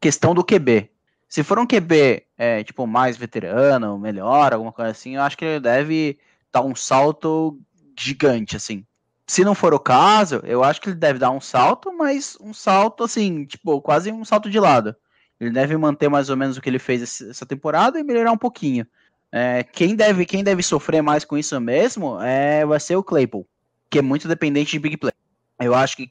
[0.00, 0.90] questão do QB.
[1.28, 5.44] Se for um QB, é, tipo, mais veterano, melhor, alguma coisa assim, eu acho que
[5.44, 6.18] ele deve
[6.50, 7.60] dar um salto
[7.98, 8.82] gigante, assim.
[9.26, 12.54] Se não for o caso, eu acho que ele deve dar um salto, mas um
[12.54, 14.96] salto, assim, tipo, quase um salto de lado.
[15.38, 18.38] Ele deve manter mais ou menos o que ele fez essa temporada e melhorar um
[18.38, 18.86] pouquinho.
[19.30, 23.46] É, quem, deve, quem deve sofrer mais com isso mesmo é, vai ser o Claypool,
[23.90, 25.12] que é muito dependente de big play.
[25.60, 26.10] Eu acho que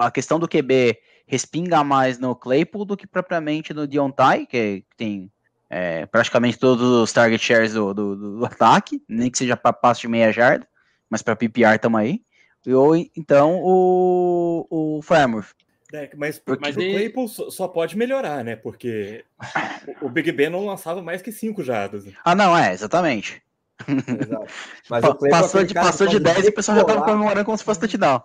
[0.00, 5.30] a questão do QB respinga mais no Claypool do que propriamente no Diontai, que tem
[5.70, 10.02] é, praticamente todos os target shares do, do, do ataque, nem que seja para passo
[10.02, 10.66] de meia jarda,
[11.08, 12.22] mas para PPR estamos aí.
[12.66, 15.44] Ou então o, o Farmer.
[15.92, 18.56] É, mas Porque, mas o Claypool só pode melhorar, né?
[18.56, 19.24] Porque
[20.00, 22.04] o Big Ben não lançava mais que 5 jardas.
[22.24, 23.42] Ah, não, é, exatamente.
[23.88, 24.46] Exato.
[24.88, 27.58] Mas o passou é de, passou de 10 e o pessoal já estava comemorando como
[27.58, 28.22] se fosse touchdown.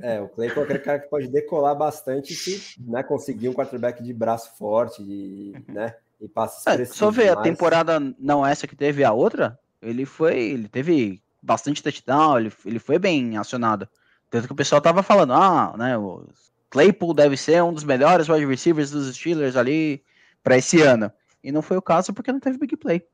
[0.00, 4.02] É, o Claypool é aquele cara que pode decolar bastante se né, conseguir um quarterback
[4.02, 5.94] de braço forte, de, né?
[6.20, 10.38] e passes é, Só ver, a temporada não essa que teve a outra, ele foi,
[10.38, 13.88] ele teve bastante touchdown, ele, ele foi bem acionado.
[14.30, 16.26] Tanto que o pessoal tava falando, ah, né, o
[16.70, 20.02] Claypool deve ser um dos melhores wide receivers dos Steelers ali
[20.42, 21.12] para esse ano.
[21.42, 23.06] E não foi o caso porque não teve big play.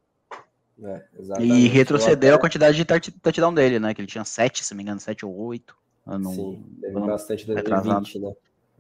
[0.83, 2.37] É, e retrocedeu até...
[2.37, 3.93] a quantidade de touchdown dele, né?
[3.93, 5.77] Que ele tinha 7, se não me engano, 7 ou 8.
[6.07, 8.33] Não, Sim, teve bastante 2020, né?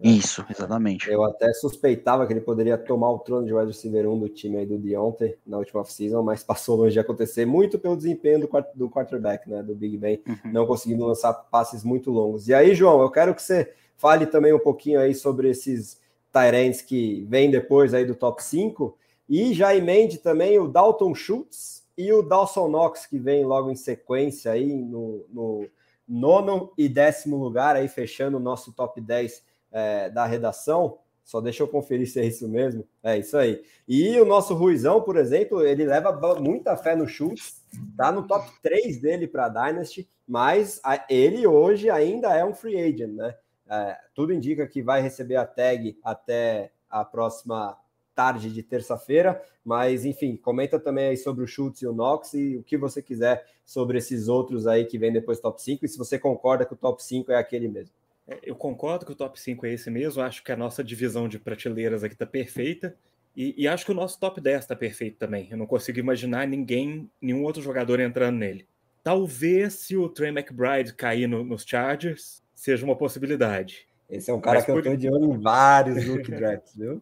[0.02, 1.10] Isso, exatamente.
[1.10, 4.56] Eu até suspeitava que ele poderia tomar o trono de wide receiver 1 do time
[4.56, 8.48] aí do Deontay na última off-season, mas passou longe de acontecer muito pelo desempenho do,
[8.74, 10.52] do quarterback, né, do Big Ben, uhum.
[10.52, 12.48] não conseguindo lançar passes muito longos.
[12.48, 16.00] E aí, João, eu quero que você fale também um pouquinho aí sobre esses
[16.32, 18.96] Tyrants que vêm depois aí do top 5
[19.28, 23.76] e já emende também o Dalton Schultz e o Dawson Knox, que vem logo em
[23.76, 25.68] sequência aí no, no
[26.08, 30.98] nono e décimo lugar, aí fechando o nosso top 10 é, da redação.
[31.24, 32.84] Só deixa eu conferir se é isso mesmo.
[33.02, 33.62] É isso aí.
[33.86, 37.62] E o nosso Ruizão, por exemplo, ele leva muita fé no chutes,
[37.96, 43.14] tá no top 3 dele para Dynasty, mas ele hoje ainda é um free agent,
[43.14, 43.36] né?
[43.68, 47.78] É, tudo indica que vai receber a tag até a próxima
[48.20, 52.58] tarde de terça-feira, mas enfim, comenta também aí sobre o Schultz e o Knox e
[52.58, 55.88] o que você quiser sobre esses outros aí que vem depois do top 5 e
[55.88, 57.94] se você concorda que o top 5 é aquele mesmo.
[58.28, 61.26] É, eu concordo que o top 5 é esse mesmo, acho que a nossa divisão
[61.26, 62.94] de prateleiras aqui está perfeita.
[63.34, 65.48] E, e, acho que o nosso top 10 está perfeito também.
[65.50, 68.66] Eu não consigo imaginar ninguém, nenhum outro jogador entrando nele.
[69.02, 73.86] Talvez se o Trey McBride cair no, nos Chargers, seja uma possibilidade.
[74.10, 74.84] Esse é um cara Mas que por...
[74.84, 77.00] eu tô de olho em vários look drafts, viu?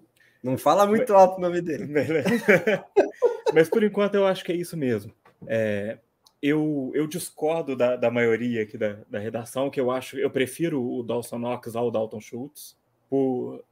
[0.48, 1.86] Não fala muito alto o nome dele.
[3.52, 5.12] Mas por enquanto eu acho que é isso mesmo.
[5.46, 5.98] É,
[6.42, 10.82] eu, eu discordo da, da maioria aqui da, da redação, que eu acho, eu prefiro
[10.82, 12.76] o Dawson Knox ao Dalton Schultz,
[13.10, 13.64] por,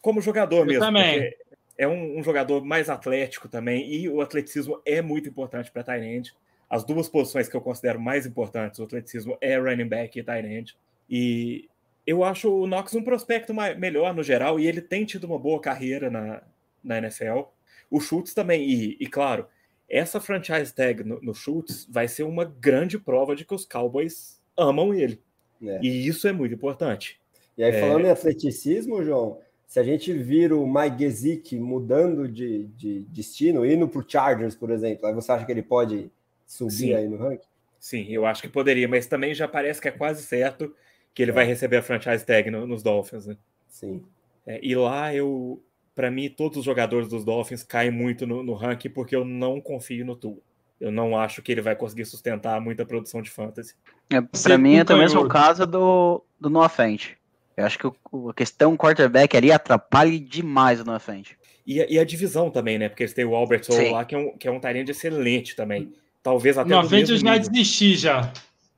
[0.00, 0.84] como jogador eu mesmo.
[0.84, 1.34] Também.
[1.78, 6.34] É um, um, jogador mais atlético também, e o atleticismo é muito importante para Tyrande.
[6.68, 10.76] As duas posições que eu considero mais importantes, o atleticismo é running back e Tyrande.
[11.08, 11.68] E
[12.06, 15.38] eu acho o Knox um prospecto mais, melhor no geral, e ele tem tido uma
[15.38, 16.42] boa carreira na,
[16.82, 17.42] na NFL.
[17.90, 19.46] O Schultz também, e, e claro,
[19.88, 24.40] essa franchise tag no, no Schultz vai ser uma grande prova de que os Cowboys
[24.56, 25.20] amam ele.
[25.62, 25.78] É.
[25.82, 27.20] E isso é muito importante.
[27.56, 28.08] E aí, falando é...
[28.08, 33.86] em atleticismo, João, se a gente vir o Mike Gesicki mudando de, de destino, indo
[33.86, 36.10] para o Chargers, por exemplo, aí você acha que ele pode
[36.46, 36.94] subir Sim.
[36.94, 37.46] aí no ranking?
[37.78, 40.74] Sim, eu acho que poderia, mas também já parece que é quase certo
[41.14, 41.34] que ele é.
[41.34, 43.36] vai receber a franchise tag no, nos Dolphins, né?
[43.68, 44.02] Sim.
[44.46, 45.62] É, e lá eu,
[45.94, 49.60] para mim, todos os jogadores dos Dolphins caem muito no, no ranking porque eu não
[49.60, 50.38] confio no Tua.
[50.80, 53.76] Eu não acho que ele vai conseguir sustentar muita produção de fantasy.
[54.10, 57.10] É, para mim é o mesmo caso do, do Noah Fent.
[57.56, 61.32] Eu acho que o, a questão quarterback ali atrapalha demais o Noah Fent.
[61.64, 62.88] E, e, a divisão também, né?
[62.88, 65.54] Porque eles têm o Albert Soul lá, que é um, que é um talento excelente
[65.54, 65.92] também.
[66.20, 66.70] Talvez até.
[66.70, 67.50] Noah Fent eu já nível.
[67.50, 68.32] desisti já.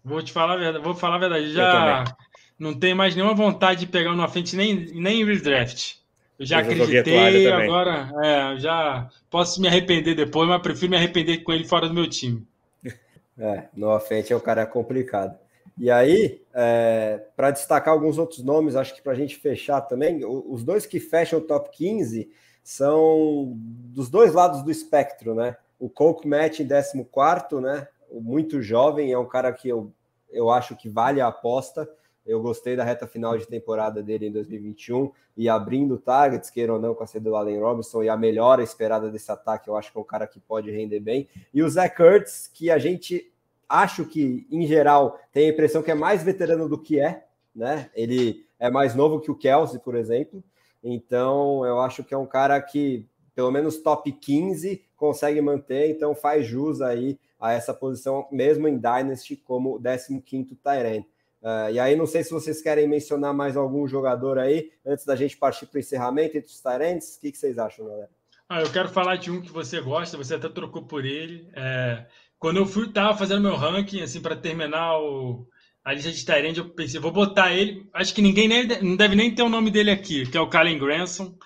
[0.04, 0.84] Vou te falar a verdade.
[0.84, 1.52] Vou falar a verdade.
[1.52, 2.04] Já
[2.58, 5.96] não tenho mais nenhuma vontade de pegar Noah Fent nem, nem em redraft.
[6.38, 11.38] Eu já eu acreditei, agora é, já posso me arrepender depois, mas prefiro me arrepender
[11.38, 12.46] com ele fora do meu time.
[13.38, 15.36] É, no Afente é o cara complicado.
[15.76, 20.24] E aí, é, para destacar alguns outros nomes, acho que para a gente fechar também,
[20.24, 22.30] os dois que fecham o top 15
[22.62, 25.56] são dos dois lados do espectro, né?
[25.78, 27.88] O Coke Match em 14, né?
[28.20, 29.92] Muito jovem, é um cara que eu,
[30.30, 31.88] eu acho que vale a aposta.
[32.26, 36.80] Eu gostei da reta final de temporada dele em 2021 e abrindo targets, queira ou
[36.80, 39.92] não, com a saída do Allen Robinson e a melhora esperada desse ataque, eu acho
[39.92, 41.28] que é um cara que pode render bem.
[41.52, 43.30] E o Zach Ertz, que a gente
[43.68, 47.90] acho que, em geral, tem a impressão que é mais veterano do que é, né?
[47.94, 50.42] Ele é mais novo que o Kelsey, por exemplo.
[50.82, 56.14] Então, eu acho que é um cara que, pelo menos top 15, consegue manter, então
[56.14, 61.04] faz jus aí a essa posição, mesmo em Dynasty, como 15º Tyrant.
[61.42, 65.14] Uh, e aí, não sei se vocês querem mencionar mais algum jogador aí, antes da
[65.14, 67.16] gente partir para o encerramento entre os Tyrants.
[67.16, 68.08] O que, que, vocês acham, galera?
[68.48, 71.46] Ah, eu quero falar de um que você gosta, você até trocou por ele.
[71.54, 72.06] É,
[72.38, 75.46] quando eu fui, tava fazendo meu ranking, assim, para terminar o,
[75.84, 77.86] a lista de Tyrant, eu pensei, vou botar ele.
[77.92, 80.48] Acho que ninguém nem, não deve nem ter o nome dele aqui, que é o
[80.48, 81.36] Kalen Granson,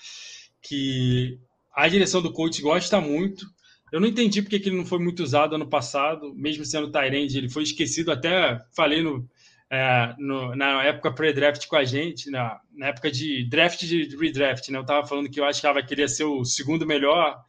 [0.63, 1.41] que
[1.79, 3.47] a direção do coach gosta muito.
[3.93, 7.39] Eu não entendi porque que ele não foi muito usado ano passado, mesmo sendo Tyrande,
[7.39, 8.11] ele foi esquecido.
[8.11, 9.25] Até falei no,
[9.71, 14.69] é, no, na época pré-draft com a gente, na, na, época de draft de redraft,
[14.71, 14.79] né?
[14.79, 17.41] Eu estava falando que eu achava que ele ia ser o segundo melhor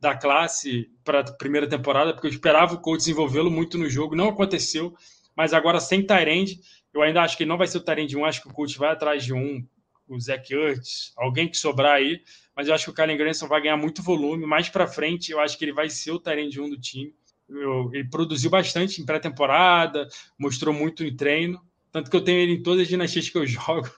[0.00, 4.16] da classe para a primeira temporada, porque eu esperava o coach desenvolvê-lo muito no jogo,
[4.16, 4.94] não aconteceu,
[5.36, 6.58] mas agora sem Tyrande,
[6.94, 8.78] eu ainda acho que ele não vai ser o Tyrande 1, acho que o coach
[8.78, 9.62] vai atrás de um
[10.08, 12.20] o Zach Ertz, alguém que sobrar aí,
[12.56, 14.46] mas eu acho que o Kylen Granson vai ganhar muito volume.
[14.46, 17.12] Mais para frente, eu acho que ele vai ser o de um do time.
[17.48, 20.08] Eu, ele produziu bastante em pré-temporada,
[20.38, 21.60] mostrou muito em treino,
[21.90, 23.90] tanto que eu tenho ele em todas as dinastias que eu jogo.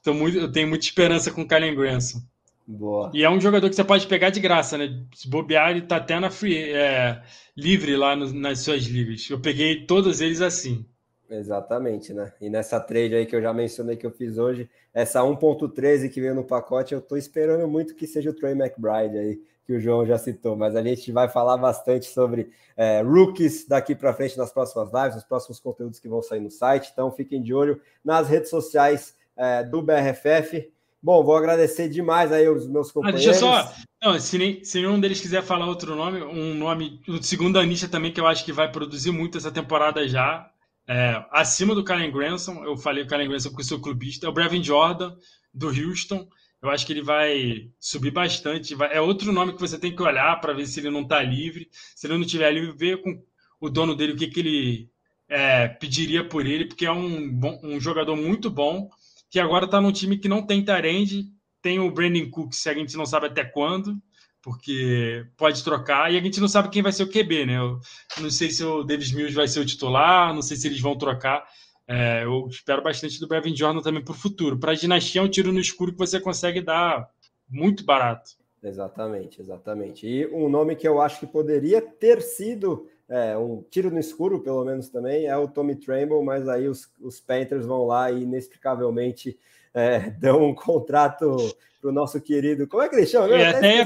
[0.00, 2.20] Então, muito, eu tenho muita esperança com o Kylen Granson.
[2.66, 3.10] Boa.
[3.14, 5.02] E é um jogador que você pode pegar de graça, né?
[5.14, 7.22] Se bobear, ele tá até na free, é,
[7.56, 9.28] livre lá no, nas suas ligas.
[9.30, 10.84] Eu peguei todos eles assim.
[11.30, 12.32] Exatamente, né?
[12.40, 16.20] E nessa trade aí que eu já mencionei que eu fiz hoje, essa 1.13 que
[16.20, 19.80] veio no pacote, eu tô esperando muito que seja o Trey McBride aí, que o
[19.80, 24.38] João já citou, mas a gente vai falar bastante sobre é, rookies daqui para frente
[24.38, 27.78] nas próximas lives, nos próximos conteúdos que vão sair no site, então fiquem de olho
[28.02, 30.72] nas redes sociais é, do BRFF.
[31.02, 33.26] Bom, vou agradecer demais aí os meus companheiros.
[33.26, 33.74] Ah, deixa eu só.
[34.02, 37.86] Não, se, nem, se nenhum deles quiser falar outro nome, um nome, o segundo Anisha
[37.86, 40.50] também, que eu acho que vai produzir muito essa temporada já.
[40.88, 44.32] É, acima do Karen Granson, eu falei o Karen Granson porque sou clubista, é o
[44.32, 45.14] Brevin Jordan,
[45.52, 46.26] do Houston.
[46.62, 48.74] Eu acho que ele vai subir bastante.
[48.74, 51.22] Vai, é outro nome que você tem que olhar para ver se ele não está
[51.22, 51.68] livre.
[51.94, 53.22] Se ele não estiver livre, ver com
[53.60, 54.90] o dono dele o que, que ele
[55.28, 58.88] é, pediria por ele, porque é um, um jogador muito bom
[59.30, 61.26] que agora está num time que não tem Tarend,
[61.60, 64.00] tem o Brandon Cooks, a gente não sabe até quando,
[64.42, 67.56] porque pode trocar, e a gente não sabe quem vai ser o QB, né?
[67.58, 67.80] Eu
[68.20, 70.96] não sei se o Davis Mills vai ser o titular, não sei se eles vão
[70.96, 71.44] trocar.
[71.86, 74.58] É, eu espero bastante do Brevin Jordan também para o futuro.
[74.58, 77.08] Para a dinastia é um tiro no escuro que você consegue dar
[77.48, 78.32] muito barato.
[78.62, 80.06] Exatamente, exatamente.
[80.06, 84.40] E um nome que eu acho que poderia ter sido é, um tiro no escuro,
[84.40, 88.22] pelo menos também, é o Tommy Tremble, mas aí os, os Panthers vão lá e
[88.22, 89.38] inexplicavelmente
[89.72, 91.36] é, dão um contrato
[91.80, 92.66] para o nosso querido.
[92.66, 93.28] Como é que ele chama?
[93.28, 93.82] Eu até,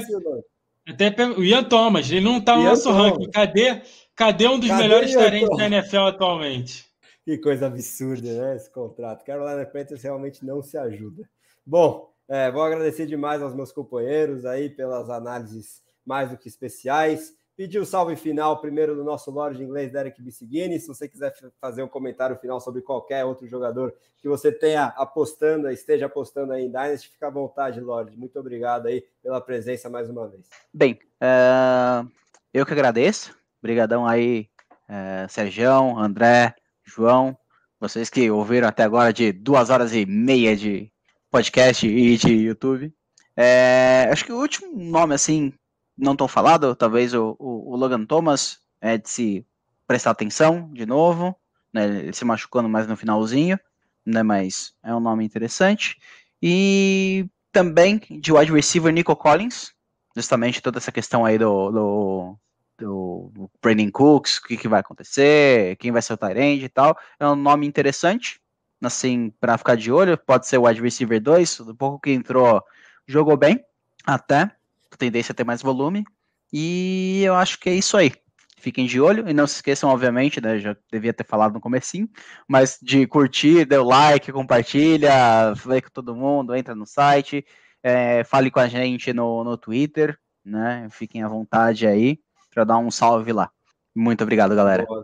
[0.87, 3.11] até, até o Ian Thomas, ele não está no Ian nosso Thomas.
[3.11, 3.31] ranking.
[3.31, 3.81] Cadê,
[4.15, 6.85] cadê um dos cadê melhores talentos da NFL atualmente?
[7.23, 8.55] Que coisa absurda, né?
[8.55, 9.23] Esse contrato.
[9.23, 11.27] Carolina Panthers realmente não se ajuda.
[11.65, 17.33] Bom, é, vou agradecer demais aos meus companheiros aí pelas análises mais do que especiais.
[17.55, 20.79] Pedir o salve final primeiro do nosso Lorde de inglês, Derek Bissigini.
[20.79, 25.69] Se você quiser fazer um comentário final sobre qualquer outro jogador que você tenha apostando,
[25.69, 28.17] esteja apostando aí em Dynasty, fica à vontade, Lorde.
[28.17, 30.49] Muito obrigado aí pela presença mais uma vez.
[30.73, 32.09] Bem, uh,
[32.51, 33.37] eu que agradeço.
[33.61, 34.49] Obrigadão aí,
[34.89, 37.37] uh, Sergião, André, João,
[37.79, 40.91] vocês que ouviram até agora de duas horas e meia de
[41.29, 42.93] podcast e de YouTube.
[43.35, 45.53] É, acho que o último nome, assim,
[45.97, 49.45] não tão falado, talvez o, o, o, Logan Thomas, é de se
[49.87, 51.35] prestar atenção de novo,
[51.71, 53.59] né, ele se machucando mais no finalzinho,
[54.05, 55.97] né, mas é um nome interessante.
[56.41, 59.71] E também de wide receiver Nico Collins,
[60.15, 62.37] justamente toda essa questão aí do, do,
[62.77, 66.97] do Brandon Cooks, o que, que vai acontecer, quem vai ser o Tyrande e tal,
[67.19, 68.41] é um nome interessante,
[68.81, 72.61] assim, para ficar de olho, pode ser o wide receiver 2, do pouco que entrou,
[73.07, 73.63] jogou bem,
[74.05, 74.51] até,
[74.97, 76.03] tendência a ter mais volume.
[76.51, 78.11] E eu acho que é isso aí.
[78.57, 80.57] Fiquem de olho e não se esqueçam, obviamente, né?
[80.57, 82.07] Já devia ter falado no comecinho,
[82.47, 87.45] mas de curtir, dê o like, compartilha, vê com todo mundo, entra no site,
[87.81, 90.87] é, fale com a gente no, no Twitter, né?
[90.91, 92.19] Fiquem à vontade aí
[92.53, 93.51] para dar um salve lá.
[93.93, 94.85] Muito obrigado, galera.
[94.85, 95.03] Boa,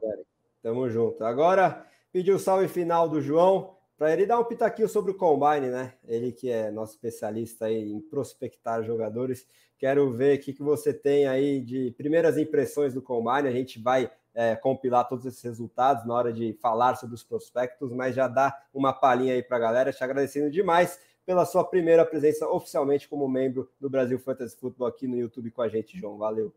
[0.64, 1.24] Tamo junto.
[1.24, 5.68] Agora, pedir o salve final do João para ele dar um pitaquinho sobre o Combine,
[5.68, 5.94] né?
[6.08, 9.46] Ele que é nosso especialista em prospectar jogadores.
[9.78, 13.50] Quero ver o que, que você tem aí de primeiras impressões do Combine.
[13.50, 17.92] A gente vai é, compilar todos esses resultados na hora de falar sobre os prospectos,
[17.92, 19.92] mas já dá uma palhinha aí para a galera.
[19.92, 25.08] Te agradecendo demais pela sua primeira presença oficialmente como membro do Brasil Fantasy Football aqui
[25.10, 26.18] no YouTube com a gente, João.
[26.18, 26.56] Valeu.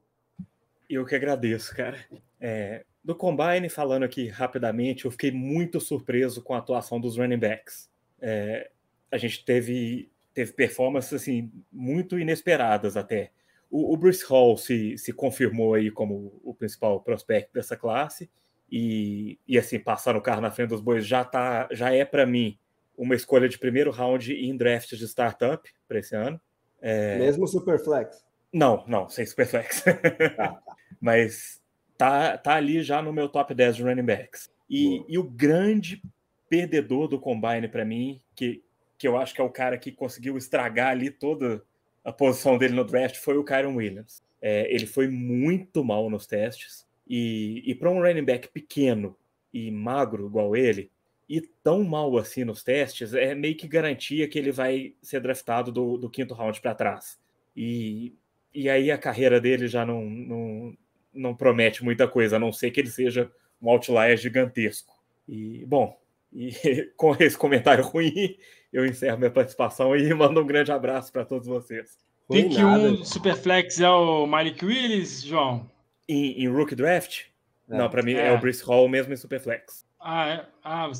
[0.88, 1.98] Eu que agradeço, cara.
[2.44, 7.38] É, do Combine, falando aqui rapidamente, eu fiquei muito surpreso com a atuação dos running
[7.38, 7.88] backs.
[8.20, 8.68] É,
[9.12, 13.30] a gente teve, teve performances assim, muito inesperadas até.
[13.70, 18.28] O, o Bruce Hall se, se confirmou aí como o principal prospecto dessa classe.
[18.68, 22.26] E, e assim, passar o carro na frente dos bois já, tá, já é para
[22.26, 22.58] mim
[22.96, 26.40] uma escolha de primeiro round em draft de startup para esse ano.
[26.80, 27.18] É...
[27.18, 28.24] Mesmo Superflex?
[28.52, 29.82] Não, não, sem Superflex.
[29.82, 30.62] Tá, tá.
[31.00, 31.61] Mas
[32.02, 34.50] tá, tá ali já no meu top 10 de running backs.
[34.68, 36.02] E, e o grande
[36.50, 38.60] perdedor do combine para mim, que,
[38.98, 41.62] que eu acho que é o cara que conseguiu estragar ali toda
[42.04, 44.20] a posição dele no draft, foi o Kyron Williams.
[44.40, 46.84] É, ele foi muito mal nos testes.
[47.08, 49.16] E, e para um running back pequeno
[49.54, 50.90] e magro igual ele,
[51.28, 55.70] e tão mal assim nos testes, é meio que garantia que ele vai ser draftado
[55.70, 57.16] do, do quinto round para trás.
[57.56, 58.12] E,
[58.52, 60.76] e aí a carreira dele já não, não,
[61.12, 64.94] não promete muita coisa, a não ser que ele seja um outlier gigantesco.
[65.28, 65.96] E, bom,
[66.32, 66.52] E
[66.96, 68.36] com esse comentário ruim,
[68.72, 71.98] eu encerro minha participação e mando um grande abraço para todos vocês.
[72.30, 75.70] Pick 1 Superflex é o Malik Willis, João?
[76.08, 77.26] Em, em Rookie Draft?
[77.68, 77.76] É.
[77.76, 78.28] Não, para mim é.
[78.28, 78.32] é.
[78.32, 79.84] o Brice Hall mesmo em Superflex.
[80.00, 80.46] Ah, é?
[80.64, 80.90] ah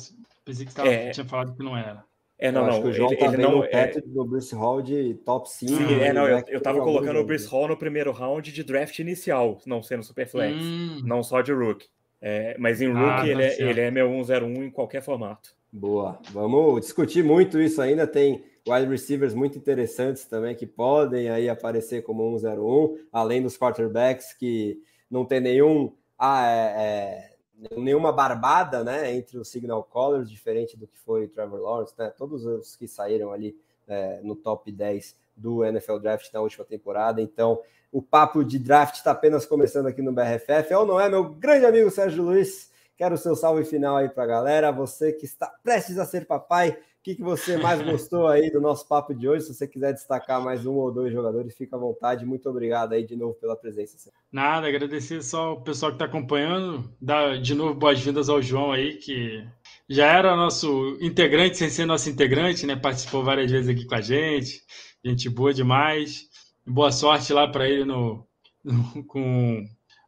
[0.45, 1.09] pensei que tava, é.
[1.11, 2.03] tinha falado que não era.
[2.37, 2.89] É, não, não.
[2.89, 5.71] ele, tá ele não é do Bruce Hall de top 5.
[5.71, 8.99] Sim, é, não, eu, eu tava colocando o Bruce Hall no primeiro round de draft
[8.99, 11.01] inicial, não sendo Superflex, hum.
[11.05, 11.85] não só de Rook.
[12.21, 15.55] É, mas em Rook ah, tá ele, é, ele é meu 101 em qualquer formato.
[15.71, 16.19] Boa.
[16.31, 18.05] Vamos discutir muito isso ainda.
[18.07, 24.33] Tem wide receivers muito interessantes também que podem aí aparecer como 101, além dos quarterbacks
[24.33, 24.79] que
[25.09, 27.32] não tem nenhum ah, é, é
[27.77, 32.09] nenhuma barbada né, entre os signal callers, diferente do que foi Trevor Lawrence, né?
[32.17, 33.55] Todos os que saíram ali
[33.87, 37.21] é, no top 10 do NFL Draft na última temporada.
[37.21, 37.59] Então,
[37.91, 40.73] o papo de draft está apenas começando aqui no BRFF.
[40.73, 42.71] Ou não é, meu grande amigo Sérgio Luiz?
[42.95, 44.71] Quero o seu salve final aí para a galera.
[44.71, 48.87] Você que está prestes a ser papai, que, que você mais gostou aí do nosso
[48.87, 49.45] papo de hoje?
[49.45, 52.25] Se você quiser destacar mais um ou dois jogadores, fica à vontade.
[52.25, 54.09] Muito obrigado aí de novo pela presença.
[54.31, 56.89] Nada, agradecer só o pessoal que está acompanhando.
[57.01, 59.45] Dar de novo boas-vindas ao João aí, que
[59.89, 62.77] já era nosso integrante, sem ser nosso integrante, né?
[62.77, 64.61] Participou várias vezes aqui com a gente.
[65.03, 66.29] Gente boa demais.
[66.65, 68.25] Boa sorte lá para ele no,
[68.63, 69.61] no, com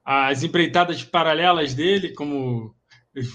[0.05, 2.73] as empreitadas paralelas dele, como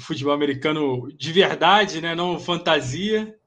[0.06, 2.14] futebol americano de verdade, né?
[2.14, 3.39] Não fantasia.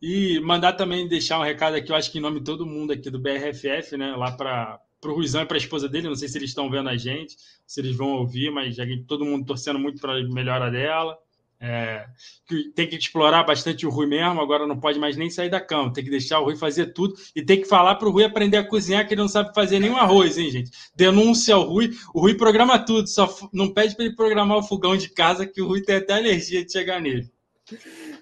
[0.00, 2.92] E mandar também deixar um recado aqui, eu acho que em nome de todo mundo
[2.92, 4.14] aqui do BRFF, né?
[4.14, 6.08] Lá para o Ruizão e para a esposa dele.
[6.08, 7.36] Não sei se eles estão vendo a gente,
[7.66, 11.18] se eles vão ouvir, mas todo mundo torcendo muito para a melhora dela.
[11.60, 12.06] É,
[12.72, 15.92] tem que explorar bastante o Rui mesmo, agora não pode mais nem sair da cama,
[15.92, 18.58] tem que deixar o Rui fazer tudo e tem que falar para o Rui aprender
[18.58, 20.70] a cozinhar, que ele não sabe fazer nenhum arroz, hein, gente?
[20.94, 24.96] Denúncia ao Rui, o Rui programa tudo, só não pede para ele programar o fogão
[24.96, 27.28] de casa, que o Rui tem até alergia de chegar nele.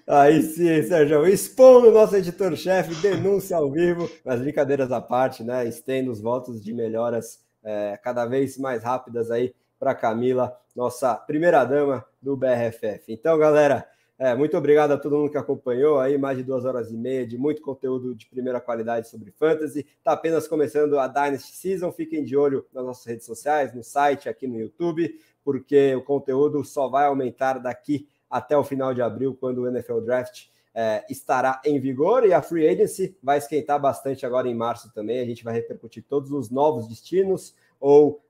[0.09, 1.27] Aí sim, Sérgio.
[1.27, 5.67] Expondo o nosso editor-chefe, denúncia ao vivo, mas brincadeiras à parte, né?
[5.67, 11.65] Estendo os votos de melhoras é, cada vez mais rápidas aí para Camila, nossa primeira
[11.65, 13.03] dama do BRFF.
[13.09, 13.85] Então, galera,
[14.17, 17.27] é, muito obrigado a todo mundo que acompanhou aí, mais de duas horas e meia
[17.27, 19.85] de muito conteúdo de primeira qualidade sobre fantasy.
[19.97, 21.91] Está apenas começando a Dynasty Season.
[21.91, 26.63] Fiquem de olho nas nossas redes sociais, no site, aqui no YouTube, porque o conteúdo
[26.63, 31.59] só vai aumentar daqui até o final de abril, quando o NFL Draft é, estará
[31.65, 35.19] em vigor e a Free Agency vai esquentar bastante agora em março também.
[35.19, 38.21] A gente vai repercutir todos os novos destinos ou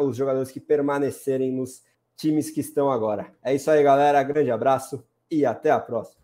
[0.00, 1.82] os jogadores que permanecerem nos
[2.16, 3.32] times que estão agora.
[3.42, 4.22] É isso aí, galera.
[4.22, 6.19] Grande abraço e até a próxima.